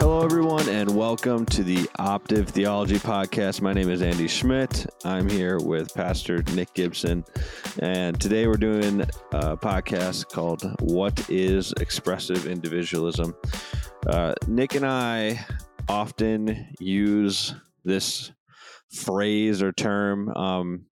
[0.00, 3.60] Hello, everyone, and welcome to the Optive Theology Podcast.
[3.60, 4.86] My name is Andy Schmidt.
[5.04, 7.22] I'm here with Pastor Nick Gibson,
[7.80, 9.02] and today we're doing
[9.32, 13.36] a podcast called What is Expressive Individualism?
[14.06, 15.44] Uh, Nick and I
[15.86, 17.54] often use
[17.84, 18.32] this
[18.90, 20.30] phrase or term.
[20.30, 20.86] Um,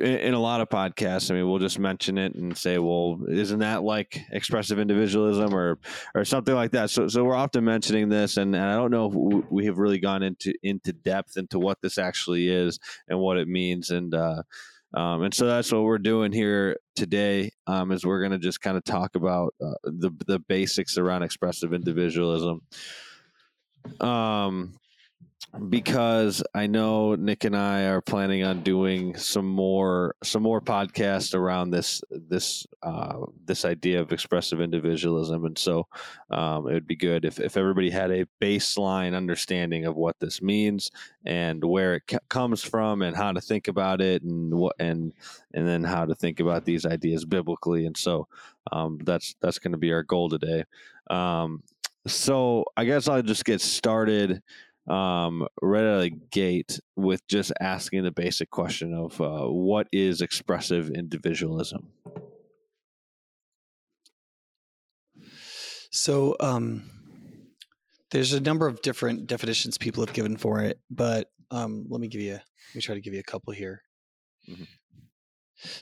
[0.00, 3.58] in, a lot of podcasts, I mean, we'll just mention it and say, "Well, isn't
[3.58, 5.78] that like expressive individualism or
[6.14, 9.06] or something like that?" So, so we're often mentioning this, and, and I don't know
[9.06, 12.78] if we have really gone into into depth into what this actually is
[13.08, 14.42] and what it means, and uh,
[14.94, 17.50] um, and so that's what we're doing here today.
[17.66, 21.22] Um, is we're going to just kind of talk about uh, the the basics around
[21.22, 22.62] expressive individualism.
[24.00, 24.78] Um,
[25.68, 31.34] because I know Nick and I are planning on doing some more some more podcasts
[31.34, 35.86] around this this uh, this idea of expressive individualism, and so
[36.30, 40.42] um, it would be good if, if everybody had a baseline understanding of what this
[40.42, 40.90] means
[41.24, 45.12] and where it comes from and how to think about it and what and
[45.54, 48.28] and then how to think about these ideas biblically, and so
[48.72, 50.64] um, that's that's going to be our goal today.
[51.08, 51.62] Um,
[52.06, 54.42] so I guess I'll just get started
[54.88, 59.88] um, right out of the gate with just asking the basic question of uh, what
[59.92, 61.88] is expressive individualism?
[65.90, 66.90] So, um,
[68.10, 72.08] there's a number of different definitions people have given for it, but um, let me
[72.08, 72.32] give you.
[72.32, 73.82] Let me try to give you a couple here.
[74.48, 74.64] Mm-hmm.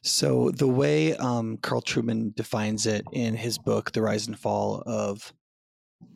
[0.03, 4.83] So, the way um, Carl Trueman defines it in his book, "The Rise and Fall
[4.87, 5.33] of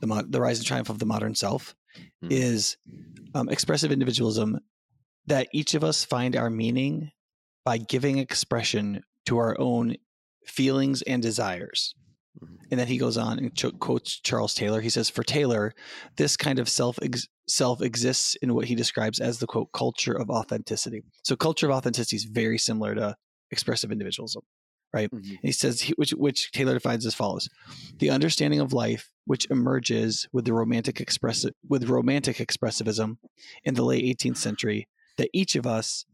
[0.00, 1.74] the, the Rise and Triumph of the Modern Self,"
[2.22, 2.28] mm-hmm.
[2.30, 2.76] is
[3.34, 4.58] um, expressive individualism
[5.26, 7.10] that each of us find our meaning
[7.64, 9.94] by giving expression to our own
[10.46, 11.94] feelings and desires.
[12.42, 12.54] Mm-hmm.
[12.70, 14.80] And then he goes on and ch- quotes Charles Taylor.
[14.80, 15.74] He says, "For Taylor,
[16.16, 20.14] this kind of self ex- self exists in what he describes as the quote culture
[20.14, 21.02] of authenticity.
[21.24, 23.16] So, culture of authenticity is very similar to
[23.50, 24.42] expressive individualism
[24.92, 25.10] right?
[25.10, 25.34] Mm-hmm.
[25.42, 27.48] he says, which, which Taylor defines as follows:
[27.98, 33.18] the understanding of life which emerges with the romantic expressive with romantic expressivism
[33.64, 36.06] in the late 18th century, that each of us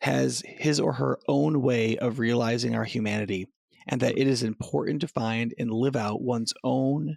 [0.00, 3.46] has his or her own way of realizing our humanity,
[3.86, 7.16] and that it is important to find and live out one's own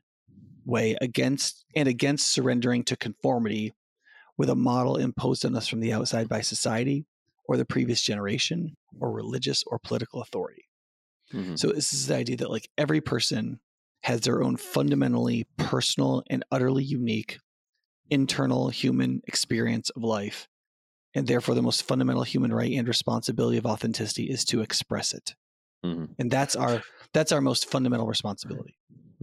[0.66, 3.74] way against and against surrendering to conformity
[4.38, 7.06] with a model imposed on us from the outside by society
[7.46, 10.66] or the previous generation or religious or political authority.
[11.34, 11.56] Mm-hmm.
[11.56, 13.60] So this is the idea that like every person
[14.04, 17.38] has their own fundamentally personal and utterly unique
[18.10, 20.48] internal human experience of life.
[21.16, 25.36] And therefore the most fundamental human right and responsibility of authenticity is to express it.
[25.86, 26.06] Mm-hmm.
[26.18, 26.82] And that's our
[27.14, 28.76] that's our most fundamental responsibility.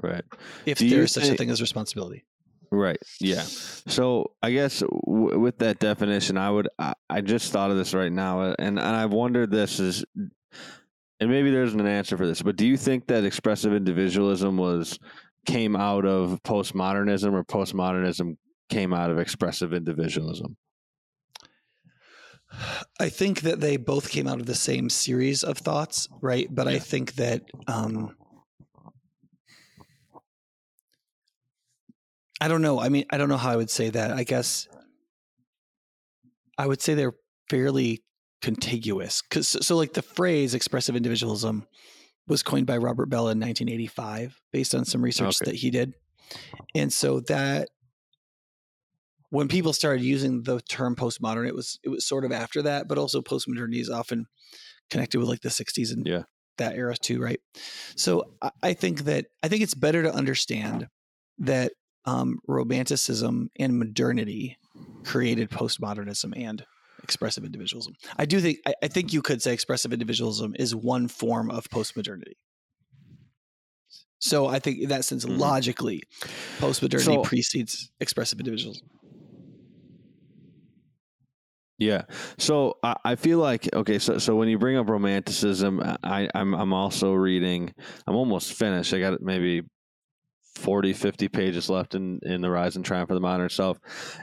[0.03, 0.25] Right.
[0.65, 2.25] If there is such a thing as responsibility.
[2.71, 2.99] Right.
[3.21, 3.43] Yeah.
[3.43, 7.94] So I guess w- with that definition, I would I, I, just thought of this
[7.94, 12.26] right now, uh, and and I've wondered this is, and maybe there's an answer for
[12.26, 14.99] this, but do you think that expressive individualism was
[15.47, 18.37] came out of postmodernism, or postmodernism
[18.69, 20.56] came out of expressive individualism?
[22.99, 26.49] I think that they both came out of the same series of thoughts, right?
[26.50, 26.75] But yeah.
[26.75, 28.16] I think that um,
[32.41, 32.81] I don't know.
[32.81, 34.11] I mean, I don't know how I would say that.
[34.13, 34.69] I guess
[36.59, 37.15] I would say they're
[37.49, 38.03] fairly
[38.43, 39.23] contiguous.
[39.23, 41.67] Cause so like the phrase expressive individualism
[42.29, 45.51] was coined by Robert Bellah in 1985 based on some research okay.
[45.51, 45.95] that he did.
[46.75, 47.69] And so that
[49.31, 52.89] when people started using the term postmodern, it was it was sort of after that,
[52.89, 54.27] but also postmodernity is often
[54.91, 56.23] connected with like the 60s and yeah.
[56.59, 57.41] that era too, right?
[57.97, 58.25] So
[58.63, 60.89] I think that I think it's better to understand
[61.39, 61.73] that
[62.06, 64.56] um, romanticism and modernity
[65.05, 66.65] created postmodernism and
[67.03, 67.94] expressive individualism.
[68.17, 71.69] I do think I, I, think you could say expressive individualism is one form of
[71.69, 72.35] postmodernity.
[74.19, 75.38] So I think in that sense, mm-hmm.
[75.38, 76.03] logically,
[76.58, 78.88] postmodernity so, precedes expressive individualism.
[81.79, 82.03] Yeah.
[82.38, 83.99] So I, I, feel like okay.
[83.99, 87.75] So so when you bring up romanticism, I I'm I'm also reading.
[88.06, 88.94] I'm almost finished.
[88.94, 89.62] I got maybe
[90.56, 93.79] 40, 50 pages left in, in The Rise and Triumph of the Modern Self.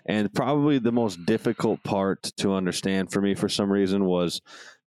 [0.05, 4.41] And probably the most difficult part to understand for me for some reason was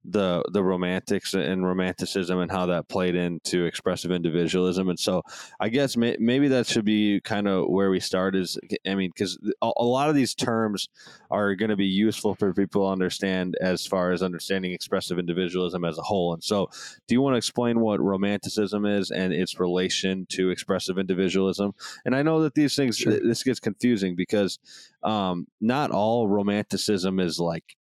[0.08, 4.88] the the romantics and romanticism and how that played into expressive individualism.
[4.88, 5.22] And so
[5.60, 9.10] i guess may, maybe that should be kind of where we start is i mean
[9.10, 10.88] because a, a, lot of these terms
[11.30, 15.84] are going to be useful for people to understand as far as understanding expressive individualism
[15.84, 16.34] as a whole.
[16.34, 16.68] And so
[17.06, 21.72] do you want to explain what romanticism is and its relation to expressive individualism?
[22.04, 23.18] And i know that these things sure.
[23.20, 24.58] this gets confusing because
[25.02, 27.76] um, not all romanticism is like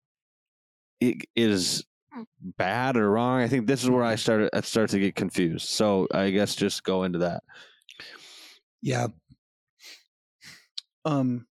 [1.02, 1.84] it is
[2.58, 3.42] bad or wrong.
[3.42, 5.68] I think this is where I started I start to get confused.
[5.70, 7.44] So I guess just go into that.
[8.82, 9.08] Yeah.
[11.04, 11.48] Um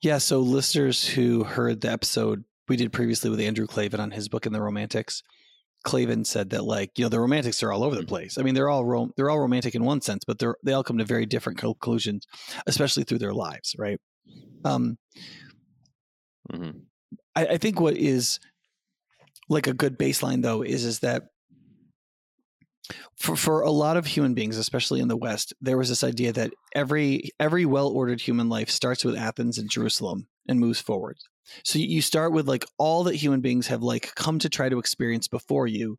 [0.00, 4.28] yeah, so listeners who heard the episode we did previously with Andrew Klavan on his
[4.28, 5.22] book in the Romantics,
[5.84, 8.08] Klavan said that like, you know, the romantics are all over the mm-hmm.
[8.08, 8.38] place.
[8.38, 10.82] I mean, they're all rom- they're all romantic in one sense, but they're they all
[10.82, 12.26] come to very different conclusions,
[12.66, 14.00] especially through their lives, right?
[14.64, 14.98] Um
[16.52, 16.78] mm-hmm.
[17.36, 18.40] I, I think what is
[19.48, 21.24] like a good baseline though is is that
[23.16, 26.32] for for a lot of human beings, especially in the West, there was this idea
[26.32, 31.18] that every every well ordered human life starts with Athens and Jerusalem and moves forward.
[31.64, 34.78] So you start with like all that human beings have like come to try to
[34.78, 35.98] experience before you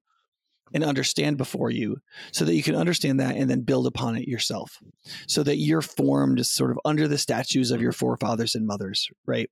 [0.74, 1.98] and understand before you
[2.34, 4.78] so that you can understand that and then build upon it yourself.
[5.28, 9.50] So that you're formed sort of under the statues of your forefathers and mothers right?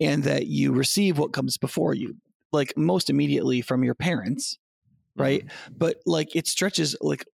[0.00, 2.16] And that you receive what comes before you
[2.52, 4.58] like most immediately from your parents
[5.14, 5.44] right?
[5.44, 5.74] Mm-hmm.
[5.76, 7.26] but like it stretches like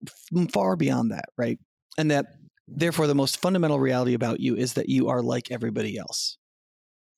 [0.53, 1.59] far beyond that right?
[1.97, 2.26] And that
[2.67, 6.38] therefore the most fundamental reality about you is that you are like everybody else.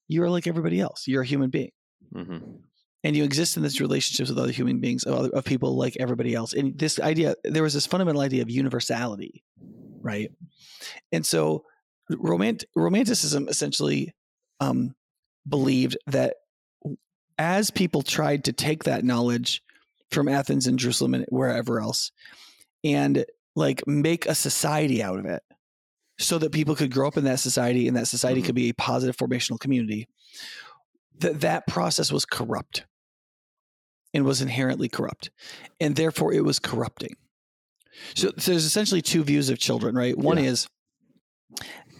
[0.08, 1.06] You are like everybody else.
[1.06, 1.70] You're a human being.
[2.14, 2.38] Mm-hmm.
[3.05, 5.96] and you exist in this relationships with other human beings of, other, of people like
[6.00, 6.55] everybody else.
[6.55, 9.44] And this idea there was this fundamental idea of universality
[10.03, 10.31] right?
[11.12, 11.64] And so
[12.11, 14.14] romant- romanticism essentially
[14.61, 14.94] um,
[15.49, 16.37] believed that
[17.40, 19.62] as people tried to take that knowledge
[20.10, 22.12] from Athens and Jerusalem and wherever else
[22.84, 23.25] and
[23.56, 25.42] like make a society out of it
[26.19, 28.46] so that people could grow up in that society and that society mm-hmm.
[28.46, 30.06] could be a positive formational community
[31.19, 32.84] that that process was corrupt
[34.12, 35.31] and was inherently corrupt
[35.81, 37.16] and therefore it was corrupting
[38.14, 40.50] so, so there's essentially two views of children right one yeah.
[40.50, 40.69] is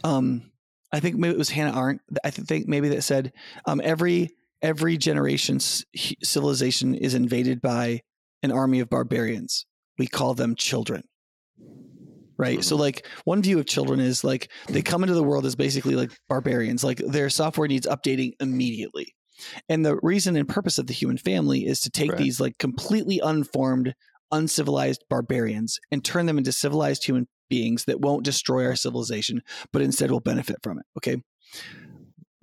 [0.04, 0.50] um
[0.93, 3.32] i think maybe it was hannah arendt i think maybe that said
[3.64, 4.31] um every
[4.62, 5.84] every generation's
[6.22, 8.00] civilization is invaded by
[8.42, 9.66] an army of barbarians.
[9.98, 11.02] We call them children.
[12.38, 12.60] Right.
[12.60, 12.62] Mm-hmm.
[12.62, 15.94] So, like, one view of children is like they come into the world as basically
[15.94, 19.14] like barbarians, like their software needs updating immediately.
[19.68, 22.18] And the reason and purpose of the human family is to take right.
[22.18, 23.94] these like completely unformed,
[24.32, 29.42] uncivilized barbarians and turn them into civilized human beings that won't destroy our civilization,
[29.72, 30.86] but instead will benefit from it.
[30.96, 31.16] Okay.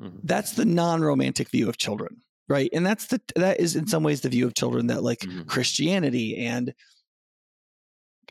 [0.01, 0.19] Mm-hmm.
[0.23, 2.69] That's the non-romantic view of children, right?
[2.73, 5.44] And that's the that is in some ways the view of children that like mm-hmm.
[5.44, 6.73] Christianity and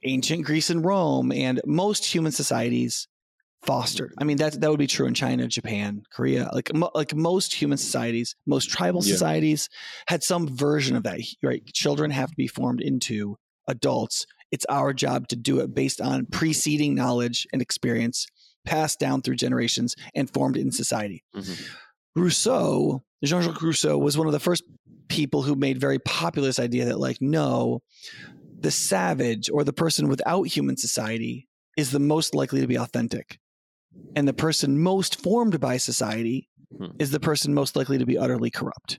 [0.04, 3.08] ancient Greece and Rome and most human societies
[3.64, 4.14] fostered.
[4.18, 6.50] I mean that that would be true in China, Japan, Korea.
[6.52, 9.12] Like mo- like most human societies, most tribal yeah.
[9.12, 9.69] societies
[10.06, 11.20] had some version of that.
[11.42, 11.64] Right?
[11.66, 13.36] Children have to be formed into
[13.66, 14.26] adults.
[14.52, 18.28] It's our job to do it based on preceding knowledge and experience
[18.66, 21.24] passed down through generations and formed in society.
[21.34, 22.20] Mm-hmm.
[22.20, 24.64] Rousseau, Jean Jacques Rousseau, was one of the first
[25.08, 27.80] people who made very popular this idea that, like, no,
[28.58, 31.46] the savage or the person without human society
[31.76, 33.38] is the most likely to be authentic.
[34.14, 36.86] And the person most formed by society hmm.
[36.98, 38.98] is the person most likely to be utterly corrupt,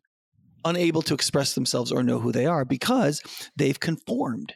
[0.63, 3.21] unable to express themselves or know who they are because
[3.55, 4.53] they've conformed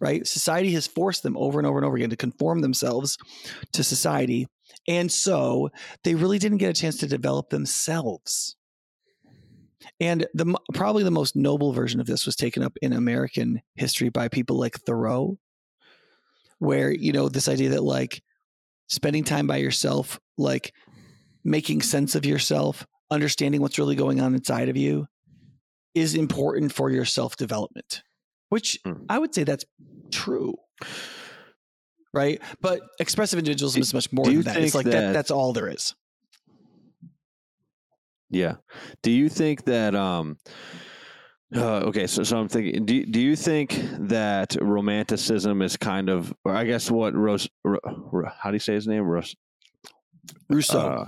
[0.00, 0.26] right?
[0.26, 3.16] Society has forced them over and over and over again to conform themselves
[3.72, 4.46] to society.
[4.88, 5.70] And so
[6.02, 8.56] they really didn't get a chance to develop themselves.
[10.00, 14.08] And the probably the most noble version of this was taken up in American history
[14.08, 15.38] by people like Thoreau,
[16.58, 18.22] where, you know, this idea that like
[18.88, 20.72] spending time by yourself, like
[21.44, 25.06] making sense of yourself, understanding what's really going on inside of you
[25.94, 28.02] is important for your self development
[28.54, 29.04] which mm.
[29.08, 29.64] I would say that's
[30.12, 30.54] true.
[32.12, 32.40] Right.
[32.60, 34.58] But expressive individualism is much more than that.
[34.58, 35.92] It's like that, that, that's all there is.
[38.30, 38.54] Yeah.
[39.02, 40.38] Do you think that um
[41.52, 42.84] uh, okay, so so I'm thinking.
[42.84, 43.74] Do do you think
[44.08, 48.60] that romanticism is kind of, or I guess what Rose, Ro, Ro, how do you
[48.60, 49.04] say his name?
[49.04, 49.36] Rose,
[50.48, 50.80] Rousseau.
[50.80, 51.04] Uh,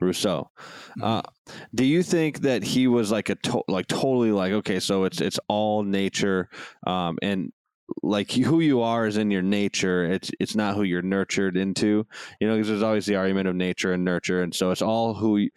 [0.00, 0.50] Rousseau.
[0.90, 1.04] Mm-hmm.
[1.04, 1.22] Uh,
[1.74, 5.20] do you think that he was like a to- like totally like okay, so it's
[5.20, 6.48] it's all nature,
[6.86, 7.52] um, and
[8.02, 10.04] like who you are is in your nature.
[10.04, 12.06] It's it's not who you're nurtured into.
[12.40, 15.14] You know, because there's always the argument of nature and nurture, and so it's all
[15.14, 15.48] who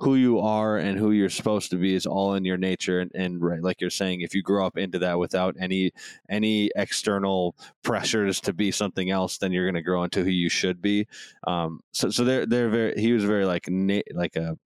[0.00, 3.10] who you are and who you're supposed to be is all in your nature and,
[3.14, 5.90] and right like you're saying if you grow up into that without any
[6.30, 10.48] any external pressures to be something else then you're going to grow into who you
[10.48, 11.06] should be
[11.46, 14.56] um so so they're they're very he was very like na- like a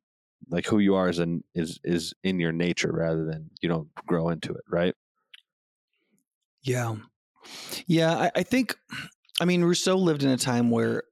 [0.51, 3.89] like who you are is in is is in your nature rather than you don't
[4.07, 4.95] grow into it right
[6.63, 6.95] Yeah.
[7.87, 8.15] Yeah.
[8.15, 8.77] I, I think,
[9.43, 11.03] I mean, Rousseau lived in a time where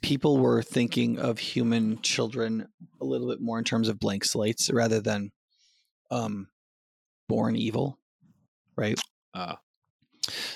[0.00, 2.66] people were thinking of human children
[2.98, 5.32] a little bit more in terms of blank slates rather than
[6.10, 6.48] um,
[7.28, 7.98] born evil,
[8.74, 8.98] right?
[9.34, 9.56] uh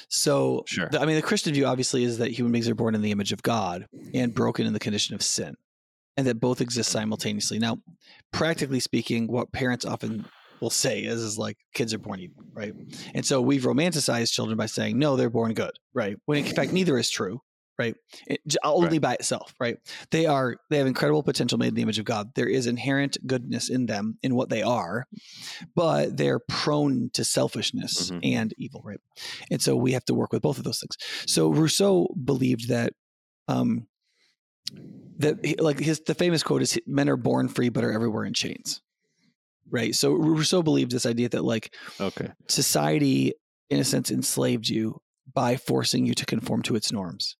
[0.08, 0.88] So, Sure.
[0.90, 3.10] the- I mean, the Christian view obviously is that human beings are born in the
[3.10, 5.54] image of God and broken in the condition of sin,
[6.16, 7.58] and that both exist simultaneously.
[7.58, 7.76] Now,
[8.32, 10.24] practically speaking, what parents often
[10.60, 12.74] will say is, is like kids are born evil, right?
[13.14, 16.16] And so we've romanticized children by saying, no, they're born good, right?
[16.26, 17.40] When in fact, neither is true.
[17.80, 17.94] Right,
[18.26, 19.54] it, only by itself.
[19.60, 19.76] Right,
[20.10, 22.34] they are they have incredible potential made in the image of God.
[22.34, 25.06] There is inherent goodness in them in what they are,
[25.76, 28.20] but they're prone to selfishness Mhm.
[28.24, 28.82] and evil.
[28.84, 28.98] Right,
[29.48, 30.96] and so we have to work with both of those things.
[31.28, 32.94] So Rousseau believed that
[33.46, 33.86] um,
[35.18, 38.34] that like his the famous quote is men are born free but are everywhere in
[38.34, 38.80] chains.
[39.70, 39.94] Right.
[39.94, 43.34] So Rousseau believed this idea that like okay society
[43.70, 44.98] in a sense enslaved you
[45.34, 47.36] by forcing you to conform to its norms.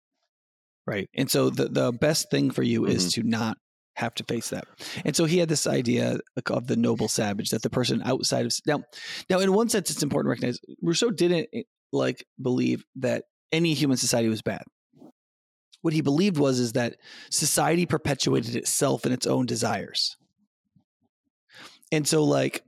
[0.85, 1.09] Right.
[1.15, 3.57] And so the the best thing for you is to not
[3.95, 4.65] have to face that.
[5.05, 8.53] And so he had this idea of the noble savage that the person outside of
[8.65, 8.83] now
[9.29, 13.73] now in one sense it's important to recognize Rousseau didn't eh, like believe that any
[13.73, 14.63] human society was bad.
[15.81, 16.97] What he believed was is that
[17.31, 20.17] society perpetuated itself in its own desires.
[21.91, 22.63] And so like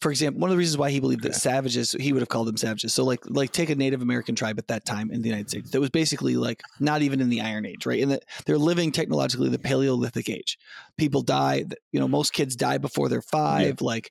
[0.00, 2.46] for example, one of the reasons why he believed that savages, he would have called
[2.46, 2.92] them savages.
[2.92, 5.70] So like like take a Native American tribe at that time in the United States
[5.70, 8.02] that was basically like not even in the Iron Age, right?
[8.02, 10.58] And that they're living technologically the Paleolithic age.
[10.98, 13.80] People die, you know, most kids die before they're five.
[13.80, 14.10] Like,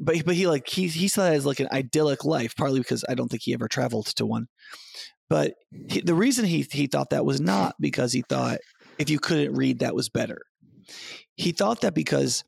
[0.00, 3.02] but but he like he he saw that as like an idyllic life, partly because
[3.08, 4.46] I don't think he ever traveled to one.
[5.30, 5.54] But
[5.88, 8.58] he, the reason he he thought that was not because he thought
[8.98, 10.42] if you couldn't read that was better.
[11.34, 12.44] He thought that because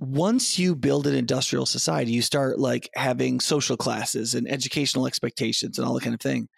[0.00, 5.78] once you build an industrial society, you start like having social classes and educational expectations
[5.78, 6.48] and all that kind of thing.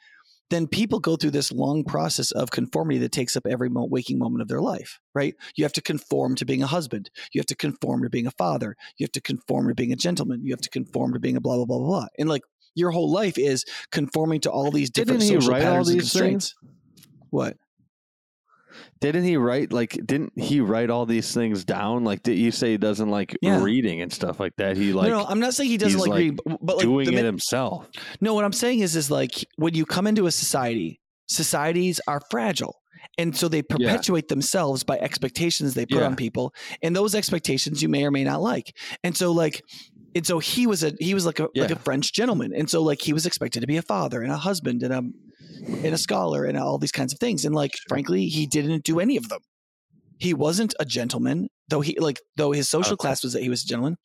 [0.49, 4.43] Then people go through this long process of conformity that takes up every waking moment
[4.43, 5.35] of their life, right?
[5.57, 7.11] You have to conform to being a husband.
[7.33, 8.77] You have to conform to being a father.
[8.97, 10.45] You have to conform to being a gentleman.
[10.45, 12.07] You have to conform to being a blah, blah, blah, blah, blah.
[12.19, 12.43] And like
[12.75, 15.89] your whole life is conforming to all these different Didn't he social write all patterns
[15.89, 16.55] and these constraints.
[17.31, 17.57] What?
[19.03, 22.71] Didn't he write like didn't he write all these things down like did you say
[22.73, 23.63] he doesn't like Yeah.
[23.63, 26.09] reading and stuff like that he like no, no, I'm not saying he doesn't like,
[26.11, 27.89] like, reading, but, but like doing the it himself
[28.21, 32.21] No, what I'm saying is, is like when you come into a society, societies are
[32.31, 32.77] fragile.
[33.19, 36.07] And so they perpetuate themselves by expectations they put Yeah.
[36.07, 36.55] on people.
[36.83, 38.75] And those expectations you may or may not like.
[39.05, 39.63] And so like
[40.15, 42.53] and so he was a he was like a like a French gentleman.
[42.55, 45.03] And so like he was expected to be a father and a husband and a
[45.67, 47.45] and a scholar and all these kinds of things.
[47.45, 49.41] And like frankly, he didn't do any of them.
[50.19, 53.01] He wasn't a gentleman, though he like though his social Okay.
[53.03, 53.97] class was that he was a gentleman.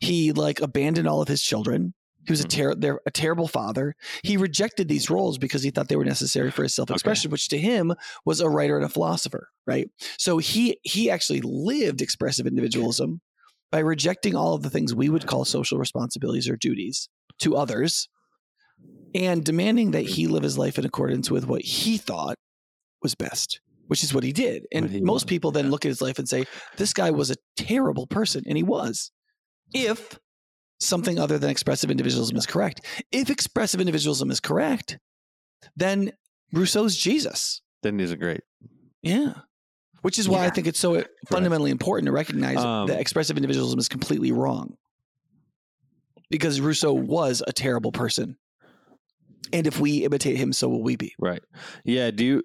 [0.00, 1.94] He like abandoned all of his children.
[2.26, 2.50] He was a, Mhm.
[2.50, 3.94] ter- they're a terrible father.
[4.22, 7.58] He rejected these roles because he thought they were necessary for his self-expression, which to
[7.58, 7.94] him
[8.26, 9.88] was a writer and a philosopher, right?
[10.18, 13.20] So he he actually lived expressive individualism
[13.70, 17.08] by rejecting all of the things we would call social responsibilities or duties
[17.40, 18.08] to others
[19.14, 22.36] and demanding that he live his life in accordance with what he thought
[23.02, 24.66] was best, which is what he did.
[24.72, 25.70] And he most wanted, people then yeah.
[25.70, 26.44] look at his life and say,
[26.76, 28.44] this guy was a terrible person.
[28.46, 29.10] And he was.
[29.72, 30.18] If
[30.80, 32.84] something other than expressive individualism is correct.
[33.10, 34.98] If expressive individualism is correct,
[35.76, 36.12] then
[36.52, 37.60] Rousseau's Jesus.
[37.82, 38.42] then he's a great
[39.02, 39.34] Yeah.
[40.02, 43.78] Which is why I think it's so fundamentally important to recognize Um, that expressive individualism
[43.78, 44.76] is completely wrong.
[46.30, 48.36] Because Rousseau was a terrible person.
[49.52, 51.14] And if we imitate him, so will we be.
[51.18, 51.42] Right.
[51.84, 52.10] Yeah.
[52.10, 52.42] Do you?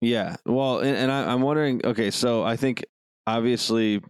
[0.00, 0.36] Yeah.
[0.46, 1.80] Well, and, and I, I'm wondering.
[1.84, 2.84] Okay, so I think
[3.26, 4.02] obviously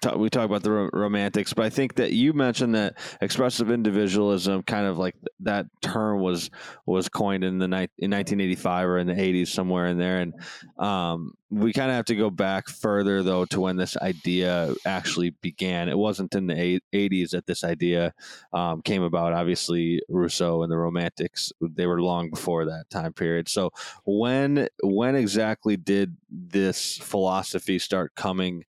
[0.00, 3.70] ta- we talk about the ro- romantics, but I think that you mentioned that expressive
[3.70, 6.50] individualism, kind of like th- that term was
[6.86, 10.34] was coined in the ni- in 1985 or in the 80s somewhere in there, and
[10.78, 15.30] um, we kind of have to go back further though to when this idea actually
[15.42, 15.88] began.
[15.88, 18.14] It wasn't in the eight- 80s that this idea
[18.52, 19.34] um, came about.
[19.34, 23.48] Obviously, Rousseau and the Romantics they were long before that time period.
[23.48, 23.70] So
[24.04, 28.64] when when exactly did this philosophy start coming?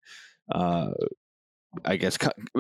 [0.52, 0.92] Uh,
[1.86, 2.18] I guess.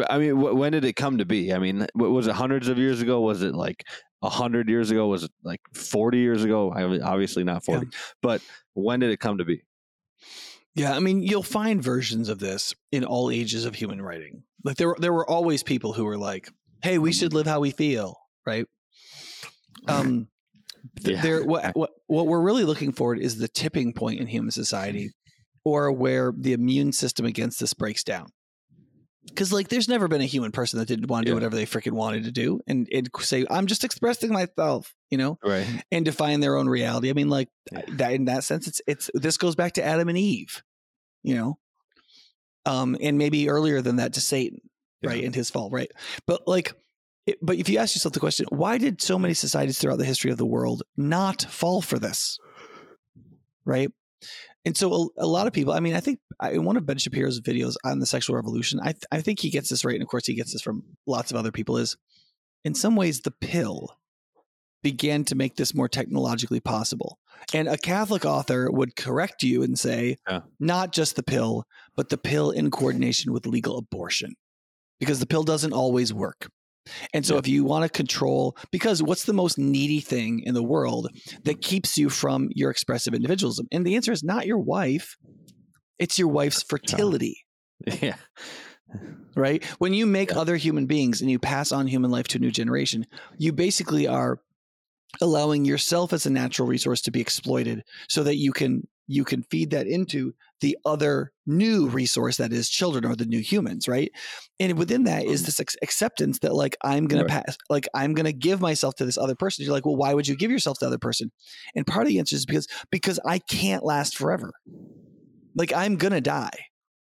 [0.10, 1.54] I mean, wh- when did it come to be?
[1.54, 3.22] I mean, was it hundreds of years ago?
[3.22, 3.84] Was it like
[4.24, 5.08] a hundred years ago?
[5.08, 6.72] Was it like forty years ago?
[6.74, 7.76] I mean, obviously not Yeah.
[7.76, 7.88] forty,
[8.22, 8.42] but
[8.74, 9.64] when did it come to be?
[10.76, 14.42] Yeah, I mean, you'll find versions of this in all ages of human writing.
[14.64, 16.50] Like there, there were always people who were like,
[16.82, 18.66] "Hey, we should live how we feel," right?
[19.88, 20.28] Um,
[21.02, 21.22] Yeah.
[21.22, 25.12] there, what, what, what we're really looking for is the tipping point in human society,
[25.66, 28.28] or where the immune system against this breaks down.
[29.26, 31.66] Because like, there's never been a human person that didn't want to do whatever they
[31.66, 35.66] freaking wanted to do, and and say, "I'm just expressing myself," you know Right.
[35.92, 37.10] and define their own reality.
[37.10, 37.82] I mean, like Yeah.
[37.94, 40.62] that in that sense, it's it's this goes back to Adam and Eve,
[41.24, 41.58] you know,
[42.66, 44.60] um, and maybe earlier than that to Satan,
[45.04, 45.92] right, and his fall, right.
[46.28, 46.74] But like,
[47.26, 50.06] it, but if you ask yourself the question, why did so many societies throughout the
[50.06, 52.38] history of the world not fall for this,
[53.66, 53.90] right?
[54.66, 56.20] And so a, a lot of people, I mean, I think
[56.52, 59.50] in one of Ben Shapiro's videos on the sexual revolution, I th- I think he
[59.50, 61.78] gets this right, and of course he gets this from lots of other people.
[61.78, 61.98] Is
[62.64, 63.98] in some ways the pill
[64.82, 67.18] began to make this more technologically possible.
[67.54, 70.42] And a Catholic author would correct you and say, Yeah.
[70.60, 71.66] not just the pill,
[71.96, 74.34] but the pill in coordination with legal abortion,
[75.00, 76.50] because the pill doesn't always work.
[77.14, 77.40] And so, Yeah.
[77.40, 81.10] if you want to control, because what's the most needy thing in the world
[81.44, 83.68] that keeps you from your expressive individualism?
[83.72, 85.16] And the answer is not your wife,
[86.00, 87.46] it's your wife's fertility
[88.02, 88.16] Yeah.
[89.36, 89.64] right?
[89.80, 90.40] When you make Yeah.
[90.40, 93.06] other human beings and you pass on human life to a new generation,
[93.38, 94.40] you basically are
[95.22, 99.44] allowing yourself as a natural resource to be exploited so that you can you can
[99.44, 104.12] feed that into the other new resource that is children or the new humans right?
[104.60, 107.44] And within that is this ex- acceptance that like i'm gonna Right.
[107.46, 109.66] pass like i'm gonna give myself to this other person.
[109.66, 111.32] You're like well why would you give yourself to the other person?
[111.76, 114.52] And part of the answer is because because i can't last forever.
[115.56, 116.58] Like i'm gonna die.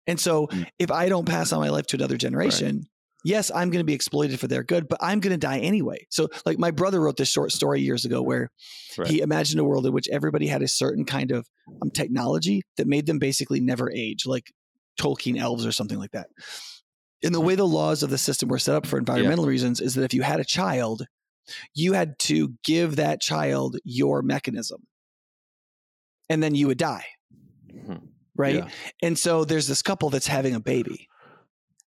[0.06, 0.66] And so Mm.
[0.78, 2.82] if i don't pass on my life to another generation
[3.24, 6.06] yes i'm gonna be exploited for their good but i'm gonna die anyway.
[6.10, 8.50] So like my brother wrote this short story years ago where
[8.98, 9.08] Right.
[9.08, 11.46] he imagined a world in which everybody had a certain kind of
[11.80, 14.52] um, technology that made them basically never age like
[15.00, 16.26] tolkien elves or something like that.
[17.24, 19.94] And the way the laws of the system were set up for environmental reasons is
[19.94, 21.06] that if you had a child
[21.74, 24.86] you had to give that child your mechanism.
[26.28, 27.04] And then you would die.
[27.86, 27.96] Hmm.
[28.36, 28.56] right?
[28.56, 28.68] Yeah.
[29.02, 31.08] and so there's this couple that's having a baby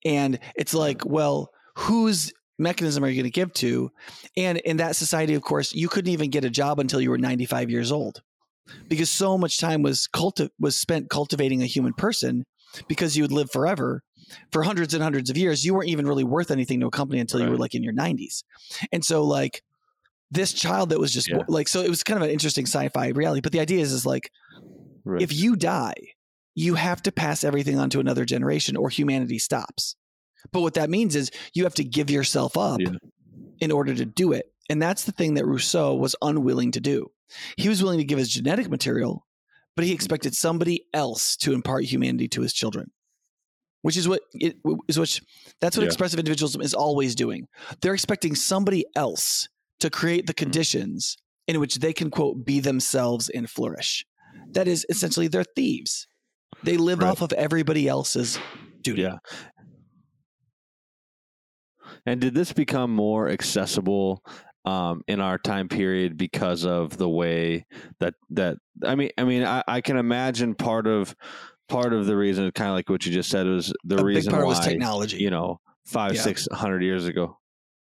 [0.06, 3.90] and it's like well whose mechanism are you going to give to
[4.38, 7.18] and in that society of course you couldn't even get a job until you were
[7.18, 8.22] 95 years old
[8.88, 12.46] because so much time was culti- was spent cultivating a human person
[12.88, 14.02] because you would live forever
[14.52, 17.20] for hundreds and hundreds of years you weren't even really worth anything to a company
[17.20, 18.44] until you were like in your 90s
[18.92, 19.64] and so like
[20.30, 21.40] this child that was just Yeah.
[21.48, 24.06] like so it was kind of an interesting sci-fi reality but the idea is is
[24.06, 24.30] like
[25.04, 25.24] Right.
[25.24, 25.96] if you die,
[26.56, 29.96] you have to pass everything on to another generation or humanity stops.
[30.52, 32.94] But what that means is you have to give yourself up Yeah.
[33.60, 34.46] in order to do it.
[34.70, 37.12] And that's the thing that Rousseau was unwilling to do.
[37.58, 39.26] He was willing to give his genetic material,
[39.76, 42.92] but he expected somebody else to impart humanity to his children.
[43.84, 45.22] Which is what it is which
[45.60, 45.88] that's what Yeah.
[45.88, 47.48] expressive individualism is always doing.
[47.82, 49.48] They're expecting somebody else
[49.80, 50.26] to create Mm-hmm.
[50.28, 54.06] the conditions in which they can quote be themselves and flourish.
[54.52, 56.08] That is essentially they're thieves.
[56.64, 57.10] They live Right.
[57.10, 58.40] off of everybody else's
[58.82, 59.04] duty.
[59.04, 59.18] Yeah.
[62.06, 64.24] And did this become more accessible
[64.66, 67.66] um, in our time period because of the way
[68.00, 71.16] that that I mean I mean I, I can imagine part of
[71.68, 74.34] part of the reason kind of like what you just said was the A reason
[74.36, 75.18] why was technology.
[75.18, 76.22] you know five Yeah.
[76.22, 77.38] six hundred years ago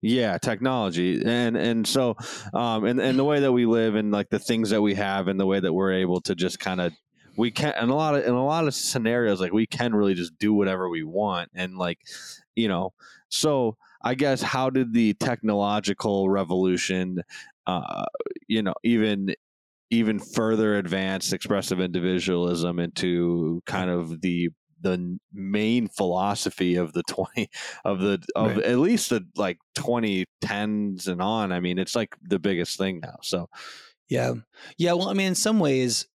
[0.03, 2.15] yeah technology and and so
[2.53, 5.29] um and and the way that we live and like the things that we have
[5.29, 6.93] and the way that we're able to just kind of
[7.37, 10.15] we can in a lot of in a lot of scenarios like we can really
[10.15, 11.99] just do whatever we want and like
[12.55, 12.93] you know
[13.29, 17.23] so i guess how did the technological revolution
[17.67, 18.05] uh
[18.49, 19.35] you know even
[19.91, 27.49] even further advance expressive individualism into kind of the the main philosophy of the 20
[27.85, 28.65] of the of Right.
[28.65, 33.17] at least the like 2010s and on i mean it's like the biggest thing now
[33.23, 33.49] so
[34.09, 34.35] Yeah.
[34.79, 34.93] Yeah.
[34.93, 36.07] Well, I mean, in some ways,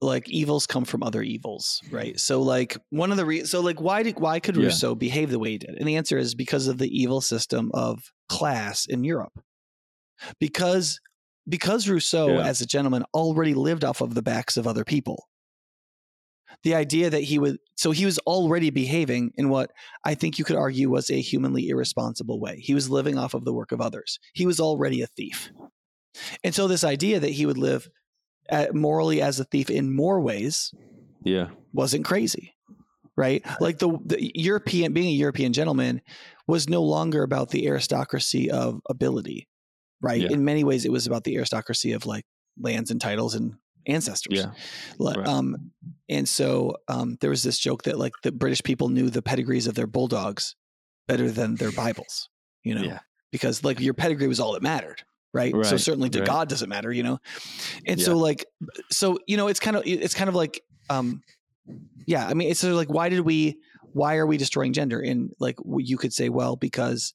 [0.00, 2.18] like evils come from other evils, right?
[2.20, 4.64] So, like one of the re- so like why did why could Yeah.
[4.64, 5.70] Rousseau behave the way he did?
[5.78, 9.32] And the answer is because of the evil system of class in Europe.
[10.40, 11.00] Because
[11.48, 12.46] because Rousseau, Yeah.
[12.46, 15.28] as a gentleman, already lived off of the backs of other people.
[16.62, 19.70] The idea that he would so he was already behaving in what
[20.04, 22.58] I think you could argue was a humanly irresponsible way.
[22.60, 24.18] He was living off of the work of others.
[24.34, 25.50] He was already a thief.
[26.42, 27.88] And so this idea that he would live
[28.72, 30.72] morally as a thief in more ways
[31.24, 32.54] yeah wasn't crazy,
[33.16, 33.44] right?
[33.60, 36.00] Like the, the European being a European gentleman
[36.46, 39.46] was no longer about the aristocracy of ability,
[40.00, 40.22] right?
[40.22, 40.30] Yeah.
[40.30, 42.24] In many ways, it was about the aristocracy of like
[42.58, 43.54] lands and titles and
[43.86, 44.38] ancestors.
[44.38, 44.52] Yeah.
[44.98, 45.26] Right.
[45.26, 45.72] Um,
[46.08, 49.66] and so um, there was this joke that like the British people knew the pedigrees
[49.66, 50.56] of their bulldogs
[51.06, 52.30] better than their Bibles,
[52.64, 53.00] you know, Yeah.
[53.32, 55.02] because like your pedigree was all that mattered.
[55.36, 55.66] Right.
[55.66, 56.26] So certainly to right.
[56.26, 57.18] God doesn't matter, you know?
[57.86, 58.06] And Yeah.
[58.06, 58.46] so like,
[58.90, 61.22] so, you know, it's kind of, it's kind of like, um,
[62.06, 63.58] yeah, I mean, it's sort of like, why did we,
[63.92, 65.00] why are we destroying gender?
[65.00, 67.14] And like, you could say, well, because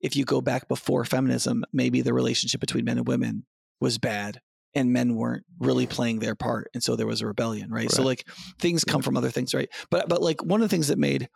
[0.00, 3.44] if you go back before feminism, maybe the relationship between men and women
[3.80, 4.40] was bad
[4.74, 6.70] and men weren't really playing their part.
[6.74, 7.90] And so there was a rebellion, right?
[7.90, 8.26] So like
[8.58, 9.68] things come from other things, right?
[9.90, 11.28] But, but like one of the things that made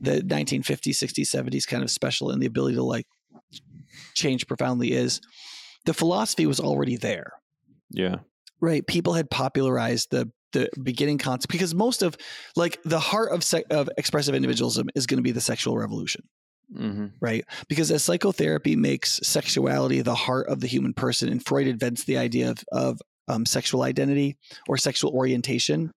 [0.00, 3.06] the 1950s, 60s, 70s kind of special and the ability to like
[4.14, 5.20] change profoundly is
[5.88, 7.32] the philosophy was already there
[7.90, 8.16] Yeah.
[8.60, 12.16] right people had popularized the the beginning concept because most of
[12.56, 16.22] like the heart of sec- of expressive individualism is going to be the sexual revolution
[16.76, 17.06] Mm-hmm.
[17.20, 22.04] right because as psychotherapy makes sexuality the heart of the human person and freud invents
[22.04, 24.36] the idea of of um, sexual identity
[24.68, 25.90] or sexual orientation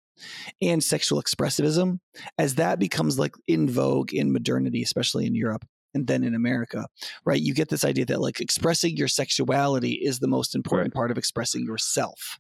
[0.61, 1.99] and sexual expressivism
[2.37, 6.85] as that becomes like in vogue in modernity especially in europe and then in america
[7.25, 11.11] right you get this idea that like expressing your sexuality is the most important part
[11.11, 12.39] of expressing yourself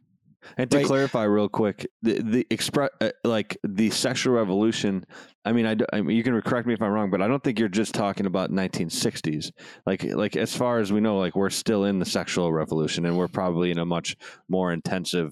[0.57, 0.85] And to Right.
[0.87, 5.05] clarify real quick, the the express uh, like the sexual revolution.
[5.45, 7.43] I mean, I, I mean, you can correct me if I'm wrong, but I don't
[7.43, 9.51] think you're just talking about 1960s.
[9.85, 13.15] Like like as far as we know, like we're still in the sexual revolution, and
[13.17, 14.15] we're probably in a much
[14.49, 15.29] more intensive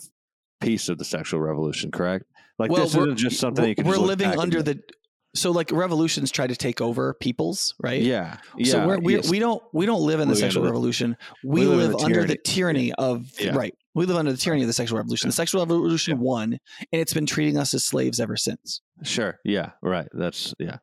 [0.62, 1.90] piece of the sexual revolution.
[1.90, 2.26] Correct?
[2.60, 3.88] Like this isn't just something you can.
[3.88, 4.80] we're living under the
[5.36, 8.38] so like revolutions try to take over peoples right Yeah.
[8.58, 8.72] Yeah.
[8.72, 9.30] so we're, we yes.
[9.30, 12.06] we don't we don't live in the Living sexual revolution we, we live live, the
[12.06, 13.56] under the tyranny of Yeah.
[13.56, 16.60] right we live under the tyranny of the sexual revolution the sexual revolution won and
[17.02, 19.40] it's been treating us as slaves ever since Sure.
[19.46, 19.72] Yeah.
[19.82, 20.10] Right.
[20.14, 20.78] That's yeah.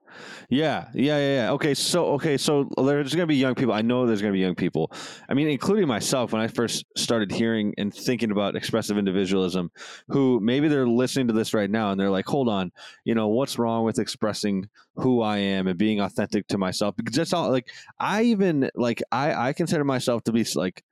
[0.48, 0.88] Yeah.
[0.94, 1.18] Yeah.
[1.18, 1.34] Yeah.
[1.44, 1.50] Yeah.
[1.52, 1.74] Okay.
[1.74, 2.38] So okay.
[2.38, 3.74] So there's to be young people.
[3.74, 4.90] I know there's to be young people.
[5.28, 6.32] I mean, including myself.
[6.32, 9.70] When I first started hearing and thinking about expressive individualism,
[10.08, 12.72] who maybe they're listening to this right now and they're like, "Hold on,
[13.04, 17.16] you know, what's wrong with expressing who I am and being authentic to myself?" Because
[17.16, 17.50] that's all.
[17.50, 17.68] Like,
[18.00, 20.82] I even like I I consider myself to be like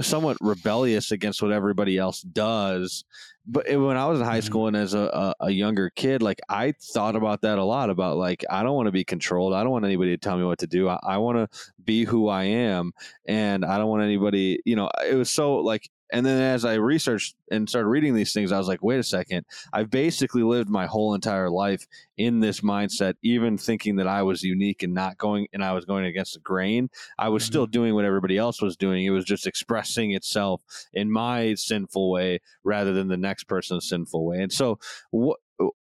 [0.00, 3.04] somewhat rebellious against what everybody else does
[3.50, 4.44] but it- when I was in high Mhm.
[4.44, 7.88] school and as a, a, a younger kid, like I thought about that a lot
[7.88, 9.54] about like, I don't want to be controlled.
[9.54, 10.86] I don't want anybody to tell me what to do.
[10.86, 12.92] I, I want to be who I am.
[13.26, 16.74] And I don't want anybody, you know, it was so like, and then as I
[16.74, 19.44] researched and started reading these things, I was like, wait a second.
[19.72, 24.42] I've basically lived my whole entire life in this mindset, even thinking that I was
[24.42, 26.90] unique and not going, and I was going against the grain.
[27.18, 27.72] I was still mm-hmm.
[27.72, 29.04] doing what everybody else was doing.
[29.04, 34.24] It was just expressing itself in my sinful way rather than the next person's sinful
[34.24, 34.42] way.
[34.42, 34.78] And so,
[35.10, 35.38] what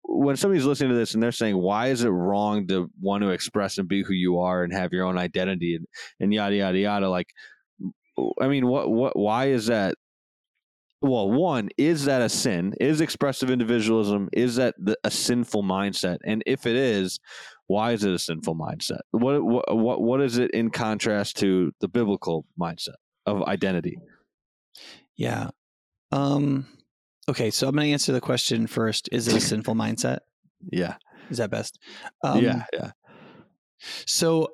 [0.08, 3.30] when somebody's listening to this and they're saying, "Why is it wrong to want to
[3.30, 5.86] express and be who you are and have your own identity and,
[6.18, 7.34] and yada yada yada?" Like,
[8.40, 9.94] I mean, what what why is that?
[11.00, 12.74] Well, one is that a sin?
[12.80, 16.18] Is expressive individualism is that the, a sinful mindset?
[16.24, 17.20] And if it is,
[17.68, 19.00] why is it a sinful mindset?
[19.12, 23.98] What what what what is it in contrast to the biblical mindset of identity?
[25.16, 25.50] yeah
[26.12, 26.66] um
[27.28, 30.20] okay so i'm going to answer the question first is it a sinful mindset
[30.70, 30.96] Yeah,
[31.28, 31.78] is that best
[32.22, 32.90] um, yeah, yeah.
[34.06, 34.48] So,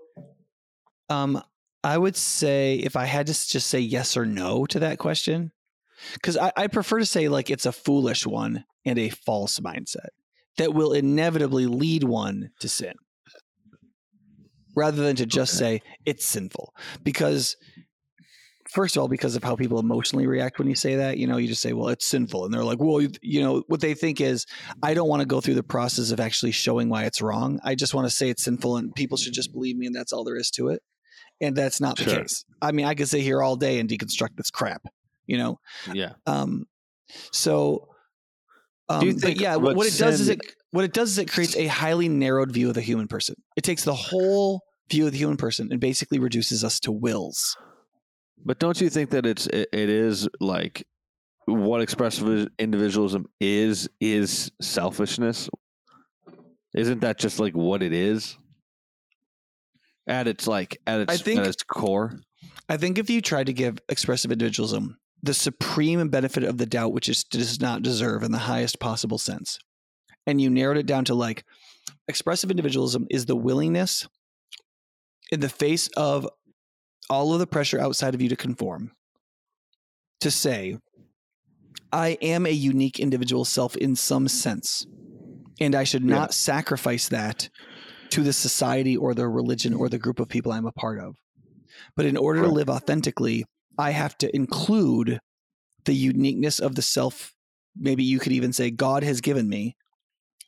[1.09, 1.41] um,
[1.83, 5.53] I would say if I had to just say yes or no to that question,
[6.13, 10.09] because I, I prefer to say like it's a foolish one and a false mindset
[10.59, 12.95] that will inevitably lead one to sin,
[14.77, 16.75] rather than to just say it's sinful.
[17.03, 17.57] Because
[18.71, 21.37] first of all, because of how people emotionally react when you say that, you know,
[21.37, 22.45] you just say, well, it's sinful.
[22.45, 24.47] And they're like, well, you, you know, what they think is,
[24.83, 27.61] I don't want to go through the process of actually showing why it's wrong.
[27.63, 30.13] I just want to say it's sinful and people should just believe me and that's
[30.13, 30.83] all there is to it.
[31.41, 32.45] And that's not the case.
[32.63, 34.83] I mean, I could sit here all day and deconstruct this crap,
[35.27, 35.59] you know?
[35.93, 36.13] Yeah.
[36.27, 36.67] Um,
[37.33, 37.89] so,
[38.89, 41.11] um, Do you but think yeah, what what it does is it, what it does
[41.11, 43.35] is it creates a highly narrowed view of the human person.
[43.57, 47.57] It takes the whole view of the human person and basically reduces us to wills.
[48.45, 50.87] But don't you think that it's it, it is like
[51.47, 55.49] what expressive individualism is is selfishness?
[56.75, 58.37] Isn't that just like what it is?
[60.07, 62.21] At its like at its I think- at its core.
[62.69, 66.93] I think if you try to give expressive individualism the supreme benefit of the doubt,
[66.93, 69.59] which it does not deserve in the highest possible sense,
[70.27, 71.45] and you narrowed it down to like
[72.09, 74.07] expressive individualism is the willingness
[75.33, 76.29] in the face of
[77.09, 78.93] all of the pressure outside of you to conform
[80.21, 80.77] to say,
[81.93, 84.87] I am a unique individual self in some sense,
[85.59, 86.17] and I should Yeah.
[86.17, 87.49] not sacrifice that
[88.11, 91.17] to the society or the religion or the group of people I'm a part of.
[91.97, 93.45] But in order to live authentically,
[93.79, 95.21] I have to include
[95.85, 97.35] the uniqueness of the self
[97.77, 99.77] maybe you could even say God has given me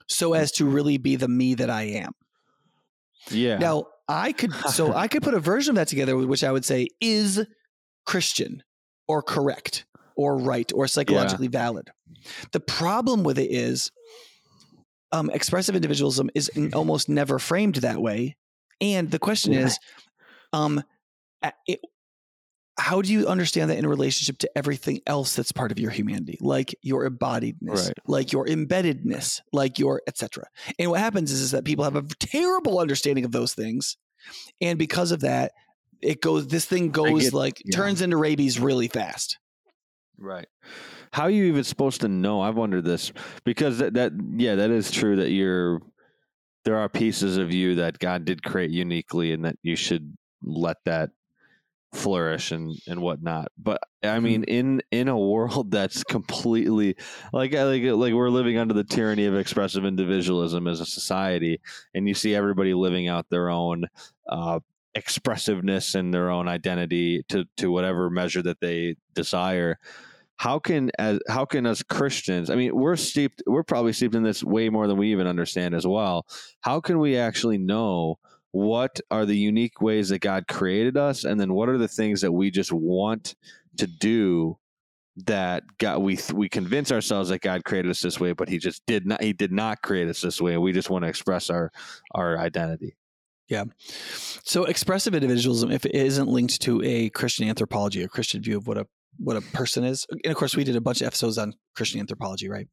[0.08, 2.12] so as to really be the me that I am.
[3.30, 3.58] Yeah.
[3.58, 6.64] Now, I could so I could put a version of that together which I would
[6.64, 7.44] say is
[8.04, 8.62] Christian
[9.08, 9.84] or correct
[10.16, 11.58] or right or psychologically yeah.
[11.58, 11.90] valid.
[12.52, 13.90] The problem with it is
[15.12, 18.36] um, expressive individualism is almost never framed that way.
[18.80, 19.66] And the question yeah.
[19.66, 19.78] is,
[20.52, 20.82] um,
[21.66, 21.80] it,
[22.78, 26.38] how do you understand that in relationship to everything else that's part of your humanity
[26.40, 27.98] like your embodiedness right.
[28.06, 30.44] like your embeddedness like your etc
[30.78, 33.96] and what happens is, is that people have a terrible understanding of those things
[34.60, 35.52] and because of that
[36.02, 37.76] it goes this thing goes get, like yeah.
[37.76, 39.38] turns into rabies really fast.
[40.18, 40.46] Right.
[41.12, 42.40] How are you even supposed to know?
[42.40, 43.12] I've wondered this
[43.44, 45.80] because that, that yeah that is true that you're
[46.64, 50.76] there are pieces of you that god did create uniquely and that you should let
[50.84, 51.10] that
[51.92, 54.50] flourish and and whatnot but i mean mm-hmm.
[54.50, 56.94] in in a world that's completely
[57.32, 61.60] like like like we're living under the tyranny of expressive individualism as a society
[61.94, 63.86] and you see everybody living out their own
[64.28, 64.58] uh,
[64.94, 69.78] expressiveness and their own identity to to whatever measure that they desire
[70.36, 74.22] how can as how can us christians i mean we're steeped we're probably steeped in
[74.22, 76.26] this way more than we even understand as well
[76.60, 78.18] how can we actually know
[78.56, 82.22] what are the unique ways that God created us, and then what are the things
[82.22, 83.34] that we just want
[83.76, 84.56] to do
[85.24, 88.84] that God we we convince ourselves that God created us this way, but He just
[88.86, 89.22] did not.
[89.22, 91.70] He did not create us this way, and we just want to express our
[92.14, 92.96] our identity.
[93.48, 93.64] Yeah.
[93.78, 98.66] So expressive individualism, if it isn't linked to a Christian anthropology, a Christian view of
[98.66, 98.86] what a
[99.18, 100.06] what a person is.
[100.10, 102.68] And of course, we did a bunch of episodes on Christian anthropology, right?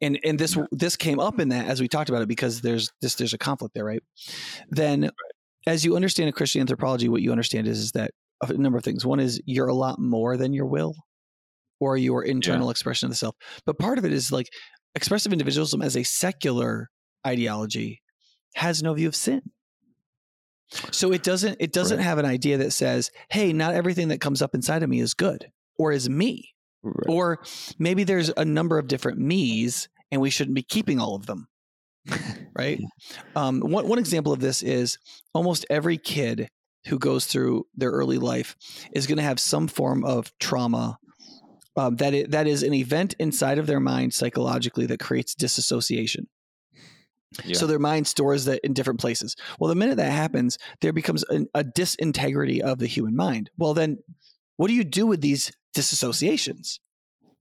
[0.00, 2.90] And and this this came up in that as we talked about it because there's
[3.00, 4.02] this there's a conflict there, right?
[4.70, 5.10] Then,
[5.66, 8.84] as you understand a Christian anthropology, what you understand is is that a number of
[8.84, 9.06] things.
[9.06, 10.94] One is you're a lot more than your will
[11.80, 12.72] or your internal yeah.
[12.72, 13.34] expression of the self.
[13.66, 14.48] But part of it is like
[14.94, 16.90] expressive individualism as a secular
[17.26, 18.02] ideology
[18.54, 19.42] has no view of sin.
[20.90, 22.04] So it doesn't it doesn't right.
[22.04, 25.14] have an idea that says, "Hey, not everything that comes up inside of me is
[25.14, 26.50] good." Or is me.
[26.82, 27.08] Right.
[27.08, 27.38] Or
[27.78, 31.48] maybe there's a number of different me's and we shouldn't be keeping all of them.
[32.56, 32.80] right?
[33.36, 34.98] Um, one, one example of this is
[35.34, 36.48] almost every kid
[36.86, 38.56] who goes through their early life
[38.92, 40.98] is going to have some form of trauma
[41.76, 46.26] um, that it, that is an event inside of their mind psychologically that creates disassociation.
[47.44, 47.56] Yeah.
[47.56, 49.36] So their mind stores that in different places.
[49.58, 53.48] Well, the minute that happens, there becomes a, a disintegrity of the human mind.
[53.56, 53.98] Well, then
[54.58, 56.78] what do you do with these disassociations?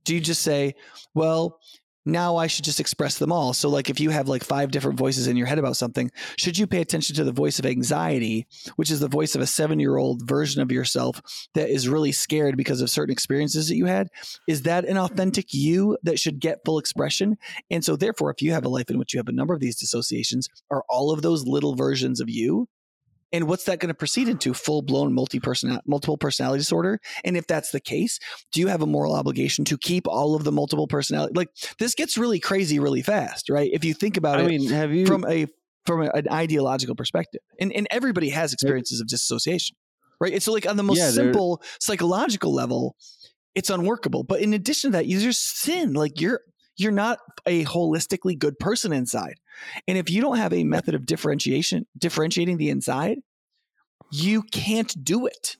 [0.04, 0.76] Do you just say,
[1.14, 1.60] well,
[2.06, 3.54] now I should just express them all.
[3.54, 6.58] So, like, if you have like five different voices in your head about something, should
[6.58, 9.80] you pay attention to the voice of anxiety, which is the voice of a seven
[9.80, 11.22] year old version of yourself
[11.54, 14.08] that is really scared because of certain experiences that you had?
[14.48, 17.38] Is that an authentic you that should get full expression?
[17.70, 19.60] And so, therefore, if you have a life in which you have a number of
[19.60, 22.68] these dissociations, are all of those little versions of you
[23.34, 24.54] and what's that going to proceed into?
[24.54, 25.40] Full blown multi
[25.86, 27.00] multiple personality disorder.
[27.24, 28.20] And if that's the case,
[28.52, 31.34] do you have a moral obligation to keep all of the multiple personality?
[31.36, 33.70] Like this gets really crazy really fast, right?
[33.72, 35.48] If you think about I it, mean, have you from a
[35.86, 39.78] from a, an ideological perspective, and and everybody has experiences of dissociation,
[40.20, 40.34] right?
[40.34, 42.96] It's so like on the most yeah, simple psychological level,
[43.56, 44.24] it's unworkable.
[44.24, 45.94] But in addition to that, you there's sin.
[45.94, 46.42] Like you're
[46.78, 49.36] you're not a holistically good person inside.
[49.88, 53.20] And if you don't have a method of differentiation, differentiating the inside,
[54.12, 55.58] you can't do it.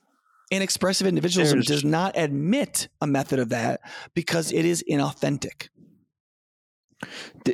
[0.50, 3.80] And expressive individualism There's, does not admit a method of that
[4.14, 5.68] because it is inauthentic.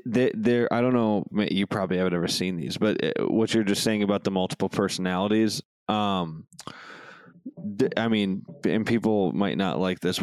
[0.04, 1.24] There, I don't know.
[1.32, 4.68] You probably haven't ever seen these, but uh, what you're just saying about the multiple
[4.68, 6.46] personalities, um,
[7.96, 10.20] I mean, and people might not like this.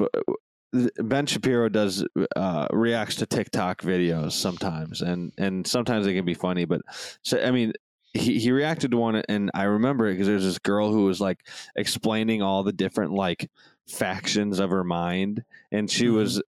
[0.97, 6.33] Ben Shapiro does uh, reacts to TikTok videos sometimes, and and sometimes they can be
[6.33, 6.65] funny.
[6.65, 6.81] But
[7.21, 7.73] so I mean,
[8.13, 11.19] he he reacted to one, and I remember it because there's this girl who was
[11.21, 13.49] like explaining all the different like
[13.87, 16.15] factions of her mind and she mm-hmm.
[16.15, 16.41] was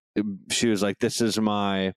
[0.50, 1.92] she was like this is my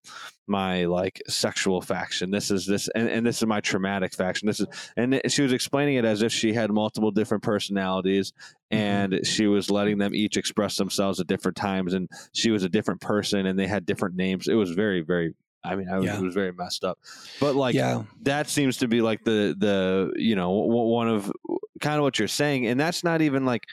[0.45, 4.59] my like sexual faction this is this and, and this is my traumatic faction this
[4.59, 8.77] is and she was explaining it as if she had multiple different personalities mm-hmm.
[8.77, 9.23] and mm-hmm.
[9.23, 13.01] she was letting them each express themselves at different times and she was a different
[13.01, 16.17] person and they had different names it was very very I mean, I was, yeah.
[16.17, 16.97] it was very messed up,
[17.39, 18.03] but like yeah.
[18.23, 21.31] that seems to be like the the you know one of
[21.79, 23.67] kind of what you're saying, and that's not even like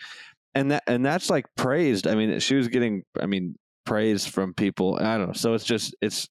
[0.55, 2.07] and that and that's like praised.
[2.07, 4.99] I mean, she was getting, I mean, praise from people.
[5.01, 5.33] I don't know.
[5.33, 6.29] So it's just it's,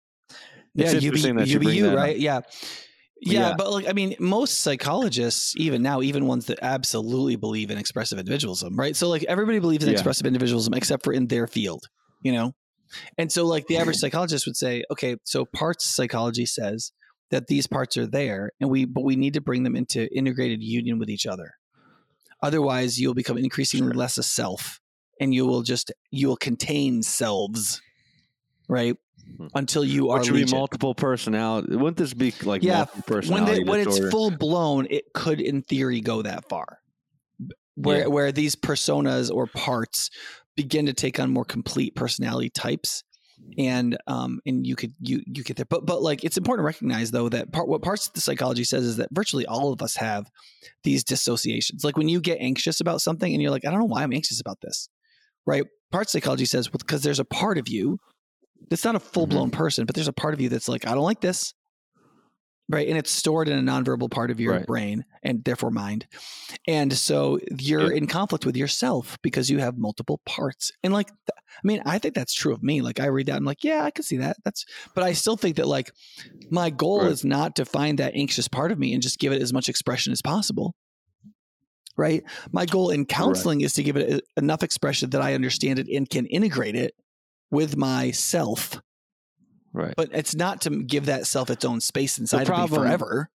[0.75, 2.17] it's yeah, interesting you be, that you, you, right?
[2.17, 2.41] Yeah.
[2.41, 2.69] yeah.
[3.19, 7.77] Yeah, but like I mean, most psychologists, even now, even ones that absolutely believe in
[7.77, 8.95] expressive individualism, right?
[8.95, 9.93] So like everybody believes in yeah.
[9.93, 11.83] expressive individualism except for in their field,
[12.21, 12.53] you know.
[13.17, 16.91] And so, like the average psychologist would say, okay, so parts psychology says
[17.31, 20.61] that these parts are there, and we but we need to bring them into integrated
[20.61, 21.53] union with each other.
[22.43, 24.79] Otherwise, you'll become increasingly less a self,
[25.19, 27.81] and you will just you will contain selves,
[28.69, 28.95] right?
[29.37, 29.47] Hmm.
[29.55, 30.57] Until you are be legion.
[30.57, 31.75] multiple personality.
[31.75, 34.11] Wouldn't this be like Yeah, multiple when personality they, when it's disorder?
[34.11, 36.79] full blown, it could, in theory, go that far.
[37.75, 38.05] Where Yeah.
[38.07, 40.09] where these personas or parts
[40.55, 43.03] begin to take on more complete personality types,
[43.57, 45.65] and um and you could you you get there.
[45.65, 48.63] But but like it's important to recognize though that part what parts of the psychology
[48.63, 50.29] says is that virtually all of us have
[50.83, 51.83] these dissociations.
[51.83, 54.13] Like when you get anxious about something and you're like, I don't know why I'm
[54.13, 54.89] anxious about this,
[55.45, 55.63] right?
[55.91, 57.99] Part psychology says well because there's a part of you
[58.69, 60.93] that's not a full blown person, but there's a part of you that's like, I
[60.93, 61.53] don't like this.
[62.69, 62.87] Right.
[62.89, 64.65] And it's stored in a nonverbal part of your Right.
[64.67, 66.05] brain and therefore mind.
[66.67, 67.97] And so you're Yeah.
[67.97, 70.71] in conflict with yourself because you have multiple parts.
[70.83, 72.81] And like, I mean, I think that's true of me.
[72.81, 74.35] Like, I read that, I'm like, yeah, I can see that.
[74.43, 75.91] That's, but I still think that like
[76.51, 77.11] my goal Right.
[77.11, 79.69] is not to find that anxious part of me and just give it as much
[79.69, 80.75] expression as possible.
[81.95, 82.23] Right.
[82.51, 85.87] My goal in counseling is to give it e- enough expression that I understand it
[85.87, 86.93] and can integrate it
[87.49, 88.79] with myself
[89.77, 89.93] right.
[89.95, 93.29] but it's not to give that self its own space inside of me forever.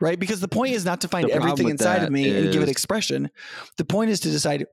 [0.00, 0.18] Right?
[0.18, 3.30] Because the point is not to find everything inside of me and give it expression.
[3.76, 4.64] The point is to decide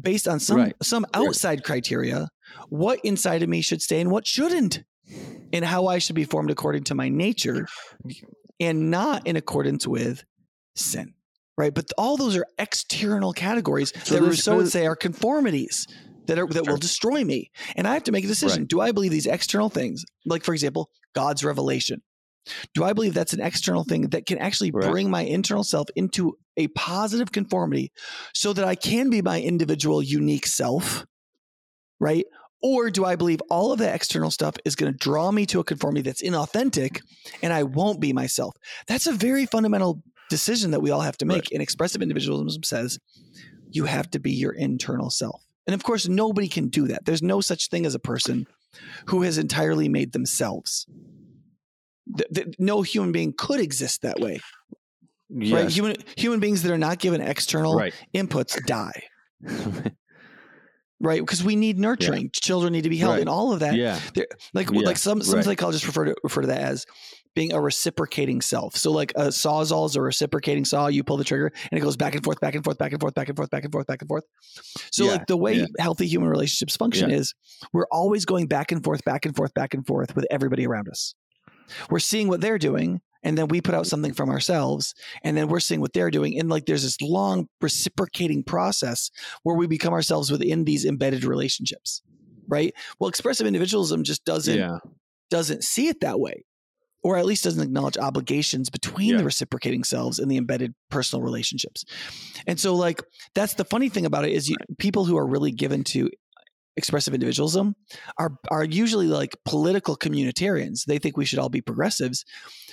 [0.00, 0.74] based on some Right.
[0.82, 2.28] some outside criteria
[2.68, 4.82] what inside of me should stay and what shouldn't
[5.52, 7.66] and how I should be formed according to my nature
[8.58, 10.24] and not in accordance with
[10.74, 11.14] sin.
[11.56, 11.74] Right?
[11.74, 15.86] But all those are external categories So that Rousseau would say are conformities
[16.26, 17.50] that are that will destroy me.
[17.76, 18.62] And I have to make a decision.
[18.62, 18.68] Right.
[18.68, 22.02] Do I believe these external things, like for example, God's revelation?
[22.74, 24.90] Do I believe that's an external thing that can actually Right.
[24.90, 27.92] bring my internal self into a positive conformity
[28.34, 31.06] so that I can be my individual unique self?
[32.00, 32.24] Right?
[32.60, 35.60] Or do I believe all of that external stuff is going to draw me to
[35.60, 37.00] a conformity that's inauthentic
[37.42, 38.54] and I won't be myself?
[38.86, 41.52] That's a very fundamental decision that we all have to make.
[41.52, 42.98] And expressive individualism says
[43.70, 45.42] you have to be your internal self.
[45.66, 47.04] And of course, nobody can do that.
[47.04, 48.46] There's no such thing as a person
[49.06, 50.86] who has entirely made themselves.
[52.16, 54.40] Th- th- no human being could exist that way,
[55.30, 55.68] right?
[55.68, 57.94] Human human beings that are not given external Right.
[58.12, 59.02] inputs die,
[61.00, 61.20] right?
[61.20, 62.30] Because we need nurturing.
[62.32, 63.20] Children need to be held, Right.
[63.20, 63.74] and all of that.
[63.76, 63.98] yeah.
[64.54, 65.44] Like Yeah, like some some right.
[65.44, 66.86] psychologists refer to refer to that as
[67.34, 68.76] being a reciprocating self.
[68.76, 70.88] So like a sawzall is a reciprocating saw.
[70.88, 73.00] You pull the trigger and it goes back and forth, back and forth, back and
[73.00, 74.24] forth, back and forth, back and forth, back and forth.
[74.90, 75.66] So Yeah, like the way yeah.
[75.78, 77.16] healthy human relationships function Yeah.
[77.16, 77.34] is
[77.72, 80.88] we're always going back and forth, back and forth, back and forth with everybody around
[80.88, 81.14] us.
[81.88, 85.48] We're seeing what they're doing, and then we put out something from ourselves, and then
[85.48, 86.38] we're seeing what they're doing.
[86.38, 89.10] And like there's this long reciprocating process
[89.42, 92.02] where we become ourselves within these embedded relationships.
[92.48, 92.74] Right.
[92.98, 94.78] Well, expressive individualism just doesn't Yeah.
[95.30, 96.44] doesn't see it that way
[97.04, 99.18] or at least doesn't acknowledge obligations between Yeah.
[99.18, 101.84] the reciprocating selves and the embedded personal relationships
[102.46, 103.02] and so like
[103.34, 106.08] that's the funny thing about it is you, people who are really given to
[106.76, 107.74] expressive individualism
[108.18, 112.24] are are usually like political communitarians they think we should all be progressives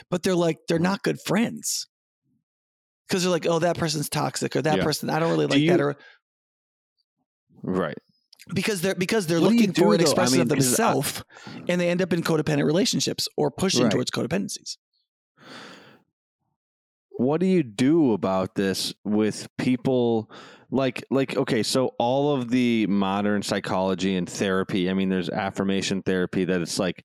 [0.09, 1.87] but they're like they're not good friends
[3.07, 4.83] because they're like oh that person's toxic or that Yeah.
[4.83, 5.97] person i don't really Do like that or
[7.61, 7.97] Right.
[8.53, 10.01] Because they're because they're What do looking for do, an though?
[10.01, 11.23] I expression mean, of themselves
[11.67, 13.91] and they end up in codependent relationships or pushing Right.
[13.91, 14.77] towards codependencies
[17.11, 20.31] what do you do about this with people
[20.71, 26.01] like like okay so all of the modern psychology and therapy i mean there's affirmation
[26.03, 27.03] therapy that it's like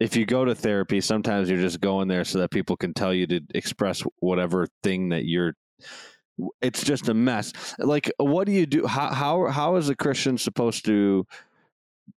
[0.00, 3.14] if you go to therapy sometimes you're just going there so that people can tell
[3.14, 5.54] you to express whatever thing that you're
[6.60, 10.36] it's just a mess like what do you do how how how is a christian
[10.36, 11.24] supposed to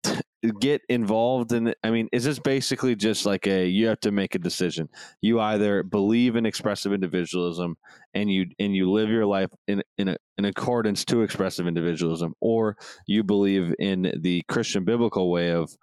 [0.60, 1.74] get involved in?
[1.84, 4.90] I mean, is this basically just like a you have to make a decision?
[5.22, 7.78] You either believe in expressive individualism
[8.14, 12.34] and you and you live your life in in a, in accordance to expressive individualism,
[12.42, 15.76] or you believe in the Christian biblical way of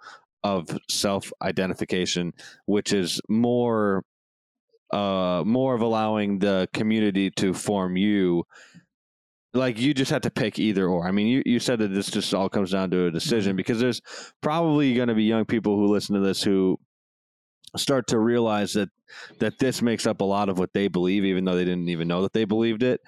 [0.45, 2.33] of self identification,
[2.66, 4.05] which is more
[4.92, 8.44] uh more of allowing the community to form you
[9.55, 11.07] like you just have to pick either or.
[11.07, 13.81] I mean, you, you said that this just all comes down to a decision because
[13.81, 14.00] there's
[14.40, 16.78] probably going to be young people who listen to this who
[17.76, 18.88] start to realize that
[19.40, 22.09] that this makes up a lot of what they believe, even though they didn't even
[22.09, 23.01] know that they believed it.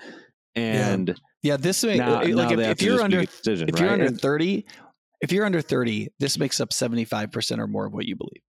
[0.54, 4.10] And Yeah, this may now, like now if, if you're under decision, if you're under
[4.10, 4.66] 30,
[5.20, 8.42] if you're under 30, this makes up 75% or more of what you believe.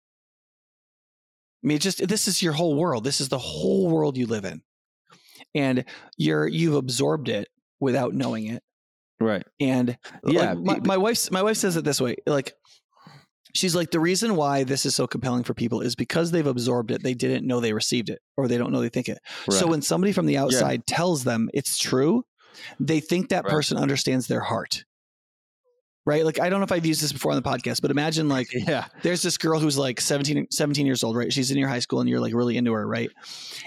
[1.63, 3.05] I mean, just this is your whole world.
[3.05, 4.63] This is the whole world you live in.
[5.55, 5.85] And
[6.17, 7.49] you're you've absorbed it
[7.81, 8.63] without knowing it.
[9.21, 9.47] Right.
[9.61, 10.55] And Yeah.
[10.55, 12.55] like, my, my wife my wife says it this way, like
[13.55, 16.91] she's like the reason why this is so compelling for people is because they've absorbed
[16.91, 19.19] it, they didn't know they received it or they don't know they think it.
[19.51, 22.25] So when somebody from the outside tells them it's true,
[22.81, 23.51] they think that Right.
[23.51, 24.85] person understands their heart.
[26.05, 26.25] Right?
[26.25, 28.49] Like I don't know if I've used this before on the podcast, but imagine like
[28.55, 28.87] yeah.
[29.03, 31.33] there's this girl who's like 17, 17 years old, right?
[31.33, 33.09] She's in your high school and you're like really into her, right?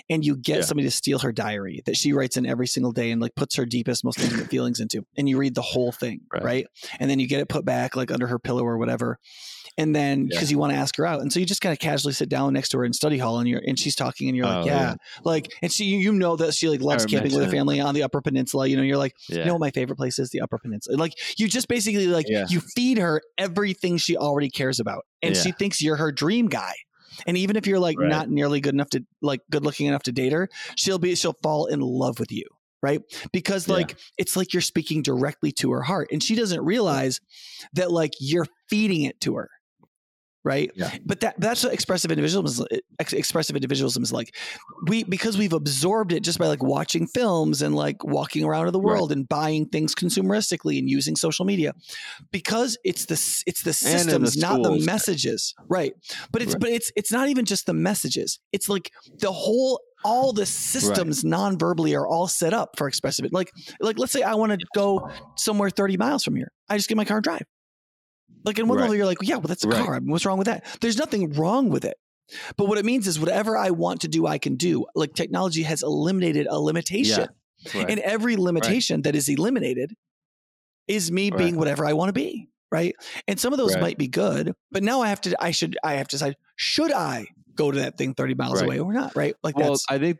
[0.09, 0.61] And you get Yeah.
[0.63, 3.55] somebody to steal her diary that she writes in every single day and like puts
[3.55, 5.05] her deepest, most intimate feelings into.
[5.17, 6.43] And you read the whole thing, Right.
[6.43, 6.67] right?
[6.99, 9.17] And then you get it put back like under her pillow or whatever.
[9.77, 11.21] And then because you want to ask her out.
[11.21, 13.39] And so you just kind of casually sit down next to her in study hall
[13.39, 14.79] and you're and she's talking and you're like, Oh, yeah.
[14.91, 14.95] yeah.
[15.23, 18.03] Like and she you know that she like loves camping with her family on the
[18.03, 18.67] upper peninsula.
[18.67, 19.39] You know, you're like, Yeah.
[19.39, 20.29] you know my favorite place is?
[20.29, 20.97] The Upper Peninsula.
[20.97, 22.45] Like you just basically like Yeah.
[22.49, 25.41] you feed her everything she already cares about, and Yeah.
[25.41, 26.73] she thinks you're her dream guy.
[27.25, 28.09] And even if you're like Right.
[28.09, 31.37] not nearly good enough to like good looking enough to date her, she'll be she'll
[31.41, 32.43] fall in love with you,
[32.81, 33.01] right?
[33.31, 33.75] Because Yeah.
[33.75, 37.21] like it's like you're speaking directly to her heart, and she doesn't realize
[37.73, 39.49] that like you're feeding it to her.
[40.45, 40.95] Right, Yeah.
[41.03, 42.79] but that that's what expressive individualism is.
[42.99, 44.35] Ex- expressive individualism is like
[44.87, 48.73] we because we've absorbed it just by like watching films and like walking around in
[48.73, 48.85] the Right.
[48.93, 51.73] world and buying things consumeristically and using social media
[52.31, 53.15] because it's the
[53.47, 55.93] it's the in the systems not the messages right
[56.31, 56.61] but it's Right.
[56.61, 61.23] but it's it's not even just the messages it's like the whole all the systems
[61.23, 65.09] non-verbally are all set up for expressive like like let's say i want to go
[65.37, 67.41] somewhere 30 miles from here i just get my car and drive
[68.45, 68.83] like in one Right.
[68.83, 69.83] level you're like yeah well that's a Right.
[69.83, 71.97] car I mean, what's wrong with that there's nothing wrong with it
[72.57, 74.85] but what it means is whatever I want to do, I can do.
[74.95, 77.27] Like technology has eliminated a limitation.
[77.73, 77.89] Right.
[77.89, 79.93] And every limitation that is eliminated
[80.87, 82.49] is me being whatever I want to be.
[82.71, 82.95] Right.
[83.27, 85.93] And some of those might be good, but now I have to, I should, I
[85.93, 89.15] have to decide, should I go to that thing 30 miles away or not?
[89.15, 89.35] Right.
[89.43, 90.17] Like well, that's, I think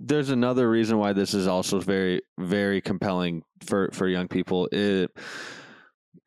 [0.00, 4.68] there's another reason why this is also very, very compelling for for young people.
[4.72, 5.10] It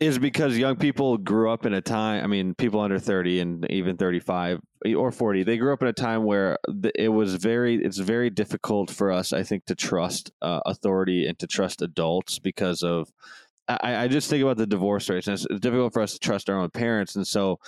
[0.01, 2.23] is because young people grew up in a time.
[2.23, 4.59] I mean, people under thirty and even thirty five
[4.97, 6.57] or forty, they grew up in a time where
[6.95, 7.75] it was very.
[7.75, 12.39] It's very difficult for us, I think, to trust uh, authority and to trust adults
[12.39, 13.09] because of.
[13.67, 16.19] I, I just think about the divorce rates, and it's it's difficult for us to
[16.19, 17.59] trust our own parents, and so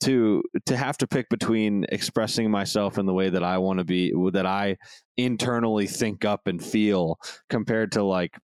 [0.00, 3.84] to to have to pick between expressing myself in the way that I want to
[3.84, 4.76] be that I
[5.16, 7.18] internally think up and feel
[7.48, 8.36] compared to like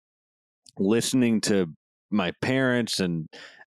[0.78, 1.74] listening to
[2.10, 3.28] my parents and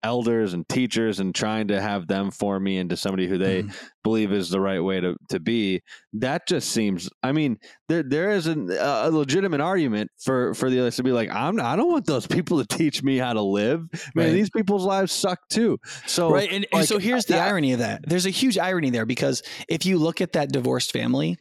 [0.02, 3.74] elders and teachers and trying to have them form me into somebody who they Mhm.
[4.02, 5.80] believe is the right way to, to be
[6.12, 7.56] that just seems i mean
[7.88, 11.58] there there is an, a legitimate argument for for the others to be like i'm
[11.58, 13.80] i don't want those people to teach me how to live
[14.14, 14.32] man Right.
[14.34, 16.52] these people's lives suck too so right.
[16.52, 18.02] And, and so here's the that- irony of that.
[18.06, 21.38] There's a huge irony there because if you look at that divorced family,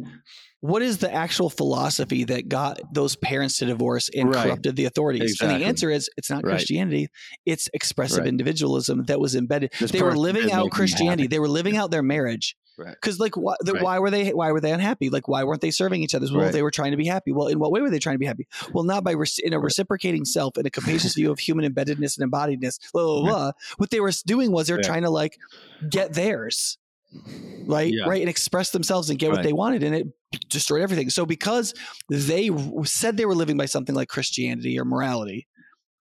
[0.63, 4.45] what is the actual philosophy that got those parents to divorce and Right.
[4.45, 5.41] corrupted the authorities?
[5.41, 6.51] And the answer is it's not Right.
[6.53, 7.09] Christianity,
[7.45, 8.27] it's expressive Right.
[8.29, 9.71] individualism that was embedded.
[9.77, 11.27] This they were living out Christianity.
[11.27, 12.55] They were living out their marriage.
[12.77, 12.95] Right.
[12.99, 15.09] Because like why, the, why were they why were they unhappy?
[15.09, 16.27] Like why weren't they serving each other?
[16.33, 17.33] Well, they were trying to be happy.
[17.33, 18.47] Well, in what way were they trying to be happy?
[18.73, 22.17] Well, not by rec- in a reciprocating self in a capacious view of human embeddedness
[22.17, 22.79] and embodiedness.
[22.93, 23.51] Blah blah blah.
[23.77, 25.37] What they were doing was they're trying to like
[25.89, 26.77] get theirs,
[27.67, 27.93] right?
[27.93, 28.05] Yeah.
[28.07, 30.07] Right, and express themselves and get what they wanted, and it
[30.49, 31.09] destroyed everything.
[31.09, 31.73] So because
[32.09, 32.49] they
[32.83, 35.47] said they were living by something like Christianity or morality,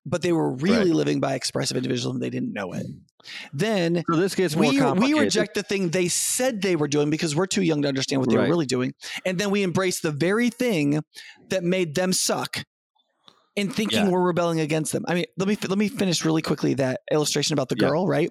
[0.05, 0.97] but they were really Right.
[0.97, 2.87] living by expressive individualism, they didn't know it.
[3.53, 7.09] Then so this gets more we, we reject the thing they said they were doing
[7.09, 8.95] because we're too young to understand what they were really doing.
[9.25, 11.01] And then we embrace the very thing
[11.51, 12.65] that made them suck
[13.57, 14.09] in thinking Yeah.
[14.11, 15.05] we're rebelling against them.
[15.07, 17.89] I mean, let me let me finish really quickly that illustration about the Yeah.
[17.89, 18.31] girl, right?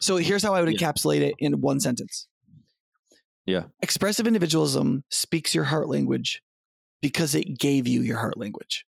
[0.00, 0.78] So here's how I would Yeah.
[0.92, 2.26] encapsulate it in one sentence.
[3.46, 3.64] Yeah.
[3.82, 6.42] Expressive individualism speaks your heart language
[7.00, 8.84] because it gave you your heart language.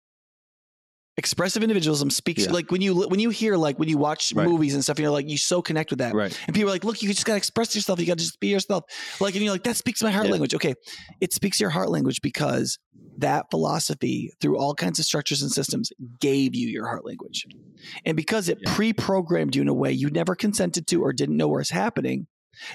[1.20, 2.52] Expressive individualism speaks Yeah.
[2.54, 4.48] like when you when you hear like when you watch Right.
[4.48, 6.14] movies and stuff, and you're like you so connect with that.
[6.14, 8.00] right And people are like, look, you just got to express yourself.
[8.00, 8.86] You got to just be yourself.
[9.20, 10.32] Like, and you're like, that speaks my heart Yeah.
[10.32, 10.54] language.
[10.56, 10.76] Okay.
[11.20, 12.80] It speaks your heart language because
[13.18, 15.92] that philosophy, through all kinds of structures and systems,
[16.22, 17.46] gave you your heart language.
[18.06, 18.74] And because it Yeah.
[18.74, 22.28] pre programmed you in a way you never consented to or didn't know was happening,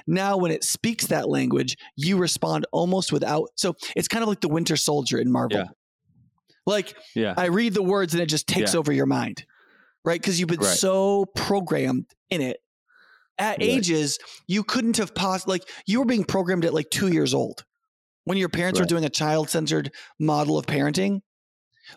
[0.07, 3.49] now when it speaks that language, you respond almost without.
[3.57, 5.59] So it's kind of like the Winter Soldier in Marvel.
[5.61, 5.67] Yeah.
[6.67, 8.79] Like, yeah I read the words and it just takes Yeah.
[8.81, 9.45] over your mind,
[10.05, 10.21] right?
[10.21, 10.77] Because you've been Right.
[10.79, 12.59] so programmed in it.
[13.37, 13.63] At Right.
[13.69, 17.65] ages you couldn't have possibly like you were being programmed at like two years old
[18.25, 19.91] when your parents were doing a child centered
[20.21, 21.21] model of parenting.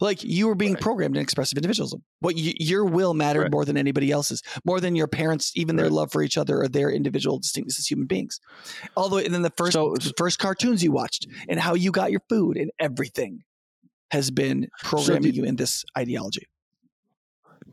[0.02, 0.82] Like you were being Right.
[0.82, 2.04] programmed in expressive individualism.
[2.20, 3.52] What you, your will mattered Right.
[3.52, 6.68] more than anybody else's, more than your parents, even their love for each other or
[6.68, 8.40] their individual distinctness as human beings.
[8.98, 11.74] All the way, and then the first So- the first cartoons you watched and how
[11.76, 13.44] you got your food and everything
[14.12, 16.48] has been programming do- you in this ideology.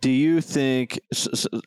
[0.01, 0.99] do you think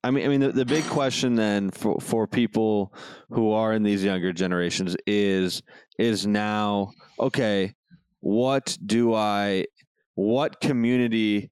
[0.03, 2.93] i mean i mean the, the big question then for for people
[3.29, 5.61] who are in these younger generations is
[5.97, 7.73] is now okay
[8.19, 9.65] what do i
[10.15, 11.49] what community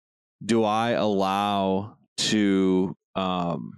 [0.45, 3.73] do i allow to um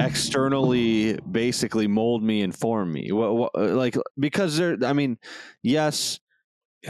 [0.00, 5.18] externally basically mold me and form me what, what, like because there i mean
[5.62, 6.20] yes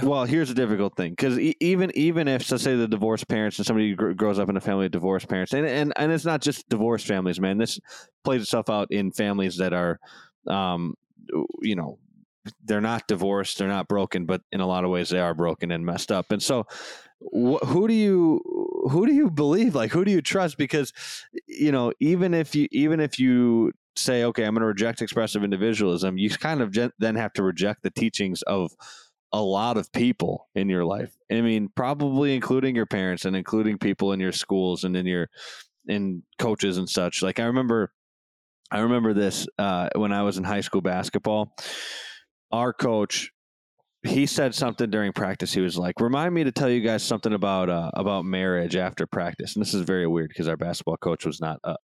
[0.02, 3.58] well, here's a difficult thing because e- even even if, let's say, the divorced parents
[3.58, 6.26] and somebody gr- grows up in a family of divorced parents, and, and and it's
[6.26, 7.56] not just divorced families, man.
[7.56, 7.80] This
[8.22, 9.98] plays itself out in families that are,
[10.46, 10.94] um,
[11.62, 11.98] you know,
[12.64, 15.70] they're not divorced, they're not broken, but in a lot of ways they are broken
[15.70, 16.32] and messed up.
[16.32, 16.66] And so,
[17.20, 18.40] wh- who do you
[18.90, 19.74] who do you believe?
[19.74, 20.58] Like, who do you trust?
[20.58, 20.92] Because
[21.46, 25.42] you know, even if you even if you say, okay, I'm going to reject expressive
[25.42, 28.72] individualism, you kind of gen- then have to reject the teachings of
[29.32, 31.14] a lot of people in your life.
[31.30, 35.28] I mean, probably including your parents and including people in your schools and in your
[35.86, 37.22] in coaches and such.
[37.22, 37.92] Like I remember
[38.70, 41.54] I remember this uh, when I was in high school basketball.
[42.50, 43.30] Our coach
[44.06, 45.52] he said something during practice.
[45.52, 49.06] He was like, "Remind me to tell you guys something about uh, about marriage after
[49.06, 51.76] practice." And this is very weird because our basketball coach was not a,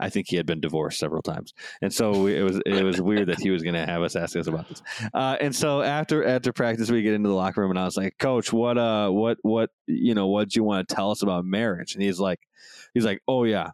[0.00, 3.28] I think he had been divorced several times, and so it was it was weird
[3.28, 4.82] that he was going to have us ask us about this.
[5.14, 7.96] Uh, and so after after practice, we get into the locker room, and I was
[7.96, 11.22] like, "Coach, what uh what what you know what do you want to tell us
[11.22, 12.40] about marriage?" And he's like,
[12.94, 13.70] he's like, "Oh yeah,"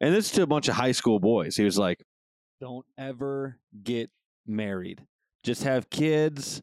[0.00, 1.56] and this is to a bunch of high school boys.
[1.56, 2.04] He was like,
[2.60, 4.10] "Don't ever get
[4.46, 5.02] married.
[5.42, 6.62] Just have kids,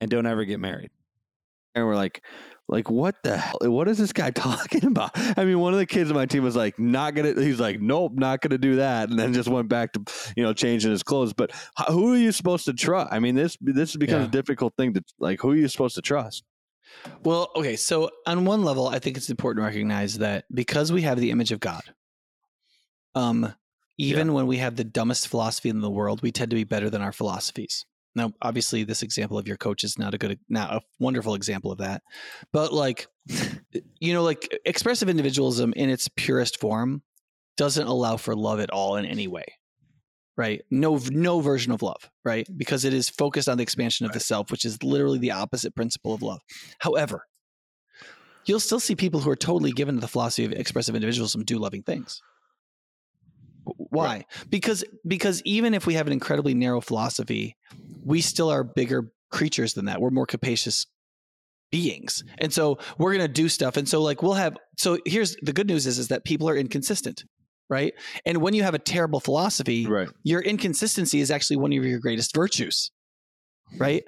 [0.00, 0.90] and don't ever get married."
[1.74, 2.22] And we're like,
[2.68, 3.58] like what the hell?
[3.62, 5.10] What is this guy talking about?
[5.38, 7.80] I mean one of the kids on my team was like not gonna he's like
[7.80, 10.02] nope not gonna do that and then just went back to
[10.36, 11.52] you know changing his clothes but
[11.88, 13.12] who are you supposed to trust?
[13.12, 14.28] I mean this this becomes yeah.
[14.28, 16.44] a difficult thing to like who are you supposed to trust?
[17.24, 21.02] Well okay so on one level i think it's important to recognize that because we
[21.02, 21.82] have the image of god
[23.14, 23.54] um
[23.98, 24.32] even yeah.
[24.32, 27.00] when we have the dumbest philosophy in the world we tend to be better than
[27.00, 30.80] our philosophies now, obviously, this example of your coach is not a good, not a
[30.98, 32.02] wonderful example of that.
[32.52, 33.06] But like,
[34.00, 37.02] you know, like expressive individualism in its purest form
[37.56, 39.46] doesn't allow for love at all in any way,
[40.36, 40.62] right?
[40.70, 42.46] No, no version of love, right?
[42.56, 44.14] Because it is focused on the expansion of right.
[44.14, 46.40] the self, which is literally the opposite principle of love.
[46.80, 47.26] However,
[48.44, 51.58] you'll still see people who are totally given to the philosophy of expressive individualism do
[51.58, 52.20] loving things.
[53.64, 54.04] Why?
[54.04, 54.26] Right.
[54.48, 57.56] Because because even if we have an incredibly narrow philosophy,
[58.04, 60.00] we still are bigger creatures than that.
[60.00, 60.86] We're more capacious
[61.70, 62.22] beings.
[62.38, 65.52] And so we're going to do stuff and so like we'll have so here's the
[65.52, 67.24] good news is is that people are inconsistent,
[67.70, 67.94] right?
[68.26, 70.08] And when you have a terrible philosophy, right.
[70.22, 72.90] your inconsistency is actually one of your greatest virtues.
[73.78, 74.04] Right?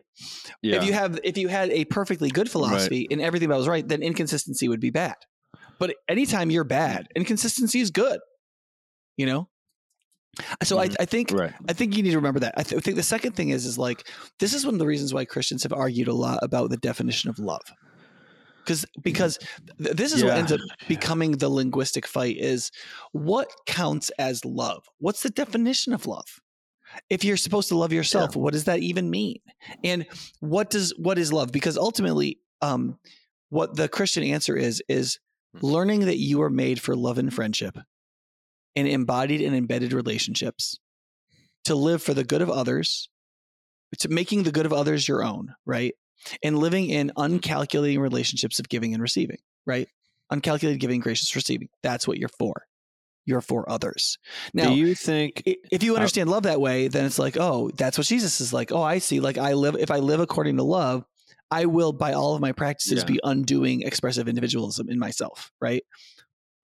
[0.61, 0.76] Yeah.
[0.76, 3.12] If you have if you had a perfectly good philosophy right.
[3.12, 5.14] and everything that was right, then inconsistency would be bad.
[5.78, 8.20] But anytime you're bad, inconsistency is good
[9.16, 9.48] you know
[10.62, 10.92] so mm-hmm.
[10.92, 11.52] I, I, think right.
[11.68, 12.54] I think you need to remember that.
[12.56, 14.08] I, th- I, think the second thing is is like
[14.38, 17.30] this is one of the reasons why Christians have argued a lot about the definition
[17.30, 17.62] of love.
[18.64, 19.38] Because because
[19.82, 20.28] th- this is yeah.
[20.28, 22.70] what ends up becoming the linguistic fight is
[23.12, 24.84] what counts as love?
[24.98, 26.40] What's the definition of love?
[27.10, 28.42] If you're supposed to love yourself, yeah.
[28.42, 29.38] what does that even mean?
[29.82, 30.06] And
[30.40, 31.52] what does what is love?
[31.52, 32.98] Because ultimately, um,
[33.50, 35.18] what the Christian answer is is
[35.54, 35.66] hmm.
[35.66, 37.76] learning that you are made for love and friendship
[38.75, 40.79] in embodied and embedded relationships,
[41.64, 43.09] to live for the good of others,
[43.99, 45.95] to making the good of others your own, right?
[46.43, 49.89] And living in uncalculating relationships of giving and receiving, right?
[50.31, 51.68] Uncalculated giving, gracious receiving.
[51.83, 52.66] That's what you're for.
[53.27, 54.18] You're for others.
[54.53, 57.37] Now, do you think if you uh understand uh, love that way, then it's like,
[57.39, 58.70] oh, that's what Jesus is like.
[58.70, 59.20] Oh, I see.
[59.20, 61.05] Like I live, if I live according to love,
[61.51, 63.05] I will, by all of my practices, yeah.
[63.05, 65.85] be undoing expressive individualism in myself, right?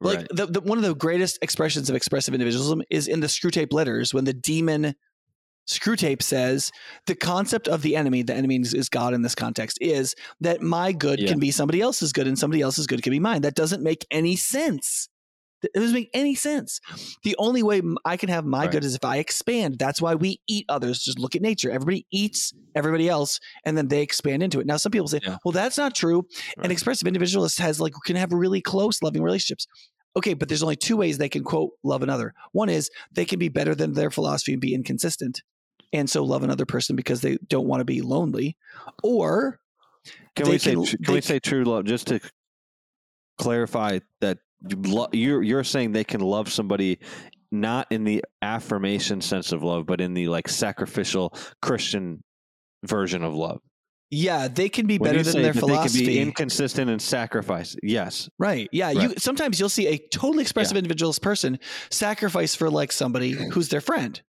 [0.00, 0.28] Like right.
[0.30, 4.14] the, the, one of the greatest expressions of expressive individualism is in the Screwtape Letters
[4.14, 4.94] when the demon
[5.68, 6.72] Screwtape says
[7.06, 10.92] the concept of the enemy, the enemy is, God in this context, is that my
[10.92, 11.28] good yeah.
[11.28, 13.42] can be somebody else's good and somebody else's good can be mine.
[13.42, 15.08] That doesn't make any sense.
[15.62, 16.80] It doesn't make any sense.
[17.22, 18.70] The only way I can have my right.
[18.70, 19.78] good is if I expand.
[19.78, 21.02] That's why we eat others.
[21.02, 21.70] Just look at nature.
[21.70, 24.66] Everybody eats everybody else, and then they expand into it.
[24.66, 25.36] Now, some people say, yeah.
[25.44, 26.66] "Well, that's not true." Right.
[26.66, 29.66] An expressive individualist has like can have really close, loving relationships.
[30.16, 32.34] Okay, but there's only two ways they can quote love another.
[32.52, 35.42] One is they can be better than their philosophy and be inconsistent,
[35.92, 38.56] and so love another person because they don't want to be lonely,
[39.02, 39.60] or
[40.34, 42.20] can we say can, can we say true love just to
[43.38, 44.38] clarify that
[45.12, 46.98] you're you're saying they can love somebody
[47.52, 52.22] not in the affirmation sense of love, but in the like sacrificial Christian
[52.84, 53.60] version of love.
[54.10, 56.06] Yeah, they can be When better than their that They can philosophy.
[56.06, 57.76] be inconsistent and sacrifice.
[57.82, 58.28] Yes.
[58.38, 58.68] Right.
[58.72, 58.90] Yeah.
[58.90, 63.80] You sometimes you'll see a totally expressive individualist person sacrifice for like somebody who's their
[63.80, 64.20] friend.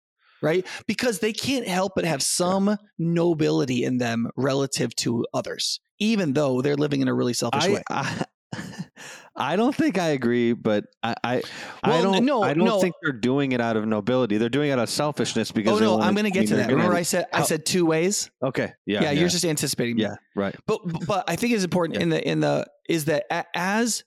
[0.43, 0.67] Right?
[0.87, 6.63] Because they can't help but have some nobility in them relative to others, even though
[6.63, 7.83] they're living in a really selfish I, way.
[7.91, 8.25] I
[9.37, 11.43] I don't think I agree, but I I,
[11.85, 12.81] I don't no, I don't no.
[12.81, 14.37] think they're doing it out of nobility.
[14.39, 16.63] They're doing it out of selfishness because Oh no, I'm going to get to that.
[16.65, 18.31] gonna- Remember I said I said two ways?
[18.43, 18.73] Okay.
[18.87, 19.11] Yeah, Yeah.
[19.13, 20.17] you're just anticipating yeah.
[20.35, 20.55] Right.
[20.67, 22.03] But but I think it's important Yeah.
[22.03, 23.25] in the in the is that
[23.55, 24.05] as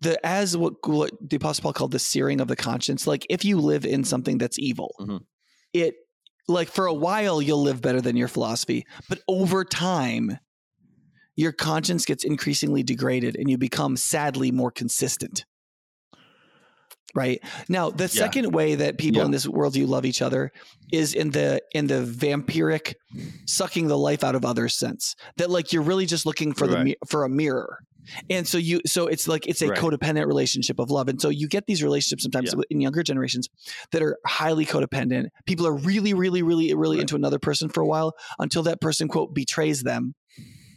[0.00, 3.06] the as what, what the apostle Paul called the searing of the conscience.
[3.06, 5.20] Like if you live in something that's evil, Mhm.
[5.72, 5.94] it
[6.46, 10.38] like for a while you'll live better than your philosophy, but over time
[11.36, 15.44] your conscience gets increasingly degraded and you become sadly more consistent.
[17.16, 19.26] Right now, the second way that people Yeah.
[19.26, 20.50] in this world you love each other
[20.92, 22.94] is in the in the vampiric
[23.46, 26.74] sucking the life out of others sense that like you're really just looking for the
[26.74, 26.84] Right.
[26.84, 27.78] mi- for a mirror
[28.28, 29.78] and so you so it's like it's a Right.
[29.78, 32.62] codependent relationship of love and so you get these relationships sometimes Yeah.
[32.68, 33.48] in younger generations
[33.92, 37.02] that are highly codependent people are really really really really Right.
[37.02, 40.14] into another person for a while until that person quote betrays them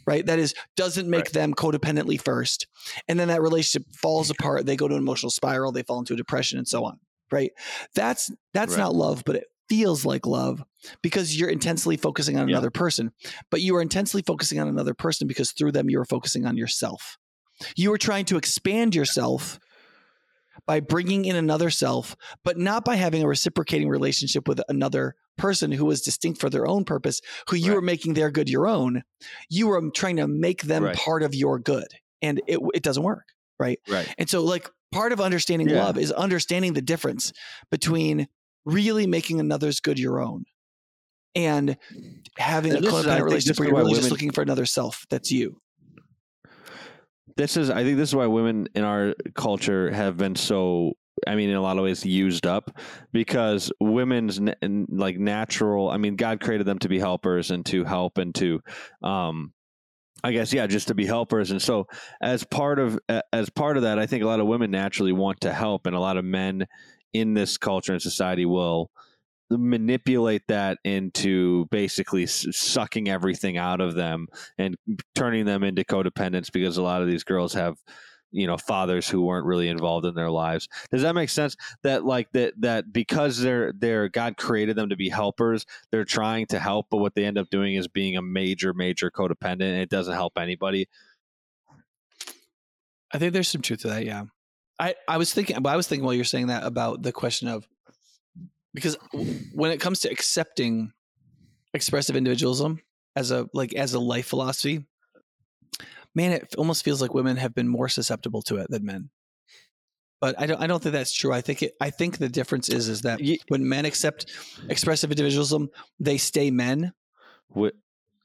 [0.08, 0.26] right?
[0.26, 1.32] That is doesn't make Right.
[1.32, 2.66] them codependently first.
[3.08, 4.66] And then that relationship falls apart.
[4.66, 5.70] They go to an emotional spiral.
[5.72, 6.98] They fall into a depression and so on
[7.30, 7.52] right?
[7.94, 8.78] That's that's Right.
[8.84, 10.62] not love but it feels like love
[11.02, 12.54] because you're intensely focusing on Yeah.
[12.54, 13.12] another person.
[13.50, 16.56] But you are intensely focusing on another person because through them you are focusing on
[16.56, 17.18] yourself.
[17.76, 19.58] You are trying to expand yourself
[20.68, 22.14] by bringing in another self
[22.44, 26.66] but not by having a reciprocating relationship with another person who is distinct for their
[26.68, 27.78] own purpose who you Right.
[27.78, 29.02] are making their good your own
[29.48, 30.94] you are trying to make them Right.
[30.96, 31.88] part of your good
[32.22, 33.24] and it, it doesn't work
[33.58, 33.80] Right.
[33.88, 34.14] Right.
[34.18, 35.84] and so, like, part of understanding Yeah.
[35.86, 37.32] love is understanding the difference
[37.72, 38.28] between
[38.64, 40.44] really making another's good your own
[41.34, 41.76] and
[42.36, 44.66] having And a this is- I codependent relationship where you're really just looking for another
[44.66, 45.60] self that's you.
[47.38, 51.36] This is I think this is why women in our culture have been so I
[51.36, 52.76] mean in a lot of ways used up
[53.12, 54.54] because women's na-
[54.88, 58.60] like natural I mean God created them to be helpers and to help and to
[59.04, 59.52] um
[60.24, 61.52] I guess yeah just to be helpers.
[61.52, 61.86] And so
[62.20, 62.98] as part of
[63.32, 65.94] as part of that I think a lot of women naturally want to help and
[65.94, 66.66] a lot of men
[67.12, 68.90] in this culture and society will
[69.50, 74.26] manipulate that into basically sucking everything out of them
[74.58, 74.76] and
[75.14, 77.76] turning them into codependents because a lot of these girls have
[78.30, 82.04] you know fathers who weren't really involved in their lives does that make sense that
[82.04, 86.58] like that that because they're they're god created them to be helpers they're trying to
[86.58, 89.88] help but what they end up doing is being a major major codependent and it
[89.88, 90.86] doesn't help anybody
[93.12, 94.04] I think there's some truth to that.
[94.04, 94.24] Yeah.
[94.78, 97.66] I, I was thinking, I was thinking while you're saying that about the question of
[98.78, 98.96] because
[99.52, 100.92] when it comes to accepting
[101.74, 102.80] expressive individualism
[103.16, 104.86] as a like as a life philosophy,
[106.14, 109.10] man, it almost feels like women have been more susceptible to it than men.
[110.20, 111.32] But I don't I don't think that's true.
[111.32, 114.26] I think it I think the difference is is that when men accept
[114.68, 115.68] expressive individualism,
[116.00, 116.92] they stay men
[117.56, 117.68] Wh-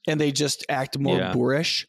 [0.07, 1.33] and they just act more Yeah.
[1.33, 1.87] boorish.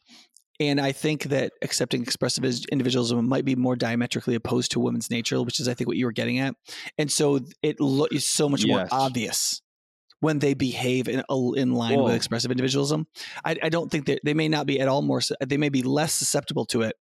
[0.59, 5.41] And I think that accepting expressive individualism might be more diametrically opposed to women's nature,
[5.41, 6.55] which is I think what you were getting at.
[6.97, 9.61] And so it lo- is so much more obvious
[10.21, 11.23] when they behave in
[11.55, 12.05] in line Whoa.
[12.05, 13.05] with expressive individualism.
[13.43, 15.21] I, I don't think that they may not be at all more.
[15.45, 16.95] They may be less susceptible to it,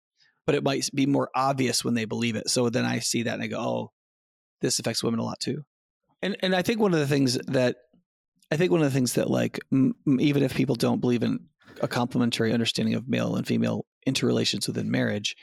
[0.47, 2.49] but it might be more obvious when they believe it.
[2.49, 3.93] So then I see that and I go, oh,
[4.61, 5.65] this affects women a lot too.
[6.23, 7.77] And and I think one of the things that
[8.51, 11.41] I think one of the things that like m- even if people don't believe in
[11.81, 15.37] a complementary understanding of male and female interrelations within marriage,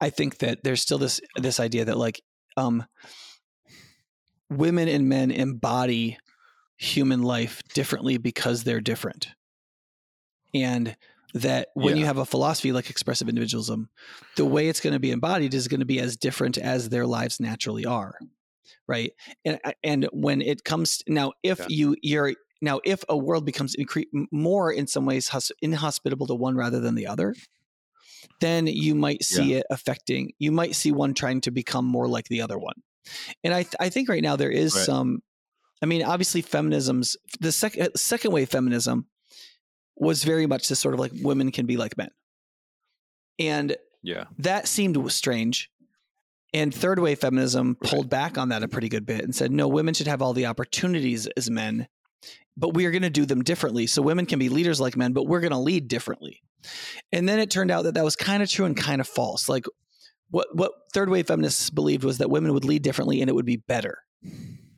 [0.00, 2.22] I think that there's still this this idea that like
[2.56, 2.84] um
[4.50, 6.18] women and men embody
[6.76, 9.28] human life differently because they're different.
[10.54, 10.96] And
[11.34, 13.90] that when you have a philosophy like expressive individualism,
[14.36, 17.06] the way it's going to be embodied is going to be as different as their
[17.06, 18.14] lives naturally are.
[18.86, 19.12] Right.
[19.44, 21.66] And and when it comes now, if Yeah.
[21.68, 26.34] you you're now if a world becomes incre- more in some ways hos- inhospitable to
[26.34, 27.34] one rather than the other,
[28.40, 30.32] then you might see it affecting.
[30.38, 32.74] You might see one trying to become more like the other one.
[33.44, 34.84] And I th- I think right now there is Right.
[34.84, 35.22] some.
[35.82, 39.06] I mean, obviously, feminism's the second uh, second wave feminism
[39.96, 42.10] was very much this sort of like women can be like men,
[43.38, 45.70] and yeah that seemed strange.
[46.54, 49.68] And third wave feminism pulled back on that a pretty good bit and said, no,
[49.68, 51.88] women should have all the opportunities as men,
[52.56, 53.86] but we are going to do them differently.
[53.86, 56.42] So women can be leaders like men, but we're going to lead differently.
[57.12, 59.48] And then it turned out that that was kind of true and kind of false.
[59.48, 59.64] Like
[60.30, 63.46] what what third wave feminists believed was that women would lead differently and it would
[63.46, 63.98] be better.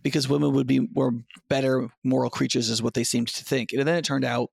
[0.02, 1.12] Because women would be more
[1.48, 4.50] better moral creatures is what they seemed to think and then it turned out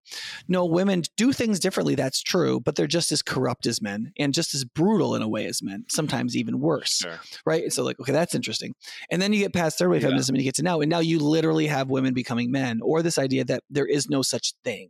[0.48, 4.34] no women do things differently that's true but they're just as corrupt as men and
[4.34, 7.20] just as brutal in a way as men sometimes even worse Sure.
[7.46, 8.74] right so like okay that's interesting
[9.12, 10.08] and then you get past third wave Yeah.
[10.10, 13.02] feminism and you get to now and now you literally have women becoming men or
[13.02, 14.90] this idea that there is no such thing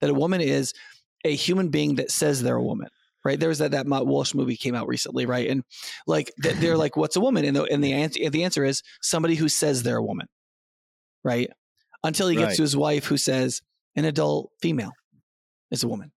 [0.00, 0.72] that a woman is
[1.24, 2.88] a human being that says they're a woman
[3.26, 5.62] right there was that that Matt Walsh movie came out recently right and
[6.06, 9.34] like they're like what's a woman and the and the answer the answer is somebody
[9.34, 10.26] who says they're a woman
[11.24, 11.50] right
[12.04, 12.56] until he gets Right.
[12.56, 13.60] to his wife who says
[13.96, 14.92] an adult female
[15.70, 16.12] is a woman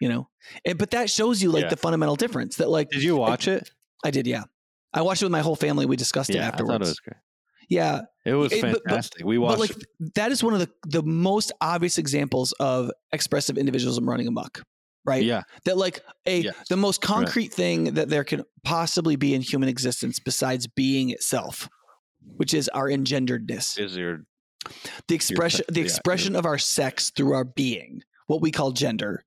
[0.00, 0.28] you know
[0.64, 1.68] and, but that shows you like Yeah.
[1.70, 3.70] the fundamental difference that like Did you watch it?
[4.04, 4.44] I did yeah
[4.92, 6.88] I watched it with my whole family we discussed it Yeah, I afterwards thought it
[6.88, 7.16] was great.
[7.68, 9.24] yeah It was It- but- fantastic.
[9.24, 9.58] we watched.
[9.58, 14.28] but like that is one of the the most obvious examples of expressive individualism running
[14.28, 14.62] amok
[15.04, 15.22] right?
[15.24, 19.68] Yeah, that like a the most concrete thing that there can possibly be in human
[19.68, 21.68] existence besides being itself
[22.36, 23.78] which is our engenderedness.
[23.78, 24.24] Is your
[25.08, 29.24] the expression the yeah, expression of our sex through our being what we call gender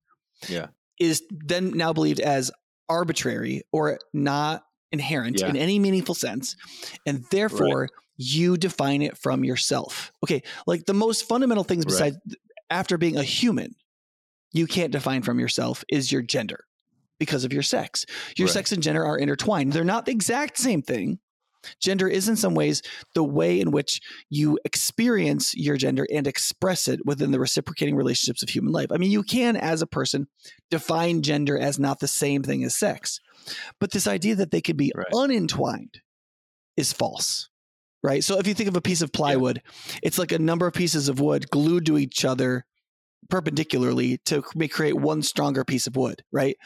[0.49, 0.67] Yeah.
[0.99, 2.49] is then now believed as
[2.89, 5.49] arbitrary or not inherent Yeah.
[5.49, 6.55] in any meaningful sense
[7.05, 10.11] and therefore you define it from yourself.
[10.23, 11.91] Okay like the most fundamental things Right.
[11.91, 12.17] besides
[12.71, 13.75] after being a human
[14.53, 16.59] you can't define from yourself is your gender
[17.19, 18.05] because of your sex
[18.37, 18.53] your Right.
[18.53, 21.19] sex and gender are intertwined they're not the exact same thing
[21.81, 22.81] gender is in some ways
[23.13, 28.41] the way in which you experience your gender and express it within the reciprocating relationships
[28.41, 28.87] of human life.
[28.91, 30.27] I mean, you can, as a person,
[30.71, 33.19] define gender as not the same thing as sex,
[33.81, 35.07] but this idea that they could be Right.
[35.11, 35.99] unentwined
[36.77, 37.49] is false.
[38.03, 38.23] Right.
[38.23, 39.61] So if you think of a piece of plywood,
[40.01, 42.65] it's like a number of pieces of wood glued to each other
[43.29, 46.57] perpendicularly to create one stronger piece of wood, right?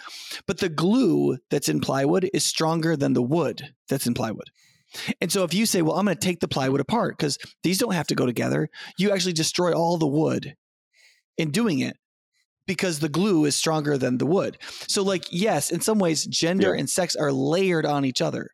[0.47, 4.49] But the glue that's in plywood is stronger than the wood that's in plywood.
[5.21, 7.77] And so if you say, well, I'm going to take the plywood apart because these
[7.77, 10.55] don't have to go together, you actually destroy all the wood
[11.37, 11.97] in doing it
[12.67, 14.57] because the glue is stronger than the wood.
[14.87, 16.79] So, like, yes, in some ways, gender Yeah.
[16.81, 18.49] and sex are layered on each other.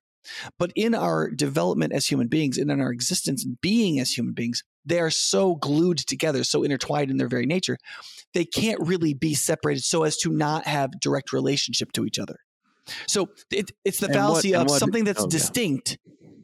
[0.60, 4.34] But in our development as human beings and in our existence and being as human
[4.34, 7.78] beings, they are so glued together, so intertwined in their very nature,
[8.34, 12.38] they can't really be separated so as to not have direct relationship to each other.
[13.08, 15.30] So it, it's the And fallacy and of what- something that's oh, yeah.
[15.30, 15.98] distinct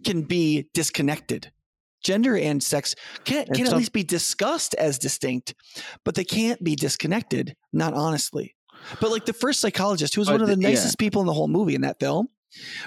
[0.04, 1.52] can be disconnected.
[2.04, 5.54] Gender and sex can, can at least be discussed as distinct,
[6.04, 8.56] but they can't be disconnected, not honestly.
[9.00, 10.68] But like the first psychologist, who was one of the the- yeah.
[10.70, 12.28] nicest people in the whole movie in that film,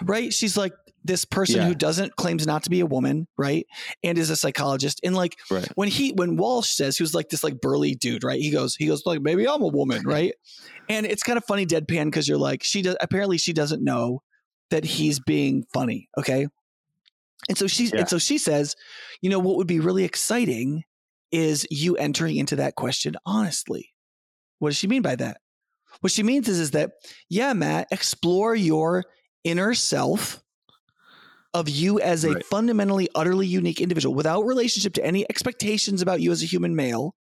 [0.03, 0.35] right?
[0.35, 0.75] She's like
[1.07, 1.67] this person Yeah.
[1.69, 3.67] who doesn't claims not to be a woman, right?
[4.03, 5.01] And is a psychologist.
[5.05, 5.69] And like right.
[5.75, 8.41] when he when Walsh says was like this like burly dude, right?
[8.41, 10.35] He goes, he goes like maybe I'm a woman, right?
[10.89, 14.23] And it's kind of funny deadpan because you're like she does apparently she doesn't know
[14.71, 16.49] that he's being funny, okay?
[17.49, 18.01] And so she Yeah.
[18.01, 18.75] and so she says,
[19.21, 20.85] you know what would be really exciting
[21.33, 23.93] is you entering into that question honestly.
[24.59, 25.41] What does she mean by that?
[26.01, 26.93] What she means is is that
[27.29, 29.05] yeah, Matt, explore your
[29.45, 30.43] inner self
[31.57, 32.45] of you as a Right.
[32.47, 37.15] fundamentally utterly unique individual without relationship to any expectations about you as a human male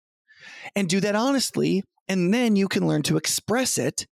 [0.76, 4.06] and do that honestly and then you can learn to express it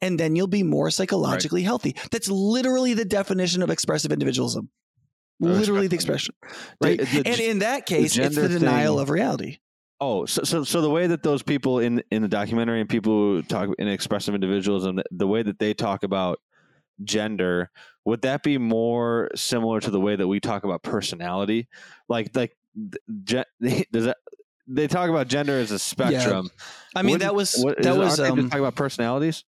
[0.00, 1.94] and then you'll be more psychologically healthy.
[2.10, 4.70] That's literally the definition of expressive individualism.
[5.40, 6.34] Respect literally the expression
[6.80, 6.98] right?
[7.00, 9.58] The- the and in that case it's the denial thing- of reality.
[10.00, 13.12] Oh, so, so so the way that those people in in the documentary and people
[13.12, 16.38] who talk in expressive individualism, the, the way that they talk about
[17.02, 17.70] gender,
[18.04, 21.68] would that be more similar to the way that we talk about personality?
[22.08, 22.56] Like like
[23.24, 24.16] does that
[24.66, 26.50] they talk about gender as a spectrum?
[26.96, 29.44] i mean Wouldn't- that was what- that was um, talking about personalities.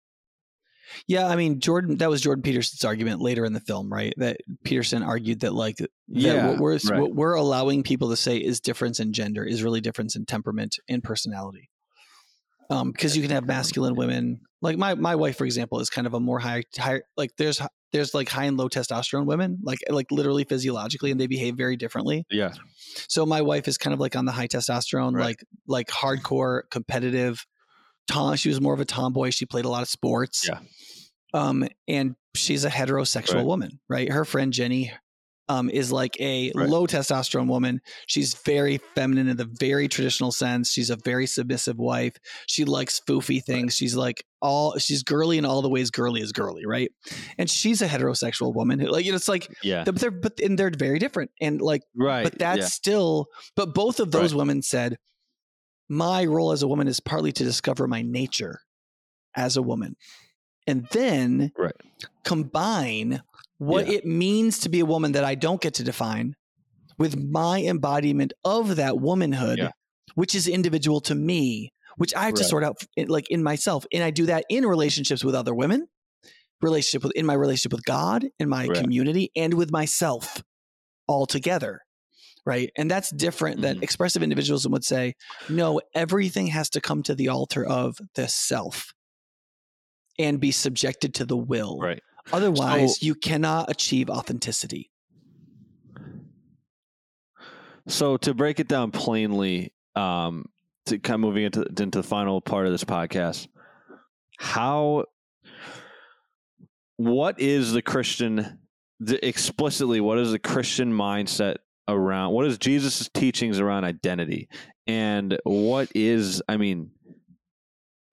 [1.07, 1.97] Yeah, I mean Jordan.
[1.99, 4.13] That was Jordan Peterson's argument later in the film, right?
[4.19, 7.01] That Peterson argued that like that Yeah, what we're right.
[7.01, 10.79] what we're allowing people to say is difference in gender is really difference in temperament
[10.91, 11.71] and personality.
[12.69, 16.07] Um, because you can have masculine women, like my my wife, for example, is kind
[16.07, 17.61] of a more high high like there's
[17.93, 21.77] there's like high and low testosterone women, like like literally physiologically, and they behave very
[21.77, 22.25] differently.
[22.31, 22.53] Yeah,
[23.09, 25.25] So my wife is kind of like on the high testosterone, Right.
[25.27, 27.45] like like hardcore competitive.
[28.09, 29.31] Tom, she was more of a tomboy.
[29.31, 30.49] She played a lot of sports.
[30.49, 30.59] Yeah.
[31.35, 33.45] Um, and she's a heterosexual Right.
[33.47, 34.11] woman, right?
[34.11, 34.93] Her friend Jenny,
[35.49, 36.69] um, is like a Right.
[36.69, 37.81] low testosterone woman.
[38.07, 40.71] She's very feminine in the very traditional sense.
[40.71, 42.15] She's a very submissive wife.
[42.47, 43.75] She likes foofy things.
[43.75, 46.91] She's like all she's girly in all the ways girly is girly, right?
[47.39, 48.79] And she's a heterosexual woman.
[48.81, 51.31] who- Like you know, it's like yeah, but they're but and they're very different.
[51.41, 52.23] And like right.
[52.25, 52.67] but that's yeah.
[52.67, 53.27] still
[53.57, 54.39] but both of those Right.
[54.39, 54.97] women said
[55.89, 58.61] my role as a woman is partly to discover my nature
[59.37, 59.97] as a woman
[60.67, 61.75] and then Right.
[62.25, 63.23] combine
[63.63, 63.95] what Yeah.
[63.99, 66.35] it means to be a woman that I don't get to define
[66.99, 69.71] with my embodiment of that womanhood, Yeah.
[70.15, 73.87] which is individual to me, which I have to sort out like in myself.
[73.93, 75.87] And I do that in relationships with other women,
[76.61, 78.77] relationship with in my relationship with God, in my Right.
[78.79, 80.43] community, and with myself
[81.09, 81.81] altogether.
[82.45, 82.71] Right.
[82.77, 83.83] And that's different than Mhm.
[83.85, 85.15] expressive individualism would say,
[85.49, 88.93] no, everything has to come to the altar of the self
[90.19, 91.79] and be subjected to the will.
[91.79, 92.03] Right.
[92.31, 94.91] Otherwise, you cannot achieve authenticity.
[97.89, 100.47] So to break it down plainly, um,
[100.87, 103.49] to kind of moving into into the final part of this podcast,
[104.39, 105.07] how,
[106.97, 108.61] what is the Christian,
[109.01, 111.57] the, explicitly, what is the Christian mindset
[111.89, 112.33] around?
[112.33, 114.49] What is Jesus' teachings around identity,
[114.87, 116.93] and what is, I mean,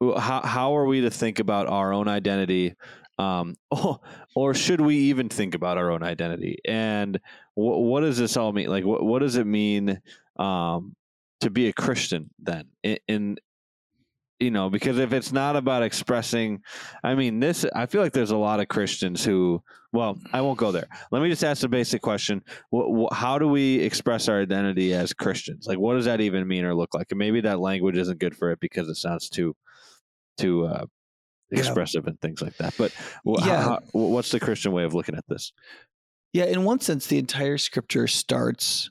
[0.01, 2.76] how how are we to think about our own identity?
[3.20, 3.99] Um, or,
[4.36, 6.57] or should we even think about our own identity?
[6.65, 7.20] And
[7.53, 8.70] what, what does this all mean?
[8.70, 10.01] Like, what, what does it mean
[10.39, 10.95] um,
[11.41, 12.70] to be a Christian then?
[12.82, 13.38] In, in
[14.39, 16.61] you know, because if it's not about expressing,
[17.03, 19.61] I mean, this, I feel like there's a lot of Christians who,
[19.91, 20.88] well, I won't go there.
[21.11, 25.11] Let me just ask the basic question: what, how do we express our identity as
[25.11, 25.67] Christians?
[25.67, 27.07] Like, what does that even mean or look like?
[27.09, 29.57] And maybe that language isn't good for it because it sounds too,
[30.38, 30.86] too uh,
[31.52, 31.60] Yeah.
[31.60, 32.76] expressive and things like that.
[32.78, 32.91] But
[33.26, 33.62] wh- Yeah.
[33.64, 35.52] how, what's the Christian way of looking at this?
[36.34, 38.89] Yeah, in one sense, the entire scripture starts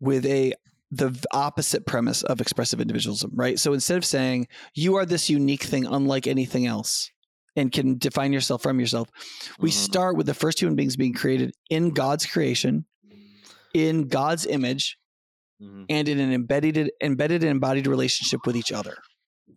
[0.00, 0.54] with a
[0.92, 3.60] the opposite premise of expressive individualism, right?
[3.60, 7.08] So instead of saying you are this unique thing unlike anything else
[7.54, 9.08] and can define yourself from yourself,
[9.60, 9.74] we Mhm.
[9.74, 12.86] start with the first human beings being created in God's creation,
[13.72, 14.98] in God's image,
[15.62, 15.86] Mhm.
[15.88, 18.96] and in an embedded embedded and embodied relationship with each other.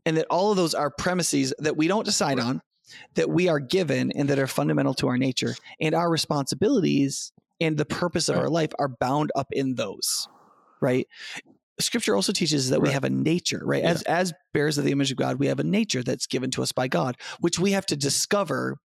[0.05, 2.61] And that all of those are premises that we don't decide on,
[3.15, 5.55] that we are given and that are fundamental to our nature.
[5.79, 7.31] And our responsibilities
[7.61, 8.41] and the purpose of Right.
[8.43, 10.27] our life are bound up in those.
[10.81, 11.07] Right?
[11.79, 13.83] Scripture also teaches that we have a nature, right?
[13.83, 16.61] As as bearers of the image of God, we have a nature that's given to
[16.61, 18.77] us by God, which we have to discover.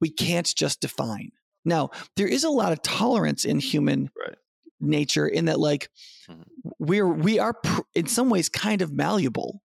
[0.00, 1.32] We can't just define.
[1.64, 4.36] Now, there is a lot of tolerance in human Right.
[4.80, 5.90] nature in that like
[6.28, 6.44] Mhm.
[6.78, 9.62] we're we are pr- in some ways kind of malleable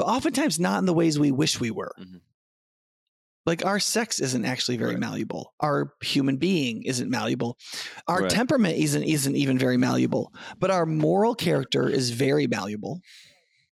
[0.00, 1.92] but oftentimes not in the ways we wish we were.
[2.00, 2.20] Mhm.
[3.46, 5.00] like our sex isn't actually very Right.
[5.00, 5.54] malleable.
[5.60, 7.58] Our human being isn't malleable.
[8.06, 8.30] Our Right.
[8.30, 10.32] temperament isn't isn't even very malleable.
[10.58, 13.00] But our moral character is very malleable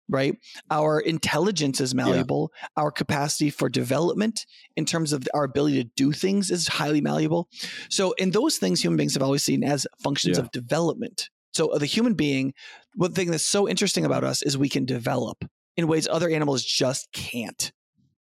[0.09, 0.35] right?
[0.69, 2.51] Our intelligence is malleable.
[2.75, 4.45] Our capacity for development
[4.75, 7.47] in terms of our ability to do things is highly malleable.
[7.89, 10.43] So in those things human beings have always seen as functions Yeah.
[10.43, 11.29] of development.
[11.53, 12.53] So the human being
[12.95, 15.45] one thing that's so interesting about us is we can develop
[15.77, 17.71] in ways other animals just can't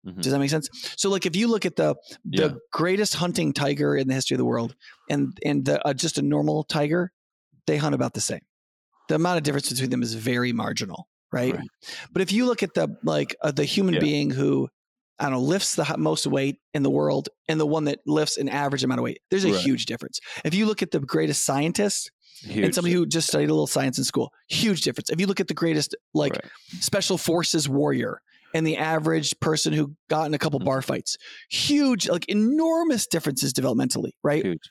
[0.06, 0.22] Mhm.
[0.22, 0.70] does that make sense?
[0.98, 2.56] So, like, if you look at the the Yeah.
[2.72, 4.76] greatest hunting tiger in the history of the world,
[5.10, 7.12] and and the, uh, just a normal tiger,
[7.68, 8.42] they hunt about the same.
[9.10, 11.56] The amount of difference between them is very marginal, right?
[11.56, 11.70] Right.
[12.14, 14.00] But if you look at the like uh, the human Yeah.
[14.00, 14.70] being who
[15.20, 18.38] I don't know lifts the most weight in the world, and the one that lifts
[18.38, 19.62] an average amount of weight, there's a Right.
[19.66, 20.20] huge difference.
[20.44, 22.12] If you look at the greatest scientist
[22.44, 22.66] Huge.
[22.66, 25.10] and somebody who just studied a little science in school, huge difference.
[25.10, 26.46] If you look at the greatest like Right.
[26.82, 28.22] special forces warrior
[28.54, 30.66] and the average person who got in a couple Mhm.
[30.66, 31.18] bar fights
[31.50, 34.62] huge like enormous differences developmentally right Huge.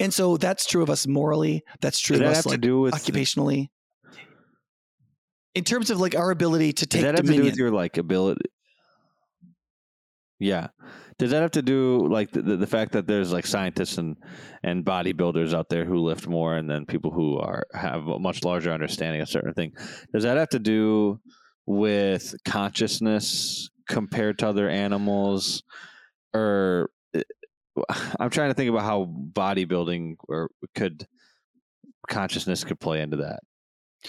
[0.00, 2.58] and so that's true of us morally that's true Does of that us have to
[2.58, 3.68] do with occupationally
[5.54, 7.58] in terms of like our ability to Does take that have dominion to do with
[7.58, 8.40] your like ability?
[10.38, 10.68] Yeah.
[11.18, 14.16] Does that have to do like the, the, fact that there's like scientists and
[14.62, 18.44] and bodybuilders out there who lift more, and then people who are have a much
[18.44, 19.72] larger understanding of certain thing?
[20.12, 21.20] Does that have to do
[21.64, 25.62] with consciousness compared to other animals,
[26.34, 27.22] or eh,
[28.20, 31.06] I'm trying to think about how bodybuilding or could
[32.08, 33.40] consciousness could play into that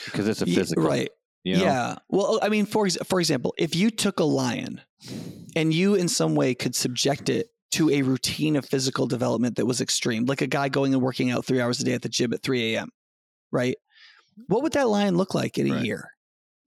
[0.05, 1.09] because it's a physical, right
[1.47, 1.63] You know?
[1.63, 1.95] yeah.
[2.09, 4.81] Well i mean for for example if you took a lion
[5.55, 9.65] and you in some way could subject it to a routine of physical development that
[9.65, 12.09] was extreme like a guy going and working out three hours a day at the
[12.09, 12.89] gym at 3 a.m
[13.51, 13.75] right?
[14.47, 15.85] What would that lion look like in a Right.
[15.85, 16.09] year?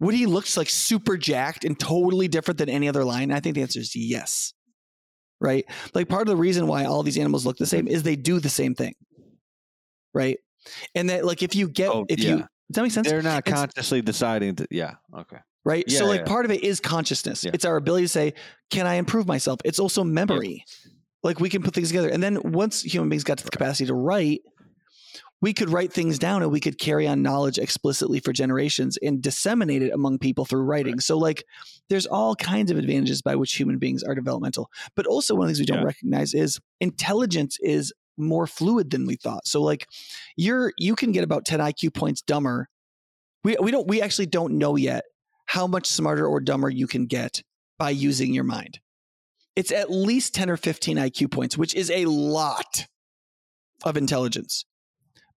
[0.01, 3.31] Would he look like super jacked and totally different than any other lion?
[3.31, 4.55] I think the answer is yes.
[5.43, 5.67] Right?
[5.95, 8.41] Like part of the reason why all these animals look the same is they do
[8.41, 8.95] the same thing.
[10.15, 10.39] Right?
[10.95, 12.31] And that like if you get Oh, if yeah.
[12.31, 14.67] you does that make sense They're not It's- consciously deciding to.
[14.71, 14.95] Yeah.
[15.15, 15.39] Okay.
[15.65, 15.85] right?
[15.87, 16.27] Yeah, so like yeah.
[16.27, 17.45] part of it is consciousness.
[17.45, 17.51] Yeah.
[17.53, 18.35] It's our ability to say,
[18.71, 20.65] "Can I improve myself?" It's also memory.
[21.23, 23.87] Like we can put things together, and then once human beings got to the capacity
[23.87, 24.41] to write,
[25.43, 29.23] we could write things down and we could carry on knowledge explicitly for generations and
[29.23, 31.01] disseminate it among people through writing.
[31.01, 31.45] So like,
[31.89, 34.71] there's all kinds of advantages by which human beings are developmental.
[34.95, 39.07] But also one of the things we don't recognize is intelligence is more fluid than
[39.07, 39.47] we thought.
[39.47, 39.87] So like
[40.37, 42.69] you're you can get about 10 IQ points dumber.
[43.45, 45.05] We we don't we actually don't know yet
[45.47, 47.43] how much smarter or dumber you can get
[47.79, 48.79] by using your mind.
[49.57, 52.87] It's at least 10 or 15 IQ points, which is a lot
[53.85, 54.65] of intelligence.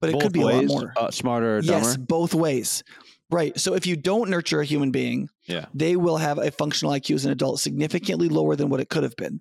[0.01, 0.93] But it Both could be ways, a lot more.
[0.97, 1.87] Uh, smarter or dumber.
[1.87, 2.83] Yes, both ways.
[3.31, 3.57] Right.
[3.61, 5.67] So if you don't nurture a human being, Yeah.
[5.75, 9.03] they will have a functional IQ as an adult significantly lower than what it could
[9.05, 9.41] have been.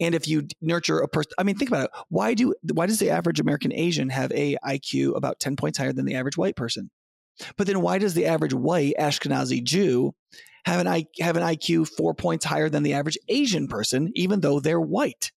[0.00, 1.90] And if you nurture a person, I mean, think about it.
[2.08, 5.92] Why do why does the average American Asian have a IQ about ten points higher
[5.92, 6.90] than the average white person?
[7.56, 10.14] But then why does the average white Ashkenazi Jew
[10.64, 14.40] have an I, have an IQ four points higher than the average Asian person, even
[14.40, 15.32] though they're white?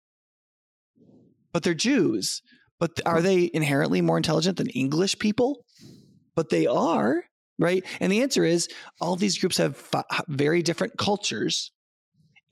[1.52, 2.42] But they're Jews.
[2.78, 5.64] But are they inherently more intelligent than English people?
[6.34, 7.24] But they are,
[7.58, 7.82] right?
[8.00, 8.68] And the answer is
[9.00, 11.72] all these groups have fi- very different cultures.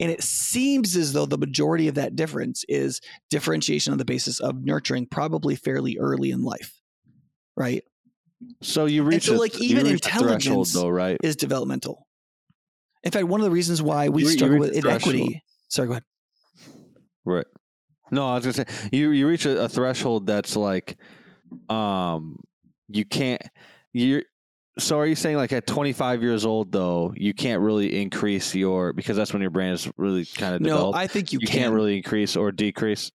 [0.01, 4.41] And it seems as though the majority of that difference is differentiation on the basis
[4.41, 6.81] of nurturing, probably fairly early in life,
[7.57, 7.85] right?
[8.61, 11.17] So you reach so, like, you even a threshold intelligence though, right?
[11.23, 12.07] Is developmental.
[13.05, 15.43] In fact, one of the reasons why we You re- you struggle with inequity.
[15.69, 16.05] Sorry, go ahead.
[17.25, 17.47] Right.
[18.11, 20.97] No, I was gonna say you you reach a, a threshold that's like,
[21.69, 22.39] um,
[22.89, 23.43] you can't.
[23.93, 24.23] You're.
[24.79, 28.93] So are you saying like at 25 years old though you can't really increase your
[28.93, 30.99] because that's when your brain is really kind of No, developed.
[30.99, 31.59] I think you, you can.
[31.61, 33.11] can't really increase or decrease.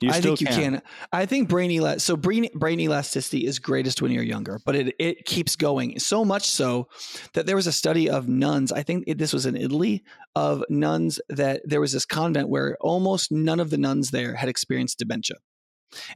[0.00, 0.80] You I think you can.
[1.12, 4.94] I think brain elas- so brain brain elasticity is greatest when you're younger, but it
[5.00, 6.86] it keeps going so much so
[7.34, 8.70] that there was a study of nuns.
[8.70, 10.04] I think it, this was in Italy
[10.36, 14.48] of nuns that there was this convent where almost none of the nuns there had
[14.48, 15.38] experienced dementia,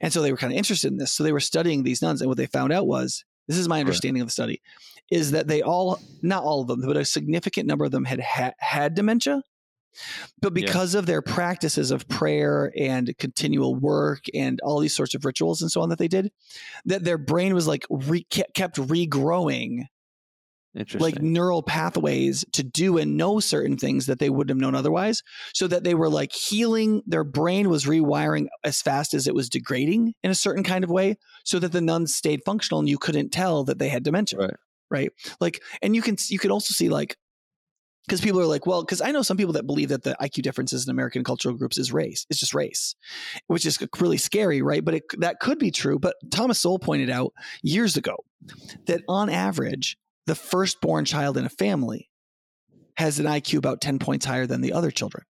[0.01, 1.12] and so they were kind of interested in this.
[1.12, 3.80] So they were studying these nuns, and what they found out was this is my
[3.80, 4.61] understanding of the study
[5.11, 8.20] is that they all not all of them but a significant number of them had
[8.20, 9.42] ha- had dementia
[10.40, 10.64] but Yeah.
[10.64, 15.61] because of their practices of prayer and continual work and all these sorts of rituals
[15.61, 16.32] and so on that they did,
[16.86, 19.84] that their brain was like re- kept regrowing.
[20.94, 25.22] Like neural pathways to do and know certain things that they wouldn't have known otherwise.
[25.54, 29.48] So that they were like healing, their brain was rewiring as fast as it was
[29.48, 32.98] degrading in a certain kind of way, so that the nuns stayed functional and you
[32.98, 34.38] couldn't tell that they had dementia.
[34.38, 34.56] Right.
[34.90, 35.12] Right.
[35.40, 37.16] Like, and you can you can also see like
[38.06, 40.42] because people are like, well, because I know some people that believe that the IQ
[40.42, 42.26] differences in American cultural groups is race.
[42.30, 42.94] It's just race,
[43.46, 44.84] which is really scary, right?
[44.84, 45.98] But it, that could be true.
[45.98, 48.16] But Thomas Sowell pointed out years ago
[48.86, 49.96] that on average,
[50.26, 52.08] the firstborn child in a family
[52.96, 55.24] has an IQ about 10 points higher than the other children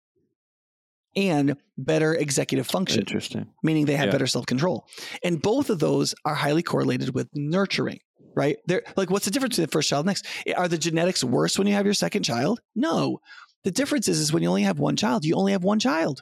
[1.15, 3.47] and better executive function, Interesting.
[3.63, 4.11] meaning they have Yeah.
[4.13, 4.87] better self control.
[5.23, 7.99] And both of those are highly correlated with nurturing.
[8.35, 8.57] Right?
[8.67, 10.25] They're like, what's the difference between the first child and next?
[10.45, 12.61] Eh, are the genetics worse when you have your second child?
[12.75, 13.19] No.
[13.63, 16.21] The difference is, is when you only have one child, you only have one child.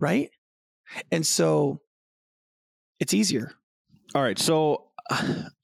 [0.00, 0.30] Right?
[1.10, 1.80] And so
[3.00, 3.52] it's easier.
[4.14, 4.38] All right.
[4.38, 4.84] So,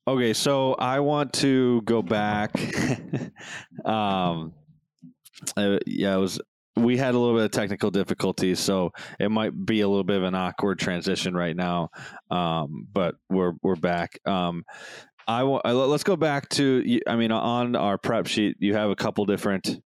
[0.06, 0.32] okay.
[0.32, 2.52] So I want to go back.
[3.84, 4.52] um,
[5.56, 6.40] uh, yeah, it was.
[6.76, 8.90] We had a little bit of technical difficulties, so
[9.20, 11.90] it might be a little bit of an awkward transition right now.
[12.30, 14.18] Um, but we're we're back.
[14.26, 14.64] Um,
[15.26, 17.00] I wa- uh, let's go back to.
[17.06, 19.80] I mean, on our prep sheet, you have a couple different,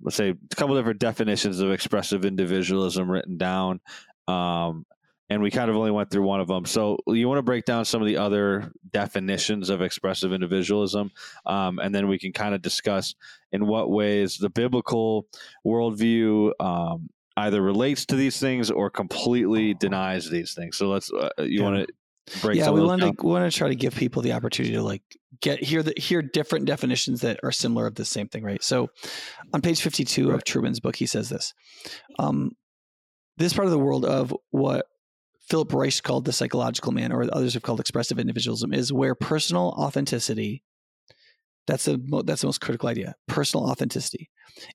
[0.00, 3.80] let's say, a couple different definitions of expressive individualism written down.
[4.28, 4.86] Um,
[5.30, 6.66] and we kind of only went through one of them.
[6.66, 11.12] So you want to break down some of the other definitions of expressive individualism,
[11.46, 13.14] um, and then we can kind of discuss
[13.52, 15.26] in what ways the biblical
[15.64, 20.76] worldview um, either relates to these things or completely denies these things.
[20.76, 21.70] So let's uh, you Yeah.
[21.70, 22.58] want to break.
[22.58, 25.02] yeah, we want to we want to try to give people the opportunity to like
[25.40, 28.62] get hear the hear different definitions that are similar of the same thing, right?
[28.62, 28.90] So,
[29.54, 30.44] on page fifty two of Right.
[30.44, 31.54] Trueman's book, he says this:
[32.18, 32.52] um,
[33.36, 34.86] this part of the world of what
[35.50, 39.74] Philip Rieff called the psychological man, or others have called expressive individualism, is where personal
[39.76, 40.62] authenticity.
[41.66, 43.16] That's the mo- that's the most critical idea.
[43.28, 44.30] Personal authenticity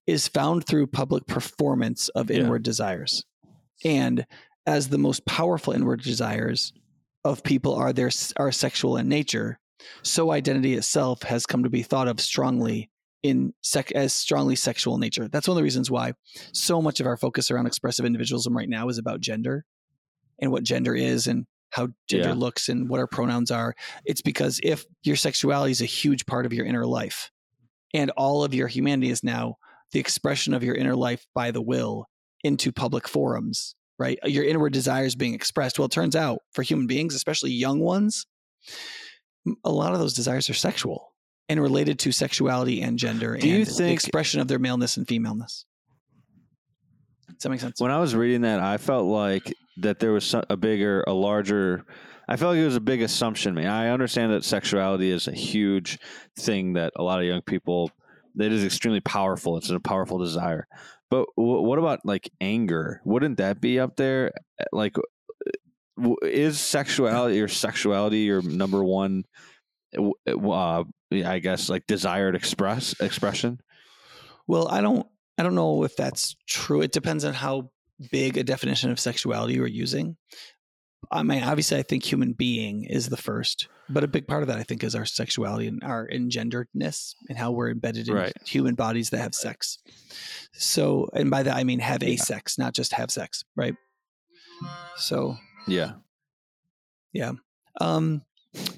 [0.05, 2.37] is found through public performance of Yeah.
[2.41, 3.23] inward desires,
[3.83, 4.25] and
[4.67, 6.73] as the most powerful inward desires
[7.23, 9.59] of people are their are sexual in nature,
[10.03, 12.89] so identity itself has come to be thought of strongly
[13.23, 15.27] in sec, as strongly sexual nature.
[15.27, 16.13] That's one of the reasons why
[16.53, 19.65] so much of our focus around expressive individualism right now is about gender
[20.39, 22.33] and what gender is and how gender Yeah.
[22.35, 23.75] looks and what our pronouns are.
[24.05, 27.31] It's because if your sexuality is a huge part of your inner life
[27.93, 29.55] and all of your humanity is now
[29.91, 32.05] the expression of your inner life by the will
[32.43, 34.17] into public forums, right?
[34.23, 35.77] Your inward desires being expressed.
[35.79, 38.25] Well, it turns out for human beings, especially young ones,
[39.63, 41.13] a lot of those desires are sexual
[41.49, 44.97] and related to sexuality and gender Do you and the think- expression of their maleness
[44.97, 45.65] and femaleness.
[47.27, 47.79] Does that make sense?
[47.81, 51.85] when I was reading that, I felt like that there was a bigger, a larger.
[52.27, 53.53] I felt like it was a big assumption.
[53.53, 55.99] Man, I understand that sexuality is a huge
[56.37, 57.91] thing that a lot of young people.
[58.37, 59.57] That is extremely powerful.
[59.57, 60.67] It's a powerful desire.
[61.09, 63.01] But w- what about like anger?
[63.05, 64.31] Wouldn't that be up there?
[64.73, 64.95] Like,
[65.97, 69.23] w- is sexuality or sexuality your number one?
[69.97, 73.61] Uh, I guess like desired express expression.
[74.47, 75.07] Well, I don't.
[75.37, 76.81] I don't know if that's true.
[76.81, 77.69] It depends on how
[78.11, 80.17] big a definition of sexuality we're using.
[81.11, 84.47] I mean, obviously, I think human being is the first, but a big part of
[84.47, 88.33] that, I think, is our sexuality and our engenderedness and how we're embedded in Right.
[88.45, 89.77] human bodies that have sex.
[90.53, 93.75] So, and by that, I mean have a sex, not just have sex, right?
[94.97, 95.37] So,
[95.67, 95.93] Yeah.
[97.13, 97.33] Yeah.
[97.79, 98.23] Um,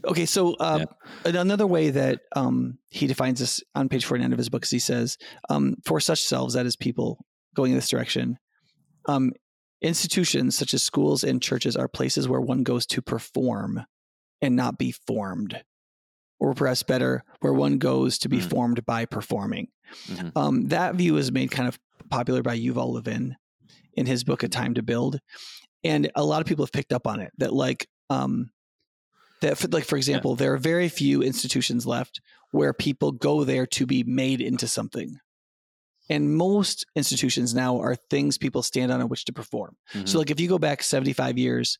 [0.05, 0.85] okay, so um,
[1.25, 4.79] another way that um, he defines this on page 49 of his book is he
[4.79, 5.17] says,
[5.49, 8.37] um, for such selves, that is people going in this direction,
[9.07, 9.33] um,
[9.81, 13.85] institutions such as schools and churches are places where one goes to perform
[14.41, 15.63] and not be formed.
[16.39, 18.49] Or perhaps better, where one goes to be Mm.
[18.49, 19.69] formed by performing.
[20.07, 20.31] Mhm.
[20.35, 21.79] Um, that view is made kind of
[22.11, 23.35] popular by Yuval Levin
[23.93, 25.19] in his book A Time to Build,
[25.83, 27.31] and a lot of people have picked up on it.
[27.39, 28.51] That like, um,
[29.41, 33.65] that for, like for example, there are very few institutions left where people go there
[33.67, 35.17] to be made into something,
[36.09, 39.75] and most institutions now are things people stand on in which to perform.
[39.93, 40.07] Mhm.
[40.07, 41.77] So, like, if you go back 75 years,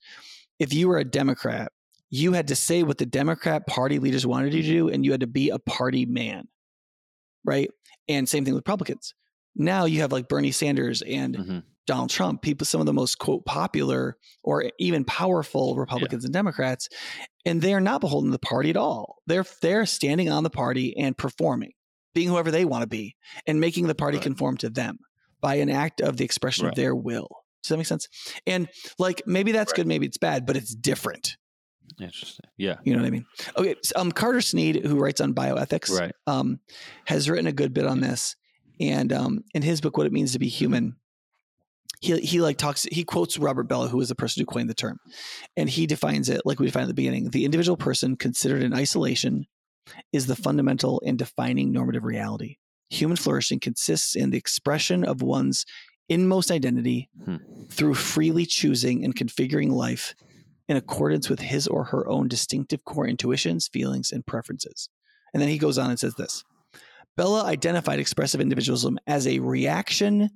[0.60, 1.72] if you were a Democrat,
[2.10, 5.12] you had to say what the Democrat Party leaders wanted you to do, and you
[5.12, 6.48] had to be a party man,
[7.44, 7.70] right?
[8.08, 9.14] And same thing with Republicans.
[9.56, 11.64] Now you have like Bernie Sanders and Mhm.
[11.86, 16.90] Donald Trump, people, some of the most quote popular or even powerful Republicans and Democrats,
[17.46, 19.18] and they are not beholden to the party at all.
[19.26, 21.72] They're they're standing on the party and performing,
[22.18, 23.16] being whoever they want to be,
[23.46, 24.24] and making the party Right.
[24.24, 24.98] conform to them
[25.40, 26.72] by an act of the expression Right.
[26.72, 27.28] of their will.
[27.62, 28.08] Does that make sense?
[28.48, 31.38] And like maybe that's good, maybe it's bad, but it's different.
[32.02, 32.46] Interesting.
[32.58, 32.78] Yeah.
[32.84, 33.26] You know what I mean?
[33.56, 33.76] Okay.
[33.84, 36.14] so, um, Carter Snead, who writes on bioethics, Right.
[36.28, 36.60] um,
[37.06, 38.36] has written a good bit on this.
[38.80, 40.96] And um, in his book, What It Means to Be Human,
[42.02, 44.74] he, he like talks, he quotes Robert Bellah, who was the person who coined the
[44.76, 45.00] term.
[45.56, 48.74] And he defines it like we defined at the beginning the individual person considered in
[48.74, 49.48] isolation
[50.14, 52.58] is the fundamental and defining normative reality.
[52.90, 55.66] Human flourishing consists in the expression of one's
[56.10, 57.38] inmost identity Hmm.
[57.70, 60.16] through freely choosing and configuring life
[60.70, 64.90] in accordance with his or her own distinctive core intuitions, feelings, and preferences.
[65.34, 66.44] And then he goes on and says this
[67.18, 70.30] Bellah identified expressive individualism as a reaction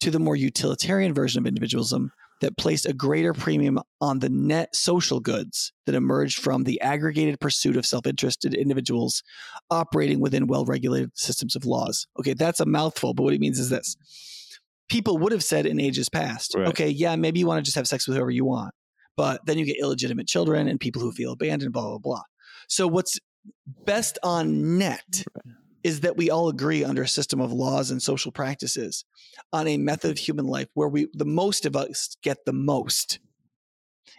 [0.00, 4.74] to the more utilitarian version of individualism that placed a greater premium on the net
[4.74, 9.22] social goods that emerged from the aggregated pursuit of self interested individuals
[9.70, 12.06] operating within well regulated systems of laws.
[12.18, 13.96] Okay, that's a mouthful, but what it means is this
[14.88, 16.68] people would have said in ages past, Right.
[16.68, 18.74] okay, yeah, maybe you want to just have sex with whoever you want,
[19.16, 22.22] but then you get illegitimate children and people who feel abandoned, blah, blah, blah.
[22.68, 23.18] So, what's
[23.84, 25.24] best on net
[25.84, 29.04] is that we all agree under a system of laws and social practices
[29.52, 33.20] on a method of human life where we, the most of us, get the most.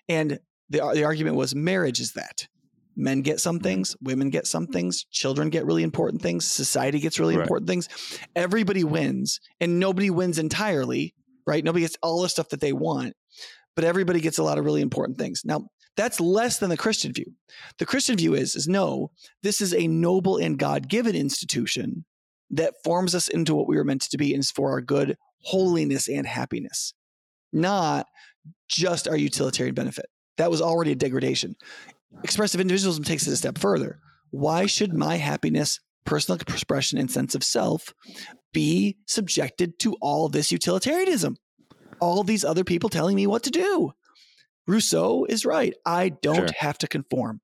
[0.07, 0.39] And
[0.69, 2.47] the, the argument was marriage is that.
[2.95, 3.63] Men get some mm-hmm.
[3.63, 7.43] things, women get some things, children get really important things, society gets really Right.
[7.43, 7.89] important things.
[8.35, 11.13] Everybody wins, and nobody wins entirely,
[11.45, 11.63] right?
[11.63, 13.13] Nobody gets all the stuff that they want,
[13.75, 15.41] but everybody gets a lot of really important things.
[15.43, 17.33] Now, that's less than the Christian view.
[17.79, 19.11] The Christian view is, is no,
[19.43, 22.05] this is a noble and God given institution
[22.51, 25.17] that forms us into what we were meant to be and is for our good,
[25.41, 26.93] holiness, and happiness,
[27.51, 28.07] not
[28.67, 30.07] just our utilitarian benefit.
[30.37, 31.55] That was already a degradation.
[32.23, 33.99] Expressive individualism takes it a step further.
[34.31, 37.93] Why should my happiness, personal expression, and sense of self
[38.53, 41.37] be subjected to all this utilitarianism?
[42.01, 43.93] All these other people telling me what to do.
[44.67, 45.73] Rousseau is right.
[45.85, 46.57] I don't Sure.
[46.59, 47.41] have to conform.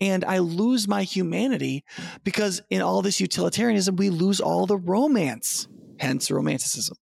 [0.00, 1.84] And I lose my humanity
[2.24, 6.96] because in all this utilitarianism, we lose all the romance, hence romanticism.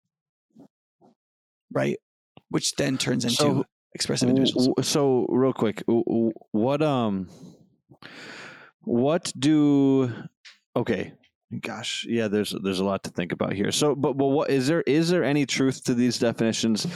[1.72, 1.96] Right?
[2.50, 3.64] Which then turns into So,
[3.94, 4.68] expressive individuals.
[4.86, 7.28] So real quick, what um,
[8.82, 10.12] what do?
[10.76, 11.14] Okay,
[11.60, 12.28] gosh, yeah.
[12.28, 13.72] There's there's a lot to think about here.
[13.72, 14.82] So, but but what is there?
[14.82, 16.86] Is there any truth to these definitions?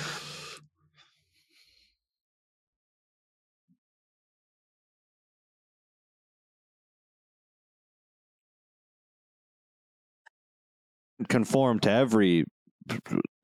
[11.29, 12.45] Conform to every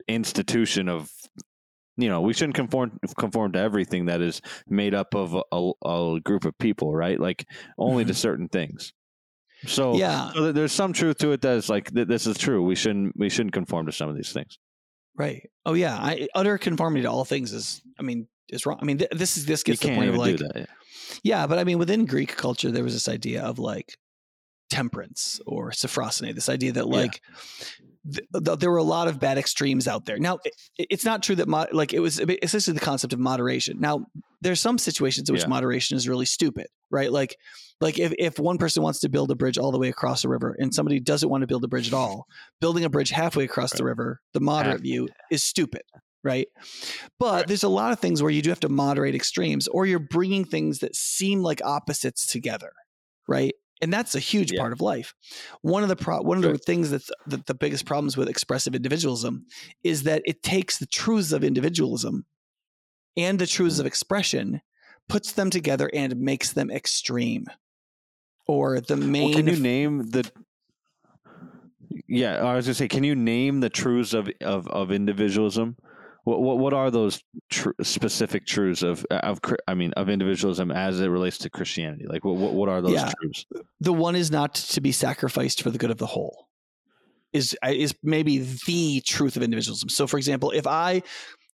[0.08, 1.10] institution of
[1.96, 5.72] you know we shouldn't conform conform to everything that is made up of a, a,
[5.88, 7.46] a group of people right like
[7.78, 8.16] only to mm-hmm.
[8.16, 8.92] certain things
[9.64, 12.74] so, yeah, so there's some truth to it that is like this is true we
[12.74, 14.58] shouldn't we shouldn't conform to some of these things
[15.16, 15.48] right.
[15.64, 15.96] Oh, yeah.
[15.96, 18.78] I, utter conformity to all things is, I mean, is wrong.
[18.80, 20.52] I mean, th- this is this You gets the can't point of like, that.
[20.56, 20.64] yeah.
[21.22, 23.96] yeah, but I mean, within Greek culture, there was this idea of like
[24.72, 26.96] temperance or sophrosyne, this idea that Yeah.
[27.00, 27.20] like
[28.12, 30.18] th- th- there were a lot of bad extremes out there.
[30.18, 33.78] Now, it, it's not true that mo- like it was essentially the concept of moderation.
[33.80, 34.06] Now,
[34.40, 35.48] there's some situations in which Yeah.
[35.48, 37.12] moderation is really stupid, right?
[37.12, 37.36] Like,
[37.80, 40.28] like if, if one person wants to build a bridge all the way across a
[40.28, 42.26] river and somebody doesn't want to build a bridge at all,
[42.60, 45.82] building a bridge halfway across the river, the moderate Half- view is stupid,
[46.24, 46.48] right?
[47.20, 47.46] But Right.
[47.46, 50.44] there's a lot of things where you do have to moderate extremes, or you're bringing
[50.44, 52.72] things that seem like opposites together,
[53.28, 53.54] right?
[53.82, 54.60] And that's a huge Yeah.
[54.60, 55.12] part of life.
[55.60, 58.74] One of the pro- one of the things that's the, the biggest problems with expressive
[58.76, 59.44] individualism
[59.82, 62.24] is that it takes the truths of individualism
[63.16, 63.80] and the truths Mm.
[63.80, 64.60] of expression,
[65.08, 67.46] puts them together, and makes them extreme.
[68.46, 70.30] Or the main Well, can you name the?
[72.08, 75.76] Yeah, I was gonna say, can you name the truths of of, of individualism?
[76.24, 77.20] What, what what are those
[77.50, 82.06] tr- specific truths of of I mean of individualism as it relates to Christianity?
[82.06, 83.12] Like what what, what are those Yeah.
[83.20, 83.44] truths?
[83.80, 86.48] the one is not to be sacrificed for the good of the whole
[87.32, 91.02] is is maybe the truth of individualism so for example if i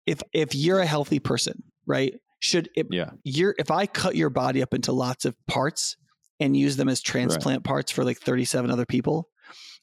[0.06, 4.30] if if you're a healthy person right should if Yeah, you're if i cut your
[4.30, 5.96] body up into lots of parts
[6.40, 9.28] and use them as transplant parts for like 37 other people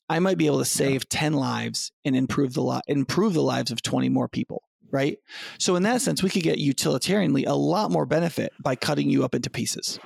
[0.10, 3.72] i might be able to save 10 lives and improve the li- improve the lives
[3.72, 5.18] of 20 more people right
[5.60, 9.26] so in that sense we could get utilitarianly a lot more benefit by cutting you
[9.26, 10.00] up into pieces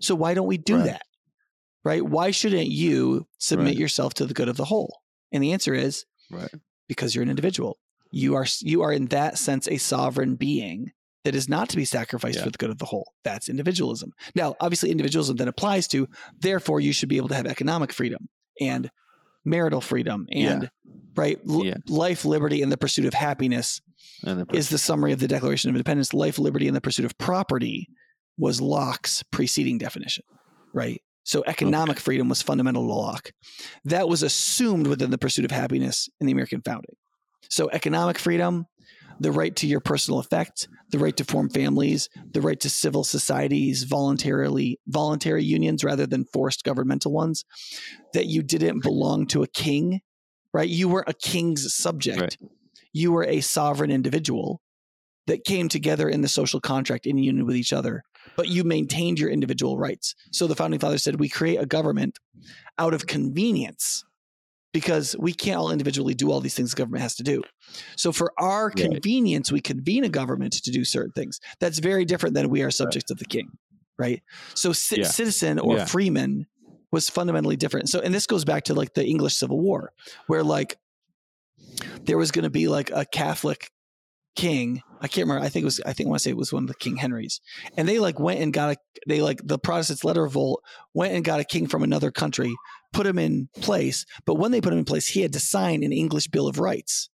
[0.00, 0.84] so why don't we do Right.
[0.86, 1.02] that
[1.84, 3.76] right why shouldn't you submit Right.
[3.76, 5.00] yourself to the good of the whole
[5.32, 6.50] and the answer is right.
[6.88, 7.78] because you're an individual.
[8.10, 10.92] You are you are in that sense a sovereign being
[11.24, 12.44] that is not to be sacrificed Yeah.
[12.44, 13.12] for the good of the whole.
[13.24, 14.12] That's individualism.
[14.34, 16.08] Now, obviously, individualism then applies to.
[16.38, 18.28] Therefore, you should be able to have economic freedom
[18.60, 18.90] and
[19.44, 20.70] marital freedom and
[21.16, 21.74] right L- Yeah.
[21.88, 23.80] life, liberty, and the pursuit of happiness
[24.52, 26.14] is the summary of the Declaration of Independence.
[26.14, 27.88] Life, liberty, and the pursuit of property
[28.38, 30.24] was Locke's preceding definition,
[30.72, 31.00] right?
[31.24, 33.32] So economic freedom was fundamental to Locke.
[33.84, 36.96] That was assumed within the pursuit of happiness in the American founding.
[37.48, 38.66] So economic freedom,
[39.20, 43.04] the right to your personal effect, the right to form families, the right to civil
[43.04, 47.44] societies, voluntarily voluntary unions rather than forced governmental ones,
[48.14, 50.00] that you didn't belong to a king,
[50.52, 50.68] right?
[50.68, 52.20] You were a king's subject.
[52.20, 52.36] Right.
[52.92, 54.60] You were a sovereign individual
[55.26, 58.02] that came together in the social contract in union with each other,
[58.36, 60.14] but you maintained your individual rights.
[60.32, 62.18] So the founding fathers said we create a government
[62.78, 64.04] out of convenience
[64.72, 67.42] because we can't all individually do all these things the government has to do.
[67.96, 68.76] So for our Right.
[68.76, 71.38] convenience, we convene a government to do certain things.
[71.60, 73.50] That's very different than we are subjects of the king,
[73.98, 74.22] right?
[74.54, 75.04] So ci- Yeah.
[75.04, 75.84] citizen or Yeah.
[75.84, 76.46] freeman
[76.90, 77.90] was fundamentally different.
[77.90, 79.92] So and this goes back to like the English Civil War
[80.26, 80.78] where like
[82.04, 83.70] there was going to be like a Catholic
[84.36, 84.82] king.
[85.00, 85.44] I can't remember.
[85.44, 85.80] I think it was.
[85.84, 87.40] I think I want to say it was one of the King Henrys,
[87.76, 88.76] and they like went and got a.
[89.06, 90.62] They like the Protestants led a revolt,
[90.94, 92.54] went and got a king from another country,
[92.92, 94.04] put him in place.
[94.24, 96.58] But when they put him in place, he had to sign an English Bill of
[96.58, 97.10] Rights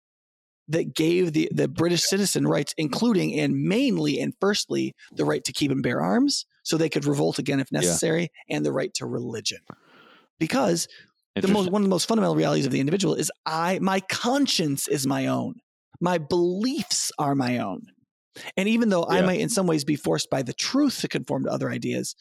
[0.67, 5.53] that gave the the British citizen rights, including and mainly and firstly the right to
[5.53, 9.05] keep and bear arms, so they could revolt again if necessary, and the right to
[9.05, 9.59] religion.
[10.39, 10.87] Because
[11.41, 14.87] the most one of the most fundamental realities of the individual is I my conscience
[14.87, 15.55] is my own.
[15.99, 17.81] My beliefs are my own.
[18.55, 21.45] And even though I might in some ways be forced by the truth to conform
[21.45, 22.15] to other ideas,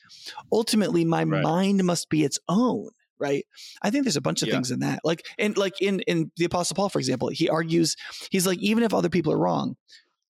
[0.50, 1.42] ultimately my Right.
[1.42, 2.88] mind must be its own,
[3.18, 3.44] right?
[3.82, 4.54] I think there's a bunch of Yeah.
[4.54, 5.00] things in that.
[5.04, 7.96] Like and like in in the apostle Paul for example, he argues
[8.30, 9.76] he's like even if other people are wrong,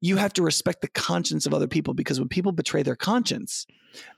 [0.04, 3.66] you have to respect the conscience of other people because when people betray their conscience,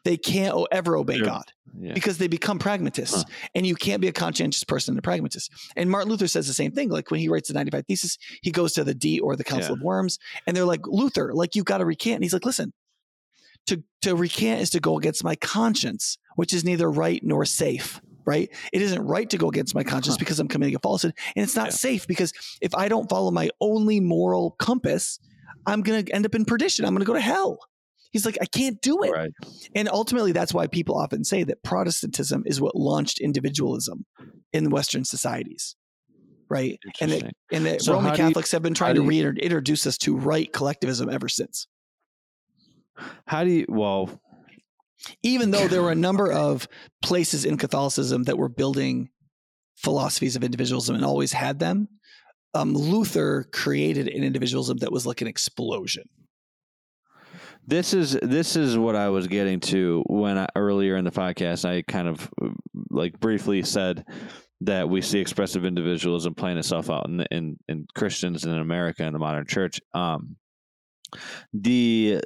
[0.05, 1.27] they can't ever obey Sure.
[1.27, 1.45] God
[1.79, 1.93] yeah.
[1.95, 3.49] because they become pragmatists Huh.
[3.55, 6.55] and you can't be a conscientious person and a pragmatist and martin luther says the
[6.55, 9.35] same thing like when he writes the 95 thesis he goes to the d or
[9.37, 9.79] the council Yeah.
[9.79, 12.73] of worms and they're like luther like you've got to recant and he's like listen
[13.67, 18.01] to to recant is to go against my conscience which is neither right nor safe
[18.25, 20.21] right it isn't right to go against my conscience Huh.
[20.21, 21.71] because i'm committing a falsehood and it's not Yeah.
[21.89, 25.19] safe because if i don't follow my only moral compass
[25.67, 27.59] i'm going to end up in perdition i'm going to go to hell
[28.13, 29.31] he's like i can't do it right.
[29.75, 34.05] and ultimately, that's why people often say that Protestantism is what launched individualism
[34.53, 35.75] in Western societies,
[36.49, 36.79] right?
[37.01, 39.99] And that, and that So Roman do you- Catholics have been trying to reintroduce us
[39.99, 41.67] to right collectivism ever since.
[43.27, 43.67] How do you?
[43.69, 44.21] Well,
[45.25, 46.69] Even though there were a number of
[47.03, 49.11] places in Catholicism that were building
[49.77, 51.89] philosophies of individualism and always had them,
[52.55, 56.05] um, Luther created an individualism that was like an explosion.
[57.67, 61.65] this is this is what I was getting to when I, earlier in the podcast
[61.65, 62.31] I kind of
[62.91, 64.05] like briefly said
[64.61, 69.13] that we see expressive individualism playing itself out in in, in Christians in America in
[69.13, 69.81] the modern church.
[69.95, 70.37] Um,
[71.53, 72.21] the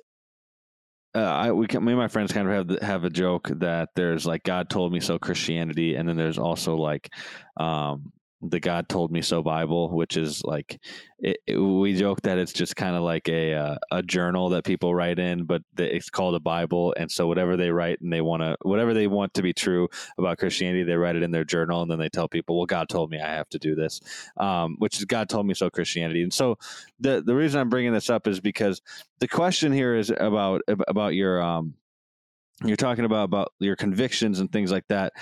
[1.15, 3.91] uh, I we can, me and my friends kind of have have a joke that
[3.97, 7.09] there's like God told me so Christianity, and then there's also like
[7.57, 10.81] um, the God told me so Bible, which is like
[11.19, 14.65] it, it, we joke that it's just kind of like a uh, a journal that
[14.65, 18.13] people write in, but the, it's called a Bible, and so whatever they write and
[18.13, 19.89] they want to whatever they want to be true
[20.19, 22.89] about Christianity, they write it in their journal, and then they tell people, "Well, God
[22.89, 24.01] told me I have to do this,"
[24.37, 26.23] um, which is God told me so Christianity.
[26.23, 26.59] And so
[27.01, 28.81] the the reason I'm bringing this up is because
[29.19, 31.75] the question here is about about your um
[32.65, 35.13] you're talking about about your convictions and things like that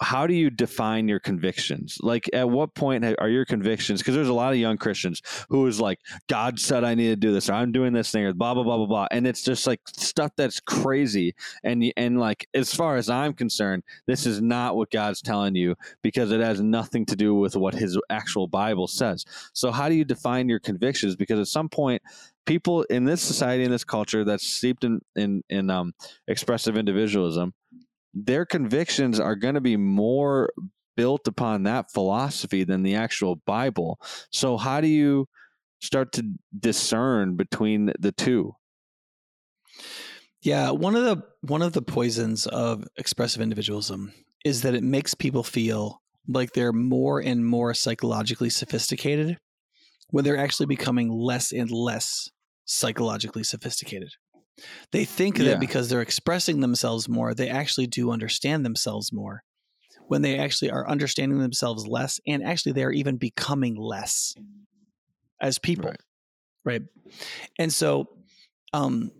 [0.00, 1.98] how do you define your convictions?
[2.00, 5.66] Like at what point are your convictions because there's a lot of young christians who
[5.66, 5.98] is like
[6.28, 8.62] god said i need to do this or i'm doing this thing or blah blah
[8.62, 11.34] blah blah blah and it's just like stuff that's crazy
[11.64, 15.74] and and like as far as i'm concerned this is not what god's telling you
[16.02, 19.24] because it has nothing to do with what his actual bible says.
[19.52, 21.16] So how do you define your convictions?
[21.16, 22.02] Because at some point
[22.46, 25.92] people in this society in this culture that's steeped in in, in um,
[26.28, 27.52] expressive individualism
[28.24, 30.50] their convictions are going to be more
[30.96, 34.00] built upon that philosophy than the actual bible
[34.32, 35.26] so how do you
[35.80, 36.26] start to
[36.58, 38.52] discern between the two
[40.40, 44.12] yeah one of the one of the poisons of expressive individualism
[44.44, 49.38] is that it makes people feel like they're more and more psychologically sophisticated
[50.10, 52.30] when they're actually becoming less and less
[52.64, 54.10] psychologically sophisticated.
[54.92, 55.44] They think yeah.
[55.44, 59.42] that because they're expressing themselves more, they actually do understand themselves more.
[60.08, 64.34] When they actually are understanding themselves less, and actually they are even becoming less
[65.40, 66.00] as people, right?
[66.64, 66.82] right?
[67.58, 68.08] And so,
[68.72, 69.10] um,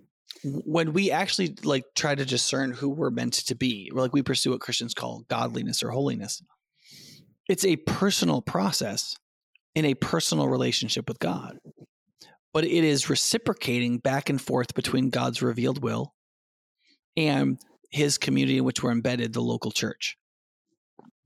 [0.44, 4.52] when we actually like try to discern who we're meant to be, like we pursue
[4.52, 6.40] what Christians call godliness or holiness,
[7.48, 9.16] it's a personal process
[9.74, 11.58] in a personal relationship with God
[12.56, 16.14] but it is reciprocating back and forth between God's revealed will
[17.14, 17.58] and
[17.90, 20.16] his community in which we're embedded, the local church.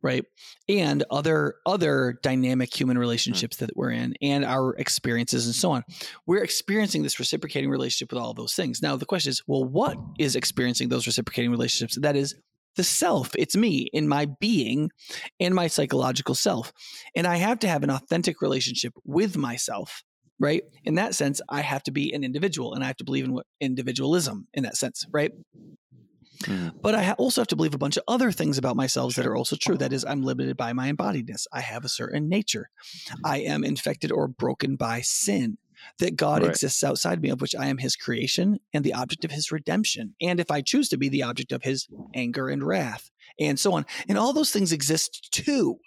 [0.02, 0.24] Right.
[0.68, 3.00] And other other dynamic human hmm.
[3.02, 5.84] relationships that we're in and our experiences and so on.
[6.26, 8.82] We're experiencing this reciprocating relationship with all of those things.
[8.82, 11.96] Now the question is, well, what is experiencing those reciprocating relationships?
[11.96, 12.34] That is
[12.74, 13.30] the self.
[13.38, 14.90] It's me in my being
[15.38, 16.72] and my psychological self.
[17.14, 20.02] And I have to have an authentic relationship with myself
[20.40, 20.64] right?
[20.84, 23.32] In that sense, I have to be an individual and I have to believe in
[23.32, 25.30] what individualism in that sense, right?
[26.44, 26.72] Mm.
[26.80, 29.36] But I also have to believe a bunch of other things about myself that are
[29.36, 29.76] also true.
[29.76, 31.46] That is, I'm limited by my embodiedness.
[31.52, 32.70] I have a certain nature.
[33.22, 35.58] I am infected or broken by sin.
[35.98, 36.50] That God right.
[36.50, 40.14] exists outside me, of which I am his creation and the object of his redemption.
[40.20, 43.72] And if I choose to be the object of his anger and wrath, and so
[43.72, 43.86] on.
[44.08, 45.78] And all those things exist too.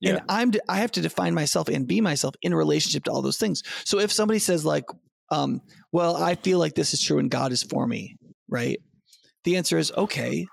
[0.00, 0.10] Yeah.
[0.10, 3.38] And I'm I have to define myself and be myself in relationship to all those
[3.38, 3.62] things.
[3.84, 4.84] So if somebody says like,
[5.30, 5.60] um,
[5.92, 8.16] well, I feel like this is true and God is for me,
[8.48, 8.78] right?
[9.44, 10.46] The answer is okay,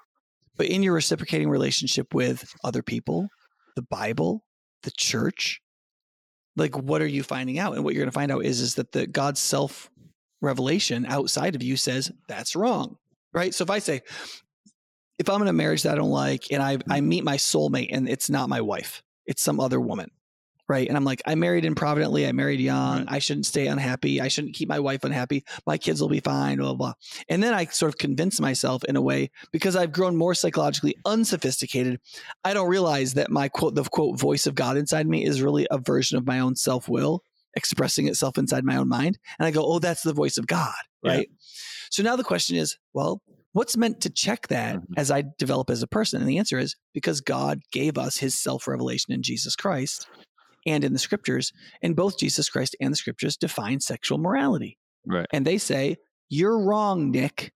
[0.57, 3.27] but in your reciprocating relationship with other people,
[3.75, 4.43] the Bible,
[4.83, 5.61] the church,
[6.55, 7.75] like what are you finding out?
[7.75, 9.89] And what you're going to find out is is that the God's self
[10.41, 12.97] revelation outside of you says that's wrong,
[13.33, 13.53] right?
[13.53, 14.01] So if I say,
[15.19, 17.89] if I'm in a marriage that I don't like and I I meet my soulmate
[17.91, 20.11] and it's not my wife, it's some other woman.
[20.69, 20.87] Right.
[20.87, 22.25] And I'm like, I married improvidently.
[22.25, 22.99] I married young.
[22.99, 23.15] Right.
[23.15, 24.21] I shouldn't stay unhappy.
[24.21, 25.43] I shouldn't keep my wife unhappy.
[25.67, 26.93] My kids will be fine, blah, blah, blah.
[27.27, 30.95] And then I sort of convince myself in a way because I've grown more psychologically
[31.03, 31.99] unsophisticated.
[32.45, 35.67] I don't realize that my quote, the quote, voice of God inside me is really
[35.71, 37.21] a version of my own self will
[37.55, 39.19] expressing itself inside my own mind.
[39.39, 40.73] And I go, oh, that's the voice of God.
[41.03, 41.27] Right.
[41.29, 41.35] Yeah.
[41.89, 43.21] So now the question is, well,
[43.53, 44.93] what's meant to check that mm-hmm.
[44.97, 46.21] as I develop as a person?
[46.21, 50.07] And the answer is because God gave us his self revelation in Jesus Christ
[50.65, 51.51] and in the scriptures.
[51.81, 54.77] And both Jesus Christ and the scriptures define sexual morality.
[55.05, 55.27] Right.
[55.31, 55.97] And they say,
[56.29, 57.51] you're wrong, Nick.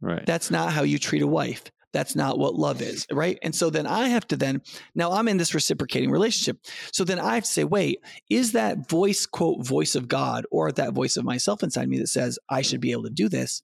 [0.00, 0.24] Right.
[0.24, 1.64] That's not how you treat a wife.
[1.92, 3.06] That's not what love is.
[3.10, 3.38] Right.
[3.42, 4.62] And so then I have to then,
[4.96, 6.58] now I'm in this reciprocating relationship.
[6.92, 10.72] So then I have to say, wait, is that voice, quote, voice of God or
[10.72, 13.62] that voice of myself inside me that says I should be able to do this?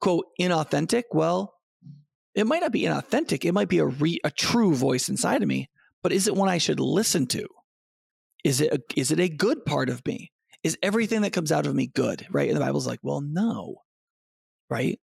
[0.00, 1.04] Quote inauthentic?
[1.12, 1.54] Well
[2.34, 3.44] it might not be inauthentic.
[3.44, 5.68] It might be a re, a true voice inside of me
[6.02, 7.46] but is it one i should listen to?
[8.44, 10.32] Is it a, is it a good part of me?
[10.62, 12.48] Is everything that comes out of me good right?
[12.48, 13.82] And the bible's like well no
[14.70, 15.00] right?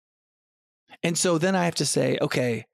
[1.03, 2.67] And so then i have to say okay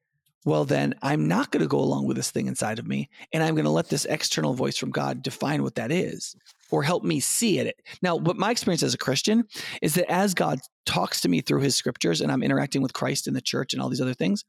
[0.47, 3.11] well, then I'm not going to go along with this thing inside of me.
[3.33, 6.37] And I'm going to let this external voice from God define what that is
[6.71, 7.77] or help me see it.
[8.03, 9.45] Now, what my experience as a Christian
[9.83, 13.27] is that as God talks to me through his scriptures and I'm interacting with Christ
[13.27, 14.45] in the church and all these other things,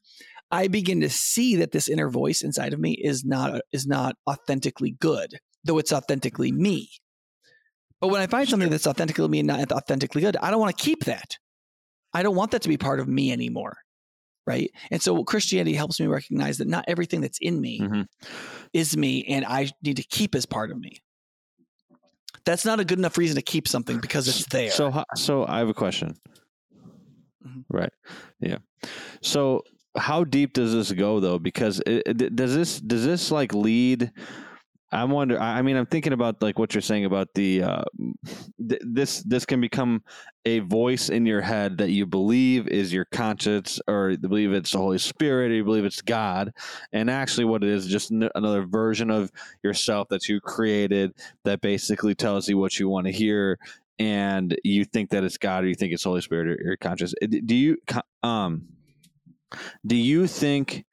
[0.50, 4.16] I begin to see that this inner voice inside of me is not is not
[4.28, 6.90] authentically good, though it's authentically me.
[8.00, 10.76] But when I find something that's authentically me and not authentically good, I don't want
[10.76, 11.36] to keep that.
[12.14, 13.76] I don't want that to be part of me anymore.
[14.46, 14.70] Right.
[14.90, 18.06] And so Christianity helps me recognize that not everything that's in me Mhm.
[18.72, 21.00] is me and I need to keep as part of me.
[22.44, 24.70] That's not a good enough reason to keep something because it's there.
[24.70, 26.16] So, so I have a question.
[27.46, 27.64] Mhm.
[27.68, 27.92] Right.
[28.40, 28.58] Yeah.
[29.22, 29.62] So,
[29.96, 31.38] how deep does this go though?
[31.38, 34.12] Because it, it, does this does this like lead?
[34.90, 35.38] I wonder.
[35.38, 37.84] I mean, I'm thinking about like what you're saying about the uh,
[38.68, 40.02] th- this this can become
[40.46, 44.70] a voice in your head that you believe is your conscience, or you believe it's
[44.70, 46.52] the Holy Spirit, or you believe it's God,
[46.92, 49.30] and actually, what it is just n- another version of
[49.62, 51.12] yourself that you created
[51.44, 53.58] that basically tells you what you want to hear
[53.98, 57.14] and you think that it's God or you think it's Holy Spirit or your conscious.
[57.22, 57.76] Uh, Do you
[58.22, 58.68] um
[59.86, 60.84] do you think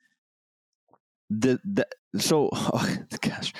[1.29, 3.53] that that so oh, gosh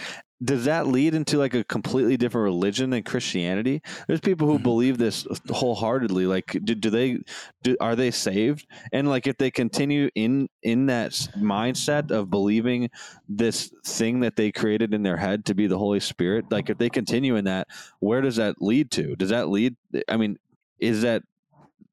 [0.44, 3.82] does that lead into like a completely different religion than Christianity?
[4.08, 4.64] There's people who Mhm.
[4.64, 6.26] believe this wholeheartedly.
[6.26, 7.20] Like, do, do they
[7.64, 8.68] do, are they saved?
[8.92, 12.90] And like, if they continue in in that mindset of believing
[13.30, 16.78] this thing that they created in their head to be the Holy Spirit, like if
[16.78, 17.68] they continue in that,
[18.00, 19.16] where does that lead to?
[19.16, 19.76] Does that lead?
[20.10, 20.38] I mean,
[20.80, 21.24] is that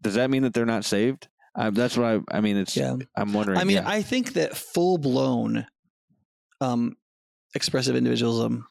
[0.03, 1.29] does that mean that they're not saved?
[1.55, 2.39] I, that's what I.
[2.39, 2.77] I mean, it's.
[2.77, 2.97] yeah.
[3.17, 3.59] I'm wondering.
[3.59, 3.89] I mean, yeah.
[3.89, 5.67] I think that full blown
[6.61, 6.97] um,
[7.55, 8.67] expressive individualism,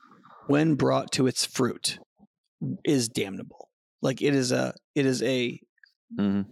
[0.48, 1.99] when brought to its fruit,
[2.84, 3.70] is damnable.
[4.02, 5.60] Like it is a, it is a,
[6.20, 6.45] Mhm.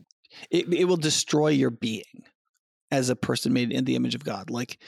[0.51, 2.23] it, it will destroy your being
[2.91, 4.49] as a person made in the image of God.
[4.49, 4.81] Like,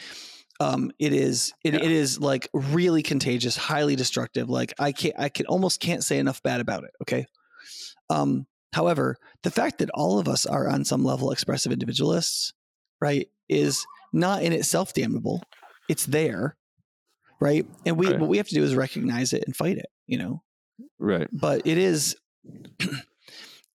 [0.59, 1.79] um, it is, it, Yeah.
[1.83, 4.49] it is like really contagious, highly destructive.
[4.49, 6.91] Like I can't, I can almost can't say enough bad about it.
[7.01, 7.25] Okay.
[8.09, 12.53] Um, however, the fact that all of us are on some level expressive individualists,
[13.01, 15.41] right, is not in itself damnable.
[15.89, 16.55] It's there,
[17.41, 17.65] right?
[17.85, 18.19] And we Right.
[18.19, 20.41] what we have to do is recognize it and fight it, you know.
[20.99, 21.27] right.
[21.33, 22.15] But it is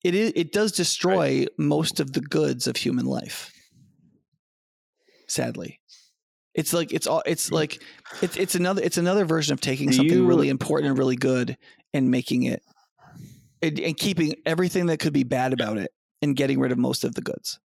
[0.04, 3.52] it is it does destroy most of the goods of human life.
[5.28, 5.80] Sadly.
[6.54, 7.82] It's like it's all it's like
[8.22, 11.16] it's it's another it's another version of taking Do something you- really important and really
[11.16, 11.58] good
[11.92, 12.62] and making it
[13.60, 15.90] and, and keeping everything that could be bad about it
[16.22, 17.58] and getting rid of most of the goods.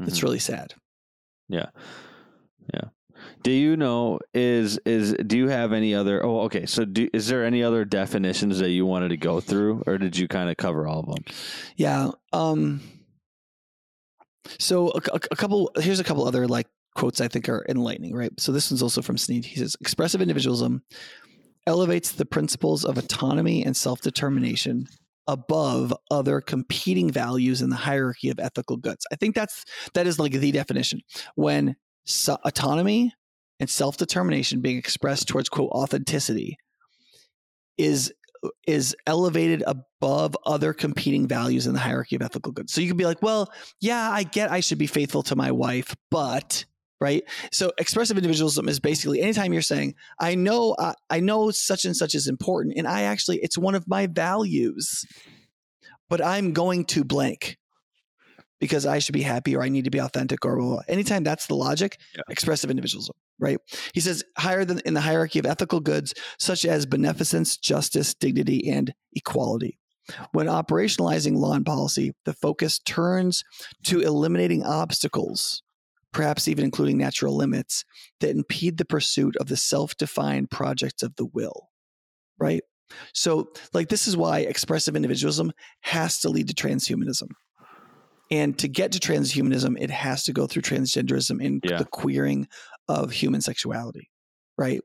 [0.00, 0.22] It's Mhm.
[0.24, 0.74] really sad.
[3.42, 6.24] Do you know is is do you have any other?
[6.24, 6.66] Oh, okay.
[6.66, 10.16] So, do, is there any other definitions that you wanted to go through, or did
[10.16, 11.24] you kind of cover all of them?
[11.76, 12.10] Yeah.
[12.32, 12.80] Um,
[14.58, 15.70] so a, a, a couple.
[15.76, 18.14] Here's a couple other like quotes I think are enlightening.
[18.14, 18.32] Right.
[18.38, 19.44] So this one's also from Snead.
[19.44, 20.82] He says, "Expressive individualism
[21.66, 24.86] elevates the principles of autonomy and self determination."
[25.26, 29.06] above other competing values in the hierarchy of ethical goods.
[29.10, 29.64] I think that's
[29.94, 31.00] that is like the definition.
[31.34, 33.12] When so- autonomy
[33.60, 36.56] and self-determination being expressed towards quote authenticity
[37.78, 38.12] is
[38.66, 42.74] is elevated above other competing values in the hierarchy of ethical goods.
[42.74, 43.50] So you could be like, well,
[43.80, 46.64] yeah, I get I should be faithful to my wife, but
[47.00, 47.22] right?
[47.52, 51.96] So expressive individualism is basically anytime you're saying, I know I, I know such and
[51.96, 55.04] such is important and I actually it's one of my values,
[56.08, 57.56] but I'm going to blank
[58.60, 60.82] because I should be happy or I need to be authentic or blah, blah, blah.
[60.88, 62.22] anytime that's the logic, Yeah.
[62.30, 63.58] expressive individualism, right?
[63.92, 68.68] He says higher than in the hierarchy of ethical goods such as beneficence, justice, dignity,
[68.70, 69.78] and equality.
[70.32, 73.42] When operationalizing law and policy, the focus turns
[73.84, 75.62] to eliminating obstacles,
[76.12, 77.84] perhaps even including natural limits,
[78.20, 81.70] that impede the pursuit of the self defined projects of the will.
[82.38, 82.62] Right?
[83.14, 87.28] So, like, this is why expressive individualism has to lead to transhumanism.
[88.30, 91.78] And to get to transhumanism, it has to go through transgenderism and Yeah.
[91.78, 92.48] the queering
[92.88, 94.10] of human sexuality.
[94.56, 94.80] Right?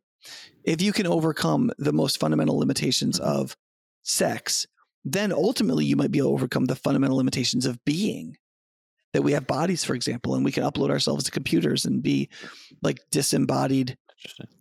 [0.64, 3.24] If you can overcome the most fundamental limitations Mhm.
[3.24, 3.58] of
[4.04, 4.68] sex,
[5.06, 8.36] then ultimately you might be able to overcome the fundamental limitations of being
[9.14, 12.30] that we have bodies for example and we can upload ourselves to computers and be
[12.84, 13.98] like disembodied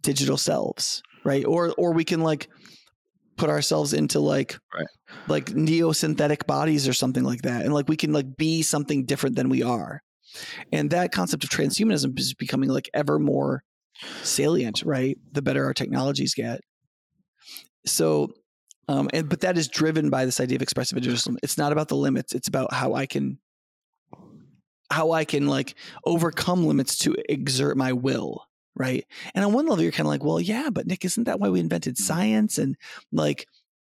[0.02, 2.48] digital selves right or or we can like
[3.39, 4.86] put ourselves into like Right.
[5.28, 9.36] like neosynthetic bodies or something like that and like we can like be something different
[9.36, 10.02] than we are.
[10.73, 13.62] And that concept of transhumanism is becoming like ever more
[14.23, 16.60] salient right the better our technologies get.
[17.86, 18.28] So
[18.89, 21.39] um and but that is driven by this idea of expressive individualism.
[21.43, 23.39] It's not about the limits it's about how i can
[24.90, 25.74] how i can like
[26.05, 28.48] overcome limits to exert my will
[28.78, 29.05] right?
[29.34, 31.48] And on one level you're kind of like well yeah but nick isn't that why
[31.48, 32.05] we invented mm-hmm.
[32.05, 32.76] science and
[33.12, 33.46] like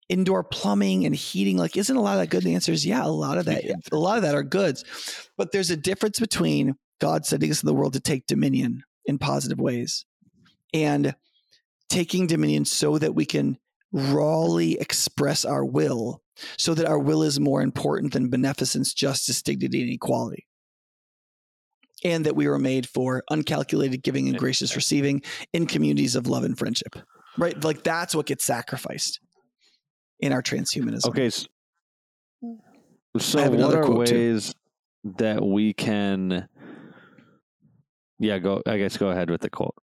[0.09, 1.57] indoor plumbing and heating?
[1.57, 2.43] Like isn't a lot of that good?
[2.43, 4.83] And the answer is yeah a lot of that a lot of that are goods.
[5.37, 9.17] But there's a difference between god sending us in the world to take dominion in
[9.17, 10.05] positive ways
[10.73, 11.15] and
[11.89, 13.57] taking dominion so that we can
[13.91, 16.21] rawly express our will
[16.57, 20.47] so that our will is more important than beneficence, justice, dignity, and equality.
[22.03, 25.21] And that we were made for uncalculated giving and gracious receiving
[25.53, 26.95] in communities of love and friendship.
[27.37, 27.61] Right?
[27.63, 29.19] Like that's what gets sacrificed
[30.19, 31.07] in our transhumanism.
[31.07, 31.29] Okay.
[31.29, 31.47] So,
[33.17, 35.13] so what are ways too.
[35.17, 36.47] that we can
[38.21, 39.75] yeah, go I guess go ahead with the quote.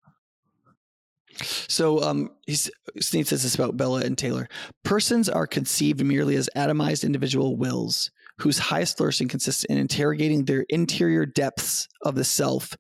[1.69, 2.71] So um, he's,
[3.01, 4.49] Snead says this about Bellah and Taylor.
[4.85, 10.65] Persons are conceived merely as atomized individual wills whose highest flourishing consists in interrogating their
[10.69, 12.77] interior depths of the self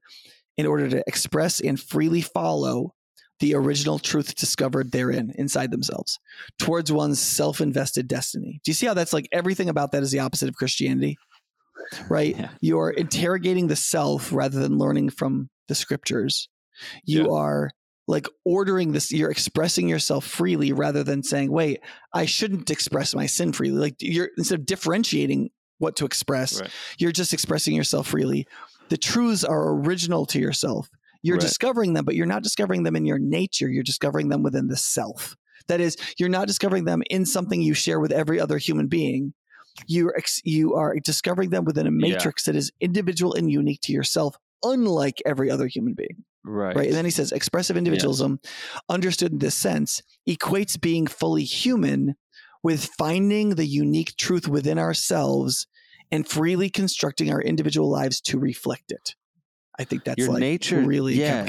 [0.57, 2.93] in order to express and freely follow
[3.41, 6.19] the original truth discovered therein inside themselves
[6.59, 8.61] towards one's self-invested destiny.
[8.65, 11.19] Do you see how that's like everything about that is the opposite of Christianity?
[12.09, 12.37] Right?
[12.37, 12.49] Yeah.
[12.61, 16.49] You're interrogating the self rather than learning from the scriptures.
[17.05, 17.33] You yeah.
[17.33, 17.71] are
[18.09, 21.81] like ordering this you're expressing yourself freely rather than saying wait
[22.13, 23.79] i shouldn't express my sin freely.
[23.79, 26.71] Like you're instead of differentiating what to express right.
[26.99, 28.47] you're just expressing yourself freely.
[28.89, 30.89] The truths are original to yourself.
[31.23, 31.43] You're right.
[31.43, 33.69] discovering them but you're not discovering them in your nature.
[33.69, 35.37] You're discovering them within the self.
[35.69, 39.35] That is you're not discovering them in something you share with every other human being.
[39.87, 42.53] You are you are discovering them within a matrix yeah.
[42.53, 46.77] that is individual and unique to yourself unlike every other human being Right.
[46.77, 46.87] Right.
[46.87, 48.53] And then he says expressive individualism, yes.
[48.89, 52.15] understood in this sense, equates being fully human
[52.63, 55.67] with finding the unique truth within ourselves
[56.11, 59.15] and freely constructing our individual lives to reflect it.
[59.79, 61.49] I think that's your like nature really yeah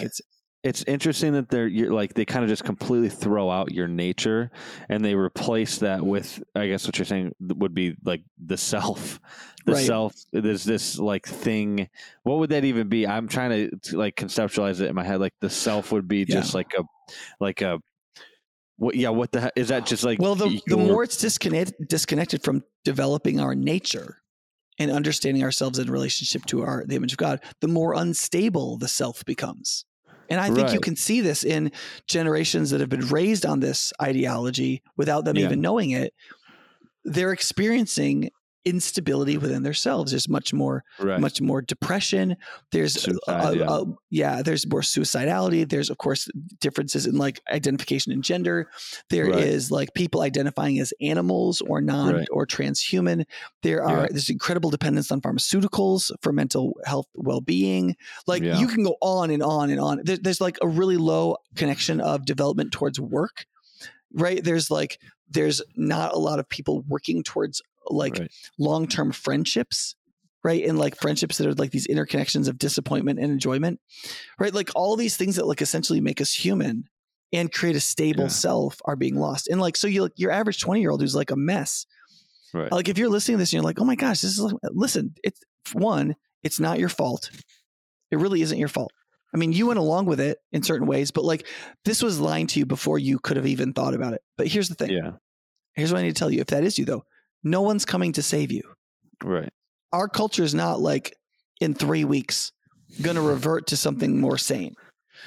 [0.68, 4.52] it's interesting that they're like they kind of just completely throw out your nature
[4.90, 9.20] and they replace that with i guess what you're saying would be like the self.
[9.66, 9.86] The right.
[9.86, 11.90] self there's this like thing
[12.24, 13.06] what would that even be?
[13.06, 16.54] I'm trying to, like conceptualize it in my head like the self would be just
[16.54, 16.84] like a
[17.42, 17.80] like a
[18.78, 22.44] what yeah what the is that just like well the, the more it's disconnected disconnected
[22.44, 24.22] from developing our nature
[24.80, 28.88] and understanding ourselves in relationship to our the image of god the more unstable the
[28.88, 29.84] self becomes
[30.30, 30.74] and I think right.
[30.74, 31.72] you can see this in
[32.08, 35.46] generations that have been raised on this ideology without them yeah.
[35.46, 36.14] even knowing it.
[37.04, 38.32] They're experiencing
[38.68, 40.12] instability within themselves.
[40.12, 41.20] There's much more, right.
[41.20, 42.36] much more depression.
[42.72, 43.66] There's, Suicide, uh, yeah.
[43.66, 44.42] Uh, yeah.
[44.42, 45.68] there's more suicidality.
[45.68, 46.28] There's of course
[46.60, 48.70] differences in like identification and gender.
[49.10, 49.40] There right.
[49.40, 52.28] is like people identifying as animals or non right.
[52.30, 53.24] or transhuman.
[53.64, 54.08] There are yeah.
[54.12, 57.96] there's incredible dependence on pharmaceuticals for mental health well being.
[58.28, 58.60] Like yeah.
[58.60, 60.02] you can go on and on and on.
[60.04, 63.46] There, there's like a really low connection of development towards work.
[64.14, 64.44] Right.
[64.44, 65.00] There's like
[65.30, 67.62] there's not a lot of people working towards
[67.92, 68.32] like right.
[68.58, 69.96] long term friendships
[70.44, 73.80] right and like friendships that are like these interconnections of disappointment and enjoyment
[74.40, 76.86] right like all these things that like essentially make us human
[77.34, 78.30] and create a stable yeah.
[78.30, 81.16] self are being lost and like so you like your average 20 year old who's
[81.16, 81.86] like a mess
[82.54, 84.40] right like if you're listening to this and you're like oh my gosh this is
[84.40, 85.42] like uh, listen it's
[85.74, 87.30] one it's not your fault
[88.12, 88.92] it really isn't your fault
[89.34, 91.46] I mean, you went along with it in certain ways, but like
[91.86, 94.22] this was lying to you before you could have even thought about it.
[94.38, 94.92] But here's the thing.
[94.92, 95.12] Yeah.
[95.74, 96.42] Here's what I need to tell you.
[96.42, 97.04] If that is you, though,
[97.52, 98.62] no one's coming to save you.
[99.24, 99.52] Right.
[99.92, 101.16] Our culture is not like
[101.60, 102.52] in three weeks
[103.02, 104.76] going to revert to something more sane.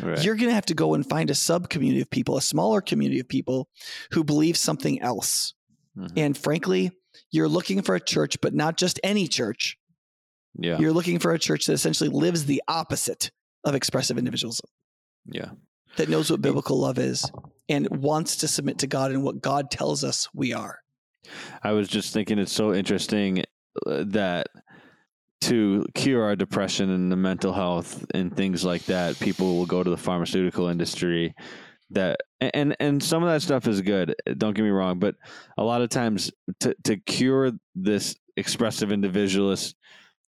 [0.00, 0.22] Right.
[0.22, 2.80] You're going to have to go and find a sub community of people, a smaller
[2.80, 3.68] community of people
[4.12, 5.54] who believe something else.
[5.96, 6.18] Mm-hmm.
[6.18, 6.92] And frankly,
[7.32, 9.76] you're looking for a church, but not just any church.
[10.56, 10.78] Yeah.
[10.78, 13.30] You're looking for a church that essentially lives the opposite
[13.64, 14.66] of expressive individualism.
[15.26, 15.50] Yeah.
[15.96, 17.30] That knows what biblical love is
[17.68, 20.78] and wants to submit to God and what God tells us we are.
[21.62, 23.44] I was just thinking it's so interesting
[23.86, 24.48] uh, that
[25.42, 29.82] to cure our depression and the mental health and things like that, people will go
[29.82, 31.34] to the pharmaceutical industry.
[31.92, 34.14] That and and some of that stuff is good.
[34.38, 35.16] Don't get me wrong, but
[35.58, 36.30] a lot of times
[36.60, 39.74] to to cure this expressive individualist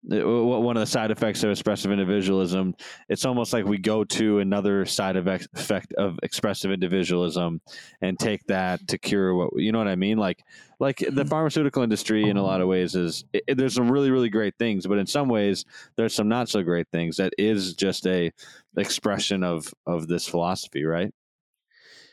[0.04, 2.74] one of the side effects of expressive individualism
[3.08, 7.60] it's almost like we go to another side effect of expressive individualism
[8.00, 10.42] and take that to cure what you know what i mean like
[10.80, 11.28] like the mm-hmm.
[11.28, 14.86] pharmaceutical industry in a lot of ways is it, there's some really really great things
[14.86, 15.64] but in some ways
[15.96, 18.32] there's some not so great things that is just a
[18.76, 21.14] expression of of this philosophy right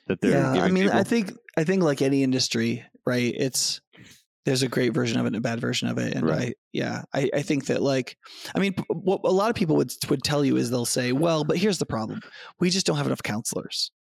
[0.06, 1.00] that they're yeah i mean people.
[1.00, 3.82] i think i think like any industry right it's
[4.46, 6.50] there's a great version of it and a bad version of it and right.
[6.50, 8.18] I, yeah I, I think that like
[8.56, 11.44] i mean what a lot of people would would tell you is they'll say well
[11.44, 12.22] but here's the problem.
[12.60, 13.92] We just don't have enough counselors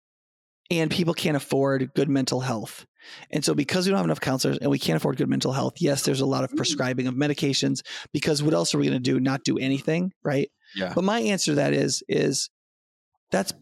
[0.71, 2.85] and people can't afford good mental health.
[3.31, 5.75] And so because we don't have enough counselors and we can't afford good mental health
[5.81, 6.57] yes there's a lot of mm.
[6.57, 7.81] prescribing of medications
[8.13, 9.19] because what else are we going to do?
[9.19, 10.51] Not do anything right?
[10.77, 10.93] Yeah.
[10.95, 12.51] But my answer to that is is
[13.31, 13.53] that's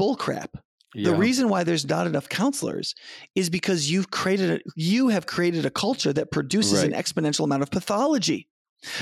[0.00, 0.48] bullcrap
[0.94, 2.94] The reason why there's not enough counselors
[3.34, 7.62] is because you've created a, you have created a culture that produces an exponential amount
[7.62, 8.48] of pathology.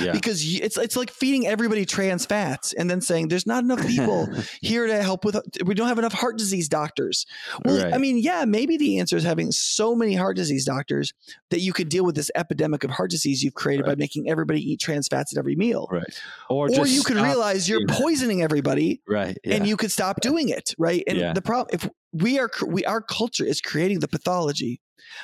[0.01, 0.13] Yeah.
[0.13, 4.29] Because it's it's like feeding everybody trans fats and then saying there's not enough people
[4.61, 7.27] here to help with we don't have enough heart disease doctors.
[7.65, 11.13] Well, I mean, yeah, maybe the answer is having so many heart disease doctors
[11.51, 14.61] that you could deal with this epidemic of heart disease you've created by making everybody
[14.73, 15.89] eat trans fats at every meal.
[15.91, 16.23] right.
[16.49, 19.39] Or, Or you could realize you're poisoning everybody right.
[19.45, 19.57] Yeah.
[19.57, 21.03] and you could stop doing it, right?
[21.07, 21.33] And Yeah.
[21.33, 24.81] the problem if we are we our culture is creating the pathology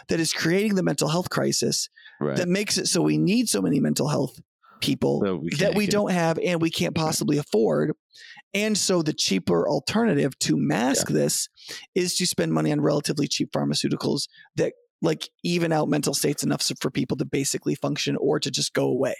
[0.08, 1.88] that is creating the mental health crisis
[2.20, 2.36] right.
[2.36, 4.40] that makes it so we need so many mental health
[4.80, 7.92] people So we that we don't have and we can't possibly afford.
[8.54, 11.48] And so the cheaper alternative to mask this
[11.94, 14.72] is to spend money on relatively cheap pharmaceuticals that
[15.02, 18.86] like even out mental states enough for people to basically function or to just go
[18.86, 19.14] away.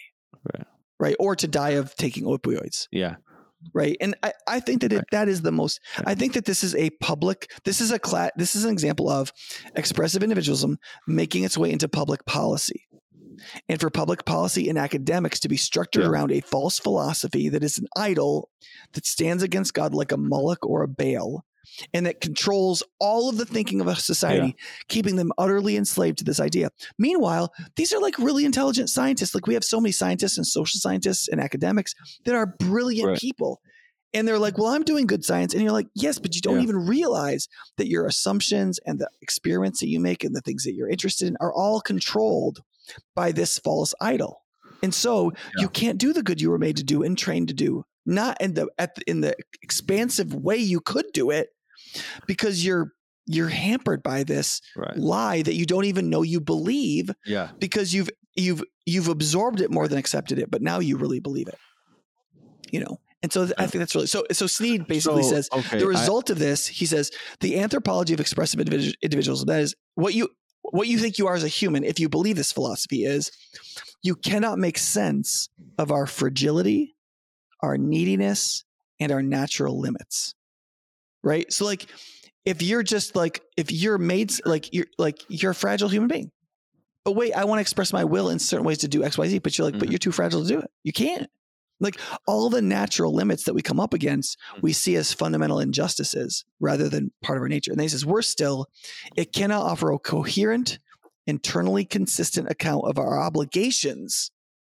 [0.54, 0.66] Right.
[0.98, 1.16] Right.
[1.18, 2.88] Or to die of taking opioids.
[2.90, 3.16] Yeah.
[3.74, 3.96] Right.
[4.00, 5.04] And I, I think that it, Right.
[5.12, 6.08] that is the most, Right.
[6.08, 9.10] I think that this is a public, this is a class, this is an example
[9.10, 9.32] of
[9.74, 12.86] expressive individualism making its way into public policy.
[13.68, 16.08] And for public policy and academics to be structured Yeah.
[16.10, 18.50] around a false philosophy that is an idol
[18.92, 21.44] that stands against God like a Moloch or a Baal
[21.92, 24.54] and that controls all of the thinking of a society,
[24.88, 26.70] keeping them utterly enslaved to this idea.
[26.96, 29.34] Meanwhile, these are like really intelligent scientists.
[29.34, 31.92] Like we have so many scientists and social scientists and academics
[32.24, 33.18] that are brilliant Right.
[33.18, 33.60] people.
[34.14, 35.52] And they're like, well, I'm doing good science.
[35.52, 36.62] And you're like, yes, but you don't Yeah.
[36.62, 40.72] even realize that your assumptions and the experiments that you make and the things that
[40.74, 42.60] you're interested in are all controlled
[43.14, 44.42] by this false idol.
[44.82, 45.62] And so Yeah.
[45.62, 48.40] you can't do the good you were made to do and trained to do, not
[48.40, 51.48] in the at the, in the expansive way you could do it,
[52.26, 52.92] because you're
[53.28, 54.96] you're hampered by this Right.
[54.96, 57.50] lie that you don't even know you believe Yeah.
[57.58, 61.48] because you've you've you've absorbed it more than accepted it, but now you really believe
[61.48, 61.58] it.
[62.70, 64.24] You know, and so I think that's really so.
[64.32, 66.66] So Snead basically So, says okay, the I- result of this.
[66.66, 67.10] He says
[67.40, 69.44] the anthropology of expressive individu- individuals.
[69.44, 70.28] That is what you
[70.72, 71.84] what you think you are as a human.
[71.84, 73.30] If you believe this philosophy is,
[74.02, 75.48] you cannot make sense
[75.78, 76.96] of our fragility,
[77.60, 78.64] our neediness,
[79.00, 80.34] and our natural limits.
[81.22, 81.52] Right.
[81.52, 81.86] So like,
[82.44, 86.30] if you're just like if you're made like you're like you're a fragile human being.
[87.04, 89.28] But wait, I want to express my will in certain ways to do X, Y,
[89.28, 89.38] Z.
[89.40, 89.92] But you're like, but Mhm.
[89.92, 90.70] you're too fragile to do it.
[90.84, 91.28] You can't.
[91.78, 94.60] Like all the natural limits that we come up against, mm-hmm.
[94.62, 97.70] we see as fundamental injustices rather than part of our nature.
[97.70, 98.66] And then he says, worse still,
[99.16, 100.78] it cannot offer a coherent,
[101.26, 104.30] internally consistent account of our obligations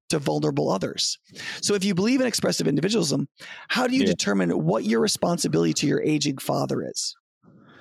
[0.10, 1.20] to vulnerable others.
[1.62, 3.30] So if you believe in expressive individualism,
[3.68, 4.08] how do you Yeah.
[4.08, 7.16] determine what your responsibility to your aging father is?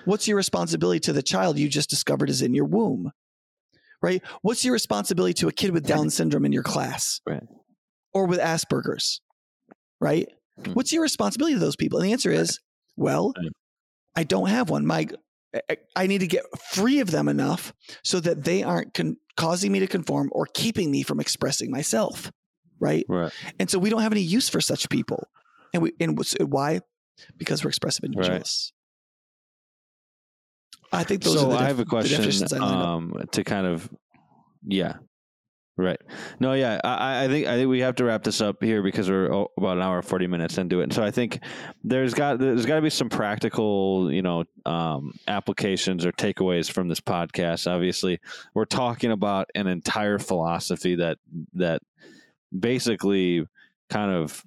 [0.04, 3.12] What's your responsibility to the child you just discovered is in your womb?
[4.00, 4.22] Right?
[4.42, 7.20] What's your responsibility to a kid with Down syndrome in your class?
[7.26, 7.42] Right.
[8.14, 9.20] Or with Asperger's?
[10.00, 10.28] Right?
[10.60, 10.74] Mm.
[10.74, 11.98] What's your responsibility to those people?
[11.98, 12.58] And the answer is,
[12.96, 13.32] well,
[14.16, 14.86] I don't have one.
[14.86, 15.06] My
[15.96, 17.72] I- need to get free of them enough
[18.04, 22.30] so that they aren't con- causing me to conform or keeping me from expressing myself.
[22.80, 23.04] Right?
[23.08, 23.32] Right.
[23.58, 25.28] And so we don't have any use for such people.
[25.74, 26.80] And we and why?
[27.36, 28.72] Because we're expressive individualists.
[30.92, 33.90] I think those so are the, I have a def- question um, to kind of,
[34.66, 34.94] yeah,
[35.78, 36.00] right.
[36.40, 39.08] No, yeah, I, I think I think we have to wrap this up here because
[39.08, 40.84] we're about an hour forty minutes into it.
[40.84, 41.40] And so I think
[41.84, 46.88] there's got there's got to be some practical, you know, um, applications or takeaways from
[46.88, 47.70] this podcast.
[47.70, 48.20] Obviously,
[48.54, 51.18] we're talking about an entire philosophy that
[51.54, 51.80] that
[52.58, 53.46] basically
[53.88, 54.44] kind of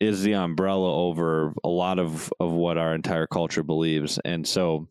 [0.00, 4.88] is the umbrella over a lot of of what our entire culture believes, and so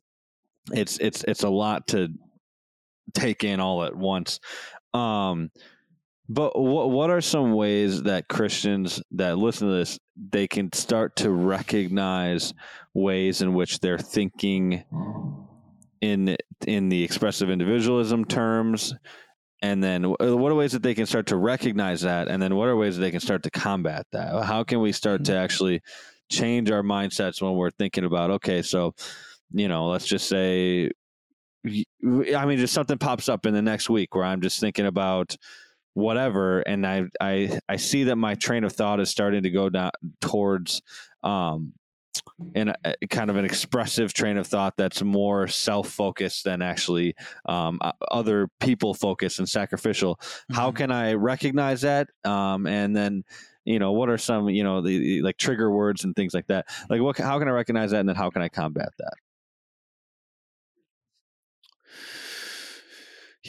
[0.72, 2.10] it's it's it's a lot to
[3.14, 4.40] take in all at once.
[4.94, 5.52] Um,
[6.30, 11.16] but what what are some ways that Christians that listen to this they can start
[11.18, 12.54] to recognize
[12.94, 14.84] ways in which they're thinking
[16.02, 18.94] in in the expressive individualism terms?
[19.64, 22.30] And then what are ways that they can start to recognize that?
[22.30, 24.44] And then what are ways that they can start to combat that?
[24.44, 25.82] How can we start to actually
[26.32, 28.96] change our mindsets when we're thinking about okay so
[29.52, 30.90] you know let's just say
[31.66, 35.36] i mean just something pops up in the next week where i'm just thinking about
[35.94, 39.70] whatever and i i i see that my train of thought is starting to go
[39.70, 40.82] down towards
[41.24, 41.74] um
[42.56, 47.16] in a, a kind of an expressive train of thought that's more self-focused than actually
[47.46, 47.80] um,
[48.12, 50.20] other people focused and sacrificial
[50.52, 50.76] how Mhm.
[50.76, 52.10] can i recognize that?
[52.26, 53.24] Um, and then
[53.64, 56.48] you know what are some you know the, the like trigger words and things like
[56.48, 56.66] that?
[56.90, 59.14] Like what how can i recognize that and then how can i combat that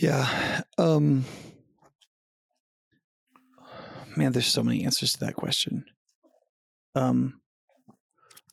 [0.02, 0.62] Yeah.
[0.78, 1.24] Um
[4.16, 5.84] man, there's so many answers to that question.
[6.96, 7.40] Um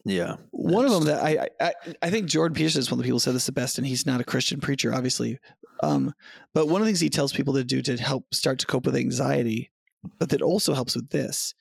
[0.05, 0.35] Yeah.
[0.51, 1.73] One of them that I, I
[2.03, 3.87] I think Jordan Peterson is one of the people who said this the best, and
[3.87, 5.39] he's not a Christian preacher, obviously.
[5.81, 6.13] Um,
[6.53, 8.85] but one of the things he tells people to do to help start to cope
[8.85, 9.71] with anxiety,
[10.19, 11.55] but that also helps with this,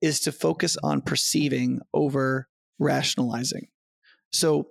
[0.00, 2.48] is to focus on perceiving over
[2.78, 3.68] rationalizing.
[4.36, 4.68] So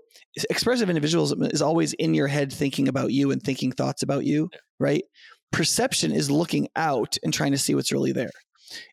[0.49, 4.49] expressive individualism is always in your head thinking about you and thinking thoughts about you,
[4.79, 5.03] right?
[5.51, 8.31] Perception is looking out and trying to see what's really there.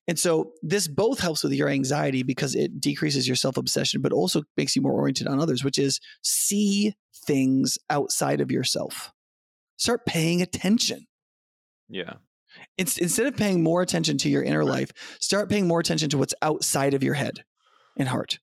[0.06, 4.12] And so this both helps with your anxiety because it decreases your self obsession, but
[4.12, 6.94] also makes you more oriented on others, which is see
[7.26, 9.12] things outside of yourself.
[9.76, 11.06] Start paying attention.
[11.88, 12.14] Yeah.
[12.76, 14.90] It's, instead of paying more attention to your inner life,
[15.20, 17.44] start paying more attention to what's outside of your head
[17.98, 18.38] and heart.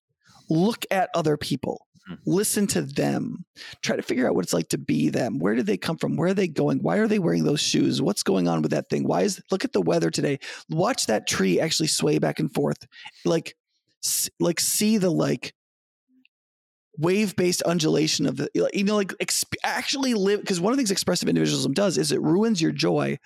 [0.50, 1.86] Look at other people.
[2.10, 2.22] Mm-hmm.
[2.26, 3.46] Listen to them.
[3.82, 5.40] Try to figure out what it's like to be them.
[5.40, 6.16] Where did they come from?
[6.16, 6.80] Where are they going?
[6.80, 8.02] Why are they wearing those shoes?
[8.02, 9.08] What's going on with that thing?
[9.08, 10.40] Why is look at the weather today?
[10.70, 12.78] Watch that tree actually sway back and forth.
[13.26, 13.56] Like
[14.40, 15.54] like see the like
[16.98, 20.92] wave-based undulation of the you know like exp- actually live because one of the things
[20.92, 23.18] expressive individualism does is it ruins your joy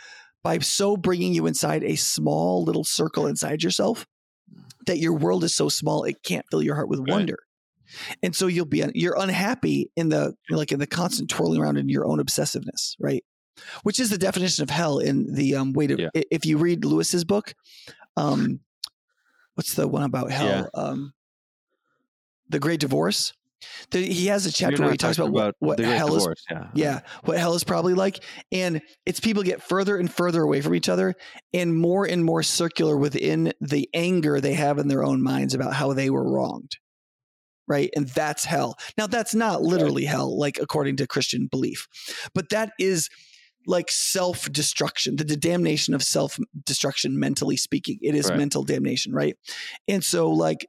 [0.43, 4.05] by so bringing you inside a small little circle inside yourself
[4.51, 4.63] mm.
[4.85, 7.39] that your world is so small it can't fill your heart with wonder
[8.21, 11.89] and so you'll be you're unhappy in the like in the constant twirling around in
[11.89, 13.23] your own obsessiveness right
[13.83, 16.21] which is the definition of hell in the um way to yeah.
[16.31, 17.53] if you read lewis's book
[18.17, 18.59] um
[19.55, 20.65] what's the one about hell yeah.
[20.73, 21.13] um
[22.49, 23.33] the great divorce
[23.91, 26.39] the, he has a chapter where he talks about, about what, what hell divorce.
[26.39, 26.67] is yeah.
[26.73, 30.75] yeah what hell is probably like and it's people get further and further away from
[30.75, 31.15] each other
[31.53, 35.73] and more and more circular within the anger they have in their own minds about
[35.73, 36.77] how they were wronged
[37.73, 37.89] right?
[37.95, 38.77] And that's hell.
[38.99, 41.87] Now, that's not literally hell, like according to Christian belief,
[42.35, 43.09] but that is
[43.65, 47.97] like self destruction, the, the, damnation of self destruction, mentally speaking.
[48.03, 48.37] It is right.
[48.37, 49.35] mental damnation, right?
[49.87, 50.67] And so, like,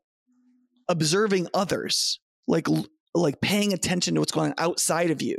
[0.89, 2.69] observing others, like,
[3.15, 5.37] like paying attention to what's going on outside of you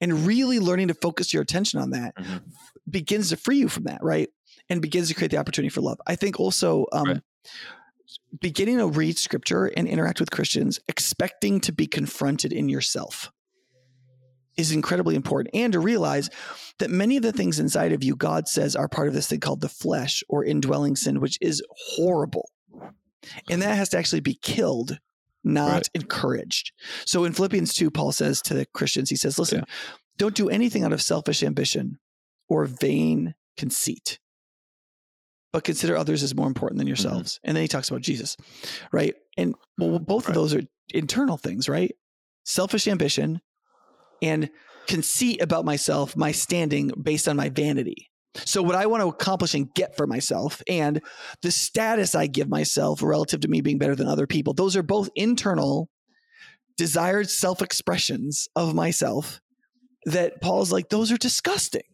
[0.00, 2.38] and really learning to focus your attention on that mm-hmm.
[2.90, 4.28] begins to free you from that, right?
[4.68, 6.00] And begins to create the opportunity for love.
[6.04, 7.20] I think also, um, right
[8.40, 13.30] beginning to read scripture and interact with Christians, expecting to be confronted in yourself
[14.56, 15.54] is incredibly important.
[15.54, 16.30] And to realize
[16.78, 19.40] that many of the things inside of you, God says, are part of this thing
[19.40, 21.62] called the flesh or indwelling sin, which is
[21.96, 22.50] horrible.
[23.50, 24.98] And that has to actually be killed,
[25.42, 25.90] not right.
[25.94, 26.72] encouraged.
[27.06, 29.74] So in Philippians 2, Paul says to the Christians, he says, listen, yeah.
[30.18, 31.98] don't do anything out of selfish ambition
[32.48, 34.18] or vain conceit
[35.54, 36.88] but consider others as more important than mm-hmm.
[36.88, 37.34] yourselves.
[37.34, 37.48] Mm-hmm.
[37.48, 38.36] And then he talks about Jesus,
[38.90, 39.14] right?
[39.38, 40.30] And well, both right.
[40.30, 40.62] of those are
[40.92, 41.94] internal things, right?
[42.44, 43.40] Selfish ambition
[44.20, 44.50] and
[44.88, 48.10] conceit about myself, my standing based on my vanity.
[48.44, 51.00] So, what I want to accomplish and get for myself, and
[51.42, 54.82] the status I give myself relative to me being better than other people, those are
[54.82, 55.88] both internal,
[56.76, 59.40] desired self expressions of myself
[60.06, 61.84] that Paul's like, those are disgusting.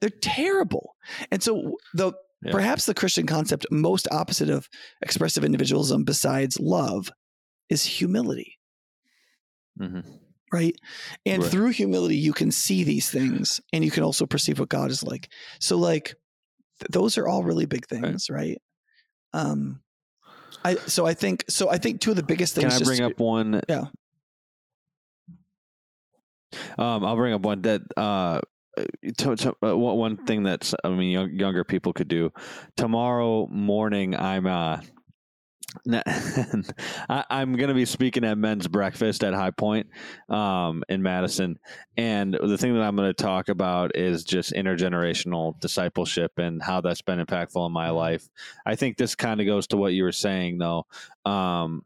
[0.00, 0.96] They're terrible.
[1.30, 2.52] And so, the yeah.
[2.52, 4.68] Perhaps the Christian concept most opposite of
[5.02, 7.10] expressive individualism, besides love,
[7.68, 8.58] is humility.
[9.80, 10.00] Mm-hmm.
[10.52, 10.76] Right.
[11.26, 11.50] And right.
[11.50, 15.02] through humility, you can see these things and you can also perceive what God is
[15.02, 15.28] like.
[15.60, 16.14] So, like,
[16.80, 18.58] th- those are all really big things, right?
[19.34, 19.42] right?
[19.42, 19.80] Um,
[20.64, 21.68] I so I think so.
[21.68, 22.78] I think two of the biggest things.
[22.78, 23.60] Can I bring up one?
[23.68, 23.84] Yeah.
[26.78, 28.40] Um, I'll bring up one that uh,
[29.18, 32.32] to, to, uh, one thing that's I mean young, younger people could do
[32.76, 34.16] tomorrow morning.
[34.16, 34.80] I'm uh,
[37.08, 39.88] I, am going to be speaking at men's breakfast at High Point
[40.28, 41.58] um, in Madison,
[41.96, 46.80] and the thing that I'm going to talk about is just intergenerational discipleship and how
[46.80, 48.28] that's been impactful in my life.
[48.64, 50.86] I think this kind of goes to what you were saying, though.
[51.26, 51.84] Um,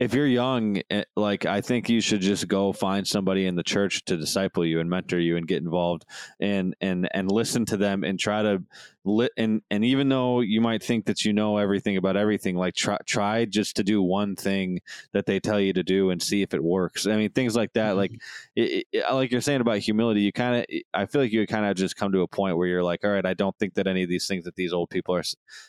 [0.00, 3.62] if you're young, eh, like I think you should just go find somebody in the
[3.62, 6.06] church to disciple you and mentor you and get involved
[6.40, 8.62] and and and listen to them and try to
[9.04, 12.74] lit and and even though you might think that you know everything about everything, like
[12.74, 14.80] try try just to do one thing
[15.12, 17.06] that they tell you to do and see if it works.
[17.06, 17.96] I mean, things like that.
[17.96, 18.12] Like
[18.56, 21.66] it, it, like you're saying about humility, you kind of I feel like you kind
[21.66, 23.86] of just come to a point where you're like, all right, I don't think that
[23.86, 25.24] any of these things that these old people are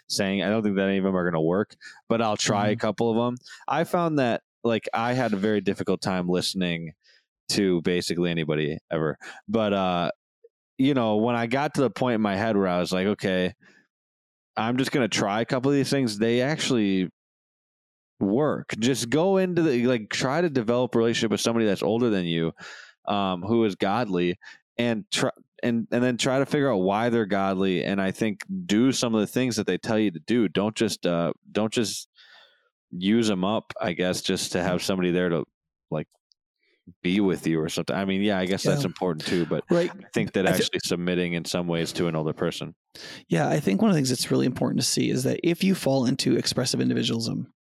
[0.07, 1.75] saying, I don't think that any of them are going to work,
[2.09, 2.73] but I'll try mm-hmm.
[2.73, 3.37] a couple of them.
[3.67, 6.93] I found that like I had a very difficult time listening
[7.49, 9.17] to basically anybody ever.
[9.47, 10.11] But uh
[10.81, 13.05] you know, when I got to the point in my head where I was like,
[13.05, 13.53] okay,
[14.57, 17.09] I'm just going to try a couple of these things, they actually
[18.19, 18.73] work.
[18.79, 22.25] Just go into the like try to develop a relationship with somebody that's older than
[22.25, 22.51] you
[23.07, 24.37] um who is godly
[24.77, 25.31] and try
[25.63, 29.15] and and then try to figure out why they're godly and I think do some
[29.15, 30.47] of the things that they tell you to do.
[30.47, 32.07] Don't just uh don't just
[32.91, 35.45] use them up, I guess, just to have somebody there to
[35.89, 36.07] like
[37.03, 37.95] be with you or something.
[37.95, 41.33] I mean, yeah, I guess that's important too, but right I think that actually submitting
[41.33, 42.75] in some ways to an older person.
[43.27, 45.63] Yeah, I think one of the things that's really important to see is that if
[45.63, 47.53] you fall into expressive individualism,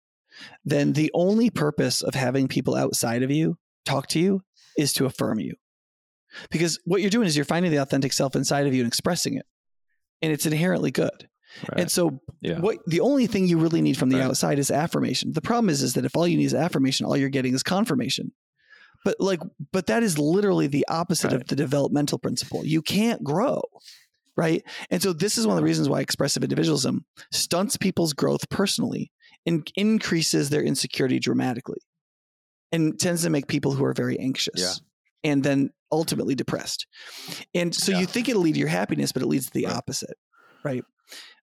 [0.63, 4.41] then the only purpose of having people outside of you talk to you
[4.77, 5.55] is to affirm you.
[6.49, 9.35] Because what you're doing is you're finding the authentic self inside of you and expressing
[9.35, 9.45] it.
[10.21, 11.27] And it's inherently good.
[11.69, 11.81] Right.
[11.81, 12.59] And so yeah.
[12.59, 14.25] what the only thing you really need from the Right.
[14.25, 15.31] outside is affirmation.
[15.33, 17.63] The problem is is that if all you need is affirmation, all you're getting is
[17.63, 18.31] confirmation.
[19.05, 19.39] But like
[19.71, 21.41] but that is literally the opposite Right.
[21.41, 22.65] of the developmental principle.
[22.65, 23.61] You can't grow.
[24.35, 24.63] Right?
[24.89, 29.11] And so this is one of the reasons why expressive individualism stunts people's growth personally
[29.45, 31.79] and increases their insecurity dramatically
[32.71, 34.73] and tends to make people who are very anxious Yeah.
[35.31, 36.87] and then ultimately depressed.
[37.53, 37.99] And so Yeah.
[37.99, 39.75] you think it'll lead to your happiness, but it leads to the Right.
[39.75, 40.17] opposite.
[40.63, 40.83] Right.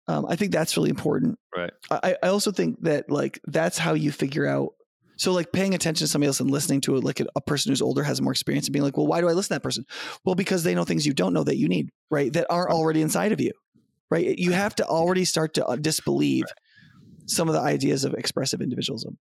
[0.08, 1.38] Um, I think that's really important.
[1.54, 1.72] Right.
[1.90, 4.72] I, I also think that like that's how you figure out.
[5.16, 7.70] So like paying attention to somebody else and listening to it, like a, a person
[7.70, 9.62] who's older has more experience and being like, well, why do I listen to that
[9.62, 9.84] person?
[10.24, 12.32] Well, because they know things you don't know that you need, right?
[12.32, 13.52] That aren't already inside of you,
[14.10, 14.38] right?
[14.38, 16.44] You have to already start to uh, disbelieve
[17.26, 19.18] some of the ideas of expressive individualism,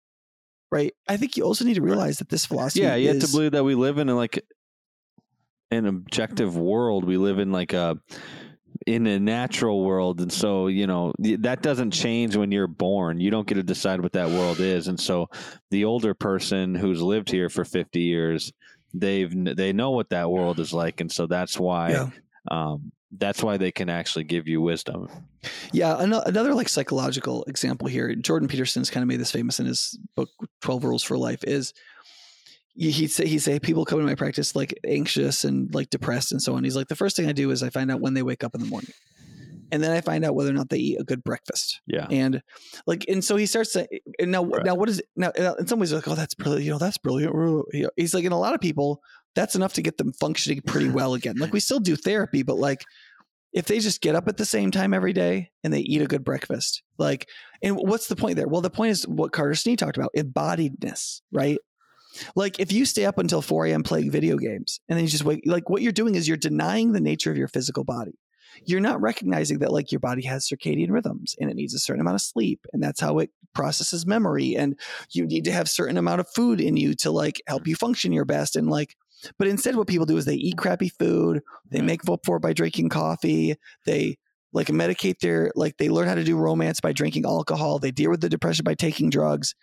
[0.71, 0.93] right?
[1.07, 3.51] I think you also need to realize that this philosophy, Yeah, you have to believe
[3.51, 4.43] that we live in a, like
[5.71, 7.05] an objective world.
[7.05, 7.97] We live in like a
[8.87, 13.19] in a natural world, and so you know that doesn't change when you're born.
[13.19, 15.29] You don't get to decide what that world is, and so
[15.71, 18.51] the older person who's lived here for 50 years,
[18.93, 22.09] they've they know what that world is like, and so that's why Yeah.
[22.51, 25.07] um, that's why they can actually give you wisdom.
[25.71, 28.15] Yeah, ano- another like psychological example here.
[28.15, 30.29] Jordan Peterson's kind of made this famous in his book
[30.61, 31.43] Twelve Rules for Life.
[31.45, 31.73] Is
[32.75, 36.41] he'd say he'd say people come into my practice like anxious and like depressed and
[36.41, 36.63] so on.
[36.63, 38.55] He's like the first thing I do is I find out when they wake up
[38.55, 38.91] in the morning,
[39.71, 41.81] and then I find out whether or not they eat a good breakfast.
[41.87, 42.41] Yeah, And
[42.87, 43.87] like, and so he starts to
[44.19, 44.65] and now Right.
[44.65, 45.31] now what is it now?
[45.37, 46.65] Uh, in some ways, like oh that's brilliant.
[46.65, 47.33] You know that's brilliant.
[47.95, 49.01] He's like, in a lot of people,
[49.35, 51.35] that's enough to get them functioning pretty well again.
[51.37, 52.83] Like we still do therapy, but like
[53.51, 56.07] if they just get up at the same time every day and they eat a
[56.07, 57.29] good breakfast, like,
[57.61, 58.47] and what's the point there?
[58.47, 61.59] Well, the point is what Carter Snead talked about embodiedness, right?
[62.35, 63.83] Like if you stay up until 4 a.m.
[63.83, 66.91] playing video games and then you just wake, like what you're doing is you're denying
[66.91, 68.19] the nature of your physical body.
[68.65, 72.01] You're not recognizing that like your body has circadian rhythms and it needs a certain
[72.01, 74.77] amount of sleep and that's how it processes memory and
[75.11, 78.11] you need to have certain amount of food in you to like help you function
[78.11, 78.95] your best and like
[79.37, 81.87] but instead what people do is they eat crappy food they mm-hmm.
[81.87, 84.17] make up for it by drinking coffee they
[84.53, 88.09] like medicate their like they learn how to do romance by drinking alcohol they deal
[88.09, 89.55] with the depression by taking drugs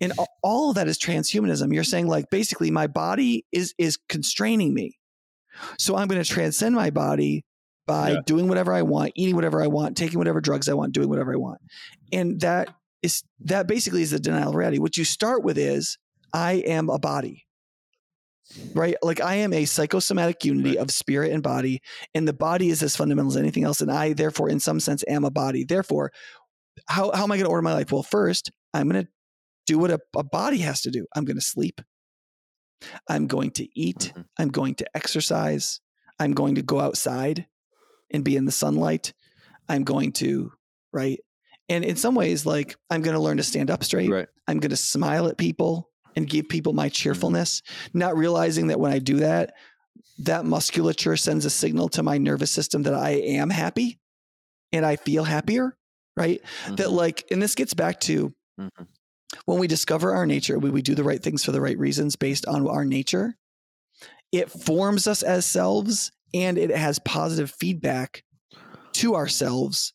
[0.00, 0.12] and
[0.42, 1.72] all of that is transhumanism.
[1.74, 4.98] You're saying like basically my body is is constraining me.
[5.78, 7.44] So i'm going to transcend my body
[7.86, 8.20] by Yeah.
[8.24, 11.32] doing whatever i want eating whatever i want taking whatever drugs i want doing whatever
[11.32, 11.58] i want.
[12.12, 14.78] And that is that basically is the denial of reality.
[14.78, 15.98] What you start with is
[16.32, 17.46] i am a body.
[18.74, 18.94] Right?
[19.02, 20.78] Like i am a psychosomatic unity Right.
[20.78, 21.80] of spirit and body
[22.14, 25.02] and the body is as fundamental as anything else and i therefore in some sense
[25.08, 25.64] am a body.
[25.64, 26.12] Therefore
[26.86, 27.90] how, how am i going to order my life?
[27.92, 29.10] Well first i'm going to
[29.70, 31.80] do what a, a body has to do i'm going to sleep
[33.08, 34.24] i'm going to eat Mhm.
[34.38, 35.80] i'm going to exercise
[36.18, 37.46] i'm going to go outside
[38.12, 39.12] and be in the sunlight
[39.68, 40.52] i'm going to
[40.92, 41.20] right
[41.68, 44.28] and in some ways like i'm going to learn to stand up straight right.
[44.48, 47.62] I'm going to smile at people and give people my cheerfulness,
[47.94, 49.52] not realizing that when I do that,
[50.18, 54.00] that musculature sends a signal to my nervous system that I am happy
[54.72, 55.76] and I feel happier,
[56.16, 56.40] right?
[56.66, 56.92] That, Mhm.
[57.02, 58.88] like, and this gets back to Mhm.
[59.44, 62.16] When we discover our nature, when we do the right things for the right reasons
[62.16, 63.36] based on our nature,
[64.32, 68.24] it forms us as selves and it has positive feedback
[68.92, 69.92] to ourselves.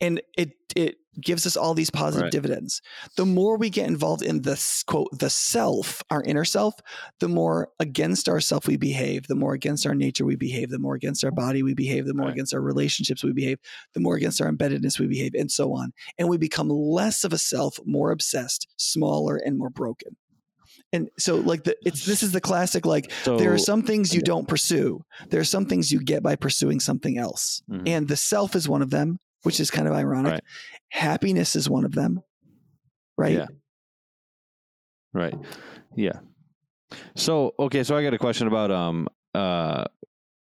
[0.00, 2.32] And it it gives us all these positive Right.
[2.32, 2.80] dividends.
[3.16, 6.74] The more we get involved in the quote the self our inner self
[7.20, 10.94] the more against ourself we behave the more against our nature we behave the more
[10.94, 12.32] against our body we behave the more Right.
[12.34, 13.58] against our relationships we behave
[13.94, 15.92] the more against our embeddedness we behave and so on.
[16.18, 20.16] And we become less of a self more obsessed smaller and more broken.
[20.92, 24.14] And so like the it's this is the classic like So there are some things
[24.14, 25.02] you don't pursue.
[25.28, 27.62] There are some things you get by pursuing something else.
[27.70, 27.82] Mhm.
[27.88, 30.44] and the self is one of them which is kind of ironic Right.
[30.90, 32.22] happiness is one of them
[33.16, 33.46] right Yeah.
[35.14, 35.34] Right.
[35.96, 36.20] Yeah.
[37.16, 39.84] So okay, so I got a question about um uh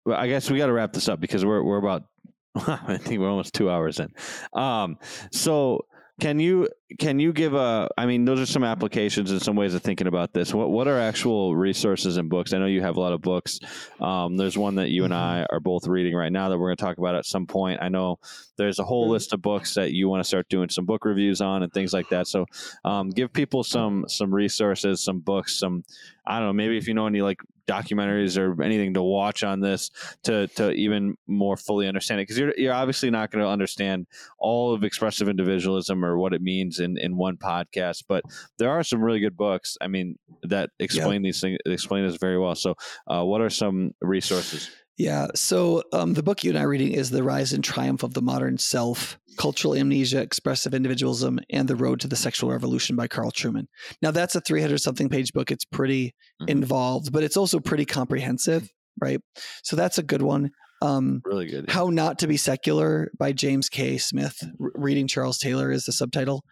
[0.08, 2.04] I guess we got to wrap this up because we're we're about
[2.54, 4.12] I think we're almost 2 hours in.
[4.52, 4.98] Um
[5.32, 5.86] so
[6.20, 6.68] can you
[6.98, 7.88] can you give a?
[7.98, 10.54] I mean, those are some applications and some ways of thinking about this.
[10.54, 12.52] What what are actual resources and books?
[12.52, 13.58] I know you have a lot of books.
[14.00, 15.22] Um, there's one that you and Mm-hmm.
[15.22, 17.80] I are both reading right now that we're going to talk about at some point.
[17.82, 18.18] I know
[18.56, 21.40] there's a whole list of books that you want to start doing some book reviews
[21.40, 22.26] on and things like that.
[22.26, 22.46] So,
[22.84, 25.84] um, give people some some resources, some books, some
[26.26, 29.60] I don't know, maybe if you know any like documentaries or anything to watch on
[29.60, 29.90] this
[30.24, 32.24] to to even more fully understand it.
[32.24, 34.06] Because you're you're obviously not going to understand
[34.38, 38.22] all of expressive individualism or what it means in in one podcast but
[38.58, 42.38] there are some really good books i mean that explain these things explain this very
[42.38, 42.54] well.
[42.54, 42.74] So
[43.06, 45.26] uh, what are some resources Yeah.
[45.34, 48.14] So um, the book you and I are reading is The Rise and Triumph of
[48.14, 53.06] the Modern Self Cultural Amnesia, Expressive Individualism, and the Road to the Sexual Revolution by
[53.06, 53.66] Carl Trueman.
[54.00, 55.50] Now, that's a 300 something page book.
[55.50, 56.48] It's pretty Mhm.
[56.48, 58.70] involved, but it's also pretty comprehensive,
[59.00, 59.20] right?
[59.62, 60.50] So that's a good one.
[60.82, 63.96] Um, really good How Not to Be Secular by James K.
[63.98, 64.36] Smith.
[64.60, 66.42] R- Reading Charles Taylor is the subtitle.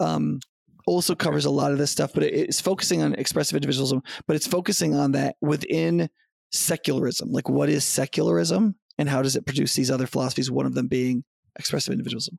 [0.00, 0.40] Um,
[0.86, 4.46] also covers a lot of this stuff, but it's focusing on expressive individualism, but it's
[4.46, 6.08] focusing on that within
[6.52, 7.30] secularism.
[7.30, 10.50] Like, what is secularism and how does it produce these other philosophies?
[10.50, 11.24] One of them being
[11.58, 12.38] expressive individualism.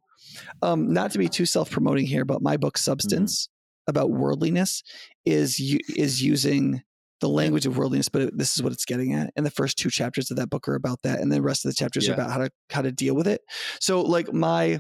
[0.62, 3.50] Um, not to be too self promoting here, but my book, Substance,
[3.88, 4.84] about worldliness,
[5.26, 5.60] is
[5.96, 6.82] is using
[7.20, 9.32] the language of worldliness, but it, this is what it's getting at.
[9.36, 11.72] And the first two chapters of that book are about that, and the rest of
[11.72, 12.12] the chapters Yeah.
[12.12, 13.42] are about how to how to deal with it.
[13.80, 14.80] So, like my,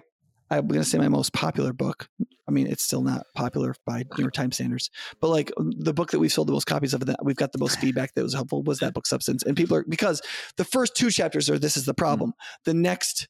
[0.50, 2.08] I'm going to say my most popular book.
[2.48, 6.12] I mean, it's still not popular by New York Times standards, but like the book
[6.12, 8.34] that we've sold the most copies of, that we've got the most feedback that was
[8.34, 9.44] helpful was that book, Substance.
[9.44, 10.22] And people are because
[10.56, 12.34] the first two chapters are this is the problem.
[12.64, 13.28] The next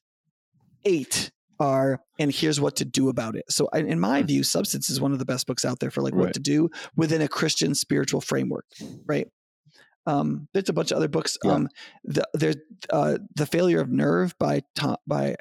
[0.84, 3.44] eight are and here's what to do about it.
[3.50, 6.14] So, in my view, Substance is one of the best books out there for like
[6.14, 6.26] Right.
[6.26, 8.64] what to do within a Christian spiritual framework,
[9.06, 9.26] right?
[10.06, 11.36] Um, there's a bunch of other books.
[11.44, 11.52] Yeah.
[11.52, 11.68] Um,
[12.04, 12.56] the, there's
[12.90, 15.34] uh, the Failure of Nerve by Tom, by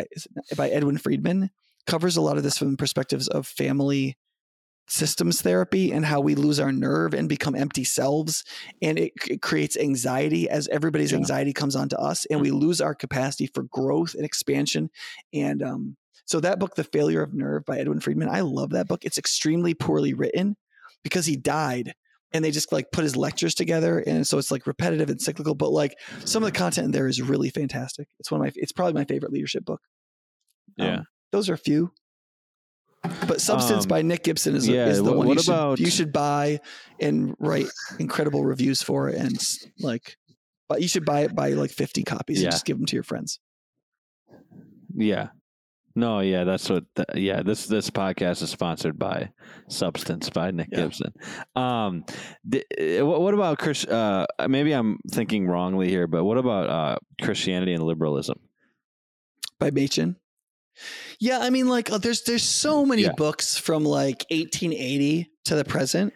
[0.58, 1.52] by Edwin Friedman
[1.88, 4.18] covers a lot of this from perspectives of family
[4.90, 8.44] systems therapy and how we lose our nerve and become empty selves.
[8.82, 11.18] And it, it creates anxiety as everybody's Yeah.
[11.18, 14.90] anxiety comes onto us and we lose our capacity for growth and expansion.
[15.34, 18.88] And um, so that book the failure of nerve by edwin friedman i love that
[18.88, 19.04] book.
[19.06, 20.56] It's extremely poorly written
[21.04, 21.94] because he died
[22.34, 25.56] and they just like put his lectures together and so it's like repetitive and cyclical
[25.56, 25.96] but like
[26.26, 28.08] some of the content in there is really fantastic.
[28.20, 29.82] It's one of my it's probably my favorite leadership book.
[30.78, 30.96] Yeah.
[30.96, 31.92] Um, those are a few
[33.28, 35.54] but substance Um, by nick gibson is, yeah, is the what- one what you, should,
[35.54, 36.60] about- you should buy
[37.00, 37.68] and write
[38.00, 39.38] incredible reviews for and
[39.80, 40.18] like
[40.70, 42.46] but you should buy it by like 50 copies Yeah.
[42.48, 43.40] and just give them to your friends
[44.96, 45.30] yeah
[45.96, 49.30] no yeah that's what the, yeah this this podcast is sponsored by
[49.70, 50.82] substance by nick Yeah.
[50.84, 51.14] gibson
[51.56, 52.04] um
[52.46, 52.64] the,
[53.02, 57.74] what, what about Chris, uh maybe i'm thinking wrongly here but what about uh christianity
[57.74, 58.40] and liberalism
[59.60, 60.18] by Machen.
[61.20, 63.14] Yeah, I mean, like, uh, there's there's so many Yeah.
[63.18, 66.14] books from like 1880 to the present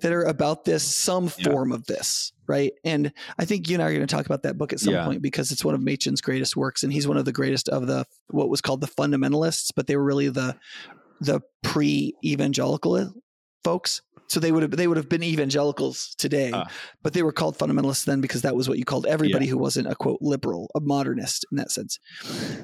[0.00, 1.50] that are about this, some Yeah.
[1.50, 2.72] form of this, right?
[2.84, 4.94] And I think you and I are going to talk about that book at some
[4.94, 5.04] Yeah.
[5.04, 7.86] point because it's one of Machen's greatest works, and he's one of the greatest of
[7.86, 10.56] the what was called the fundamentalists, but they were really the
[11.20, 13.12] the pre-evangelical
[13.64, 14.00] folks.
[14.28, 16.64] So they would have they would have been evangelicals today, Ah.
[17.02, 19.88] but they were called fundamentalists then because that was what you called everybody who wasn't
[19.88, 21.98] a quote liberal, a modernist in that sense.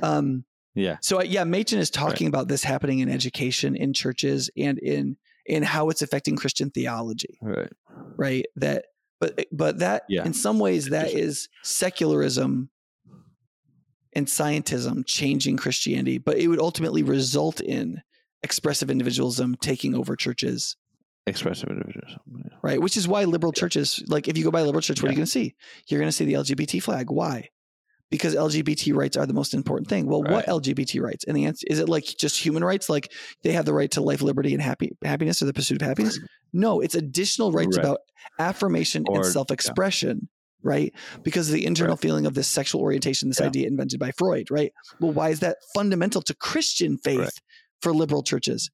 [0.01, 0.45] Um,
[0.77, 5.17] yeah so yeah, Machen is talking about this happening in education, in churches, and in
[5.45, 7.73] in how it's affecting Christian theology, right
[8.17, 8.47] right?
[8.57, 8.85] That,
[9.21, 10.25] but eh, but that Yeah.
[10.25, 12.71] in some ways that is secularism
[14.13, 18.03] and scientism changing Christianity, but it would ultimately result in
[18.43, 20.77] expressive individualism taking over churches,
[21.27, 22.57] expressive individualism yeah.
[22.63, 22.81] right?
[22.81, 25.15] Which is why liberal churches, like if you go by a liberal church, what are
[25.15, 25.55] you to see?
[25.89, 27.11] You're going to see the LGBT flag.
[27.11, 27.51] Why?
[28.11, 30.07] Because LGBT rights are the most important thing.
[30.07, 31.25] Well, what LGBT rights?
[31.27, 33.13] And the answer is it like just human rights, like
[33.43, 36.19] they have the right to life, liberty, and happy happiness, or the pursuit of happiness?
[36.53, 37.85] No, it's additional rights Right.
[37.85, 37.99] about
[38.39, 40.29] affirmation Or- and self-expression,
[40.63, 40.93] right?
[41.25, 43.47] Because of the internal feeling of this sexual orientation, this Yeah.
[43.47, 44.73] idea invented by Freud, right?
[45.01, 47.41] Well, why is that fundamental to Christian faith Right.
[47.83, 48.71] for liberal churches?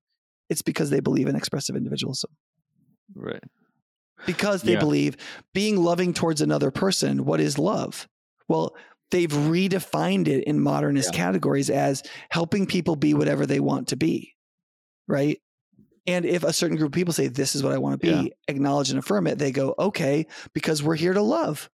[0.50, 2.30] It's because they believe in expressive individualism
[3.14, 3.42] right
[4.26, 4.78] because they Yeah.
[4.80, 5.16] believe
[5.52, 8.08] being loving towards another person what is love
[8.48, 8.74] well
[9.12, 11.18] they've redefined it in modernist Yeah.
[11.18, 14.34] categories as helping people be whatever they want to be
[15.06, 15.38] right
[16.06, 18.10] and if a certain group of people say this is what i want to be
[18.10, 18.24] Yeah.
[18.48, 21.70] acknowledge and affirm it they go okay because we're here to love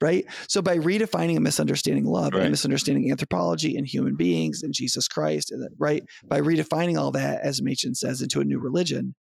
[0.00, 2.42] right so by redefining and misunderstanding love Right.
[2.42, 7.40] and misunderstanding anthropology and human beings and jesus christ and right by redefining all that
[7.42, 9.14] as machen says into a new religion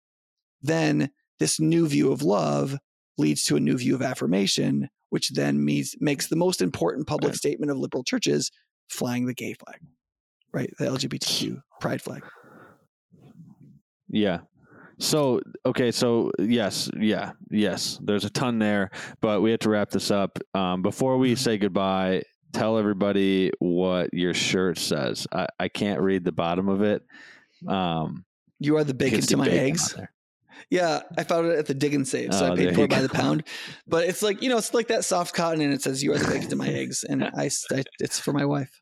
[0.61, 2.77] then this new view of love
[3.17, 7.29] leads to a new view of affirmation, which then means makes the most important public
[7.31, 7.37] Right.
[7.37, 8.49] statement of liberal churches
[8.89, 9.79] flying the gay flag,
[10.51, 10.69] right?
[10.79, 12.23] The LGBTQ pride flag.
[14.09, 14.39] Yeah.
[14.99, 17.99] So okay, so yes, yeah, yes.
[18.03, 20.37] There's a ton there, but we have to wrap this up.
[20.53, 22.23] Um, before we say goodbye,
[22.53, 25.25] tell everybody what your shirt says.
[25.31, 27.03] I, I can't read the bottom of it.
[27.67, 28.25] Um,
[28.59, 29.95] You are the bacon to my bacon eggs.
[30.69, 32.89] Yeah, I found it at the dig and save, so Oh, I paid for it
[32.89, 33.43] by the pound.
[33.87, 36.17] But it's like you know, it's like that soft cotton, and it says "You are
[36.17, 38.81] the bacon to my eggs," and I, I- it's for my wife.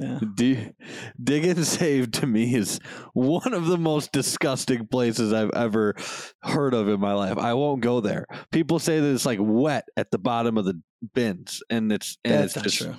[0.00, 0.70] Yeah, D-
[1.22, 2.78] Dig and Save to me is
[3.14, 5.96] one of the most disgusting places I've ever
[6.42, 7.36] heard of in my life.
[7.36, 8.26] I won't go there.
[8.52, 10.80] People say that it's like wet at the bottom of the
[11.14, 12.94] bins, and it's and that's it's not just true.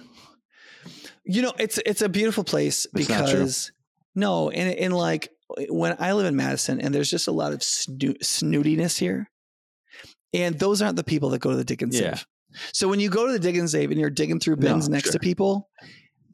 [1.24, 3.40] You know, it's it's a beautiful place It's not true.
[3.40, 3.72] because
[4.16, 7.54] no, and in like Eh, when I live in Madison, and there's just a lot
[7.54, 9.30] of snoo- snootiness here,
[10.34, 12.02] and those aren't the people that go to the dig and save.
[12.04, 12.20] Yeah.
[12.74, 14.90] So when you go to the dig and save and you're digging through No, bins
[14.90, 15.14] next sure.
[15.14, 15.70] to people,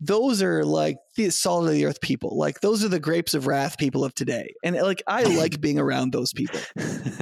[0.01, 2.37] those are like the solid of the earth people.
[2.37, 4.53] Like those are the grapes of wrath people of today.
[4.63, 6.59] And eh, like I like being around those people.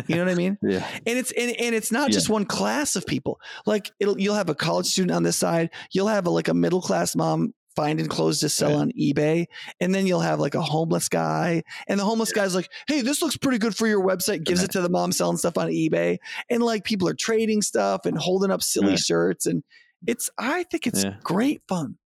[0.08, 0.58] You know what I mean?
[0.64, 2.14] yeah, And it's and, and it's not Yeah.
[2.14, 3.40] just one class of people.
[3.66, 6.54] Like it'll you'll have a college student on this side, you'll have a, like a
[6.54, 8.80] middle class mom finding clothes to sell Right.
[8.80, 9.46] on eBay,
[9.80, 13.22] and then you'll have like a homeless guy, and the homeless guy's like, "Hey, this
[13.22, 16.18] looks pretty good for your website." Gives it to the mom selling stuff on eBay,
[16.50, 19.00] and like people are trading stuff and holding up silly Right.
[19.00, 19.64] shirts, and
[20.08, 21.16] it's I think it's Yeah.
[21.24, 21.98] great fun.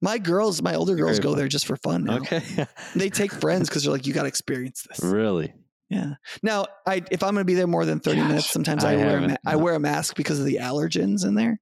[0.00, 1.38] My girls, my older girls Great go fun.
[1.38, 2.16] there just for fun now.
[2.16, 2.42] okay,
[2.96, 4.98] They take friends because they're like, you got to experience this.
[5.00, 5.54] really.
[5.88, 6.14] Yeah.
[6.42, 8.96] Now, I if I'm going to be there more than 30 minutes, sometimes I I,
[8.96, 11.60] wear a ma- I wear a mask because of the allergens in there.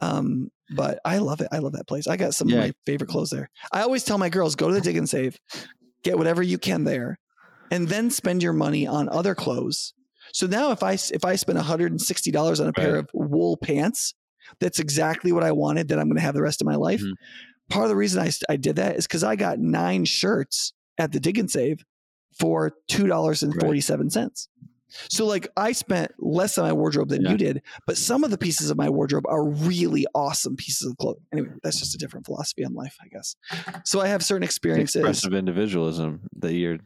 [0.00, 1.48] Um, but I love it.
[1.52, 2.06] I love that place.
[2.06, 2.56] I got some Yeah.
[2.56, 3.50] of my favorite clothes there.
[3.72, 5.38] I always tell my girls, go to the dig and save,
[6.02, 7.18] get whatever you can there,
[7.70, 9.92] and then spend your money on other clothes.
[10.32, 12.98] So now if I if I spend $160 on a pair Right.
[13.00, 14.14] of wool pants,
[14.60, 17.00] that's exactly what I wanted that I'm going to have the rest of my life.
[17.02, 17.12] Mhm.
[17.70, 21.12] Part of the reason I, I did that is because I got nine shirts at
[21.12, 21.82] the dig and save
[22.38, 24.48] for $2.47.
[25.08, 27.30] So like I spent less on my wardrobe than Yeah.
[27.32, 30.96] you did, but some of the pieces of my wardrobe are really awesome pieces of
[30.98, 31.24] clothing.
[31.32, 33.36] Anyway, that's just a different philosophy on life, I guess.
[33.84, 34.96] So I have certain experiences.
[34.96, 36.78] Expressive individualism that you're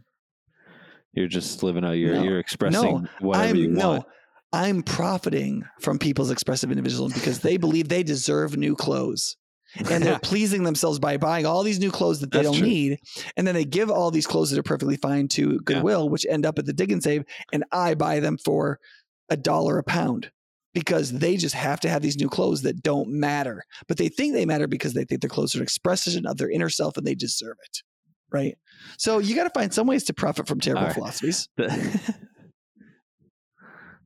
[1.12, 1.92] you're just living out.
[1.92, 2.22] You're No.
[2.22, 4.04] you're expressing whatever I'm you no, want.
[4.52, 9.36] I'm profiting from people's expressive individualism because they believe they deserve new clothes.
[9.76, 12.66] And they're pleasing themselves by buying all these new clothes that they That's don't true.
[12.66, 13.00] need.
[13.36, 16.46] And then they give all these clothes that are perfectly fine to Goodwill, which end
[16.46, 17.24] up at the dig and save.
[17.52, 18.80] And I buy them for
[19.28, 20.30] a dollar a pound
[20.74, 23.64] because they just have to have these new clothes that don't matter.
[23.86, 26.50] But they think they matter because they think their clothes are an expression of their
[26.50, 27.82] inner self and they deserve it.
[28.30, 28.56] Right.
[28.98, 30.94] So you got to find some ways to profit from terrible right.
[30.94, 31.48] philosophies.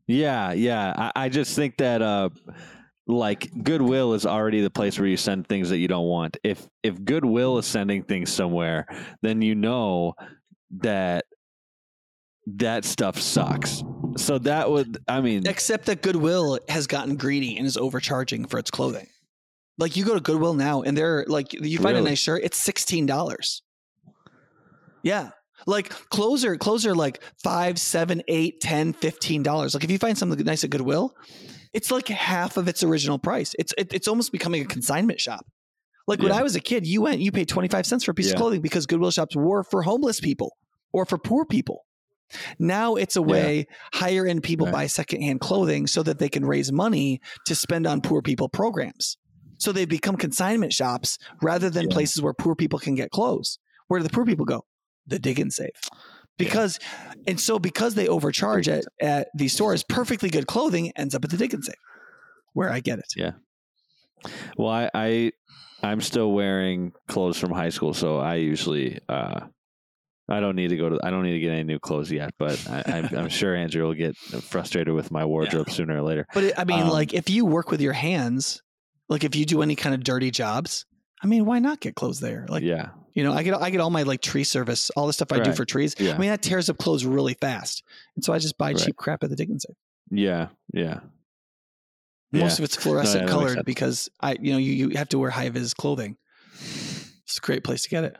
[0.06, 0.94] yeah, yeah.
[0.96, 2.30] I, I just think that uh
[3.12, 6.36] like Goodwill is already the place where you send things that you don't want.
[6.42, 8.86] If if Goodwill is sending things somewhere,
[9.22, 10.14] then you know
[10.80, 11.26] that
[12.46, 13.82] that stuff sucks.
[14.16, 18.58] So that would I mean Except that Goodwill has gotten greedy and is overcharging for
[18.58, 19.06] its clothing.
[19.78, 22.56] Like you go to Goodwill now and they're like you find a nice shirt, it's
[22.56, 23.62] sixteen dollars.
[25.02, 25.30] Yeah.
[25.66, 29.74] Like clothes are clothes are like five, seven, eight, ten, fifteen dollars.
[29.74, 31.14] Like if you find something nice at Goodwill,
[31.72, 33.54] it's like half of its original price.
[33.58, 35.46] It's it, it's almost becoming a consignment shop.
[36.08, 38.26] Like when I was a kid, you went, you paid 25 cents for a piece
[38.26, 38.32] Yeah.
[38.32, 40.56] of clothing because Goodwill shops were for homeless people
[40.92, 41.84] or for poor people.
[42.58, 43.26] Now it's a Yeah.
[43.26, 44.72] way higher end people Right.
[44.72, 49.16] buy secondhand clothing so that they can raise money to spend on poor people programs.
[49.58, 51.94] So they become consignment shops rather than Yeah.
[51.94, 53.58] places where poor people can get clothes.
[53.86, 54.64] Where do the poor people go?
[55.06, 55.70] The dig and save.
[56.44, 56.78] Because
[57.26, 61.30] and so because they overcharge at, at these stores, perfectly good clothing ends up at
[61.30, 61.74] the dig and save.
[62.52, 63.12] Where I get it.
[63.16, 63.32] Yeah.
[64.56, 65.32] Well I, I
[65.82, 69.40] I'm still wearing clothes from high school, so I usually uh
[70.28, 70.98] I don't need to go to.
[71.02, 73.84] I don't need to get any new clothes yet, but I, I'm, I'm sure Andrew
[73.84, 76.26] will get frustrated with my wardrobe sooner or later.
[76.32, 78.62] But it, I mean, Um, like if you work with your hands,
[79.08, 80.86] like if you do any kind of dirty jobs,
[81.22, 82.46] I mean, why not get clothes there?
[82.48, 85.12] Like yeah, you know, I get I get all my like tree service, all the
[85.12, 85.94] stuff I do for trees.
[85.98, 87.82] yeah, I mean, that tears up clothes really fast,
[88.16, 88.78] and so I just buy Right.
[88.78, 89.60] cheap crap at the and
[90.10, 91.00] yeah, yeah.
[92.32, 92.62] Most Yeah.
[92.62, 95.30] of it's fluorescent that makes colored because I, you know, you, you have to wear
[95.30, 96.16] high vis clothing.
[97.24, 98.16] It's a great place to get it.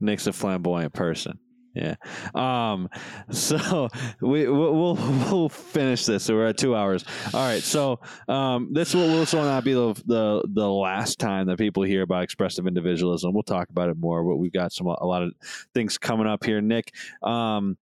[0.00, 1.38] Nick's a flamboyant person.
[1.74, 1.94] Yeah.
[2.34, 2.88] Um.
[3.30, 3.88] So
[4.20, 4.94] we we'll we'll,
[5.30, 6.24] we'll finish this.
[6.24, 7.04] So we're at two hours.
[7.32, 7.62] All right.
[7.62, 11.84] So um, this will this will not be the the the last time that people
[11.84, 13.32] hear about expressive individualism.
[13.32, 14.24] We'll talk about it more.
[14.24, 15.32] But we've got some a lot of
[15.74, 16.60] things coming up here.
[16.60, 16.92] Nick,
[17.22, 17.76] um,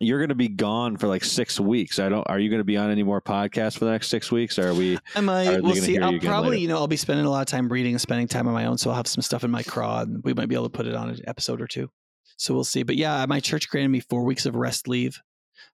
[0.00, 1.98] you're going to be gone for like six weeks.
[1.98, 2.26] I don't.
[2.28, 4.58] Are you going to be on any more podcasts for the next six weeks?
[4.58, 4.98] Or are we?
[5.14, 5.44] I might.
[5.44, 5.98] they We'll see.
[5.98, 6.62] I'll you probably, later?
[6.62, 8.66] you know, I'll be spending a lot of time reading and spending time on my
[8.66, 10.76] own, so I'll have some stuff in my craw, and we might be able to
[10.76, 11.90] put it on an episode or two.
[12.38, 12.84] So we'll see.
[12.84, 15.20] But yeah, my church granted me four weeks of rest leave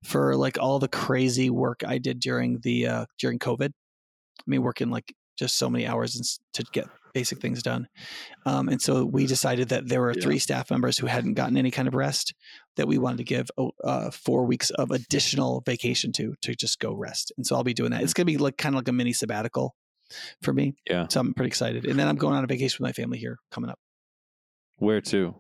[0.03, 3.69] for like all the crazy work I did during the uh, during COVID.
[3.71, 6.25] I mean, working like just so many hours and
[6.55, 7.87] to get basic things done.
[8.45, 10.23] Um, and so we decided that there were yeah.
[10.23, 12.35] three staff members who hadn't gotten any kind of rest
[12.77, 16.81] that we wanted to give oh, uh, four weeks of additional vacation to to just
[16.81, 17.33] go rest.
[17.37, 18.03] And so I'll be doing that.
[18.03, 19.75] It's going to be like kind of like a mini sabbatical
[20.43, 20.75] for me.
[20.89, 21.07] Yeah.
[21.09, 21.87] So I'm pretty excited.
[21.87, 23.79] And then I'm going on a vacation with my family here coming up.
[24.77, 25.35] Where to?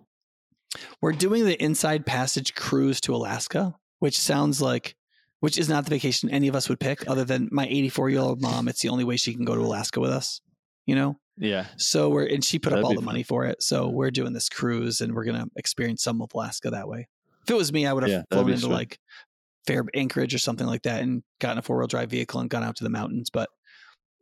[1.01, 4.96] We're doing the Inside Passage cruise to Alaska, which sounds like
[5.44, 8.20] which is not the vacation any of us would pick other than my 84 year
[8.20, 8.66] old mom.
[8.66, 10.40] It's the only way she can go to Alaska with us,
[10.86, 11.18] you know?
[11.36, 11.66] Yeah.
[11.76, 13.05] So we're, and she put That'd up all the fun.
[13.05, 13.62] money for it.
[13.62, 17.09] So we're doing this cruise and we're going to experience some of Alaska that way.
[17.42, 18.98] If it was me, I would have yeah, flown into like
[19.66, 22.64] Fair Anchorage or something like that and gotten a four wheel drive vehicle and gone
[22.64, 23.28] out to the mountains.
[23.28, 23.51] But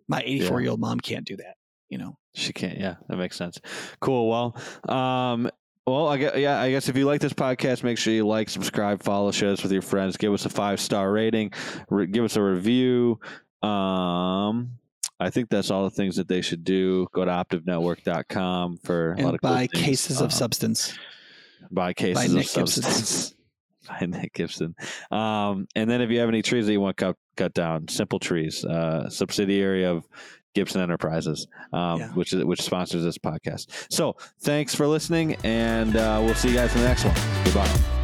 [0.09, 1.55] my 84 year old mom can't do that,
[1.89, 2.17] you know?
[2.35, 2.79] She can't.
[2.79, 3.61] Yeah, that makes sense.
[4.01, 4.29] Cool.
[4.29, 4.57] Well,
[4.89, 5.49] um,
[5.87, 8.49] well, I guess, yeah, I guess if you like this podcast, make sure you like,
[8.49, 11.53] subscribe, follow, share this with your friends, give us a five star rating,
[11.91, 13.19] re- give us a review.
[13.63, 14.79] Um,
[15.19, 17.07] I think that's all the things that they should do.
[17.13, 20.99] Go to optivenetwork.com for and a lot of buy cool cases of um, substance.
[21.71, 23.35] Buy cases by Nick of substance.
[23.89, 24.75] by Nick Gibson.
[25.11, 28.19] Um, and then if you have any trees that you want cut cut down, Simple
[28.19, 30.05] Trees, uh, subsidiary of
[30.55, 32.09] Gibson Enterprises, um, yeah.
[32.11, 33.87] which is which sponsors this podcast.
[33.91, 37.15] So thanks for listening, and uh, we'll see you guys in the next one.
[37.45, 38.02] Goodbye.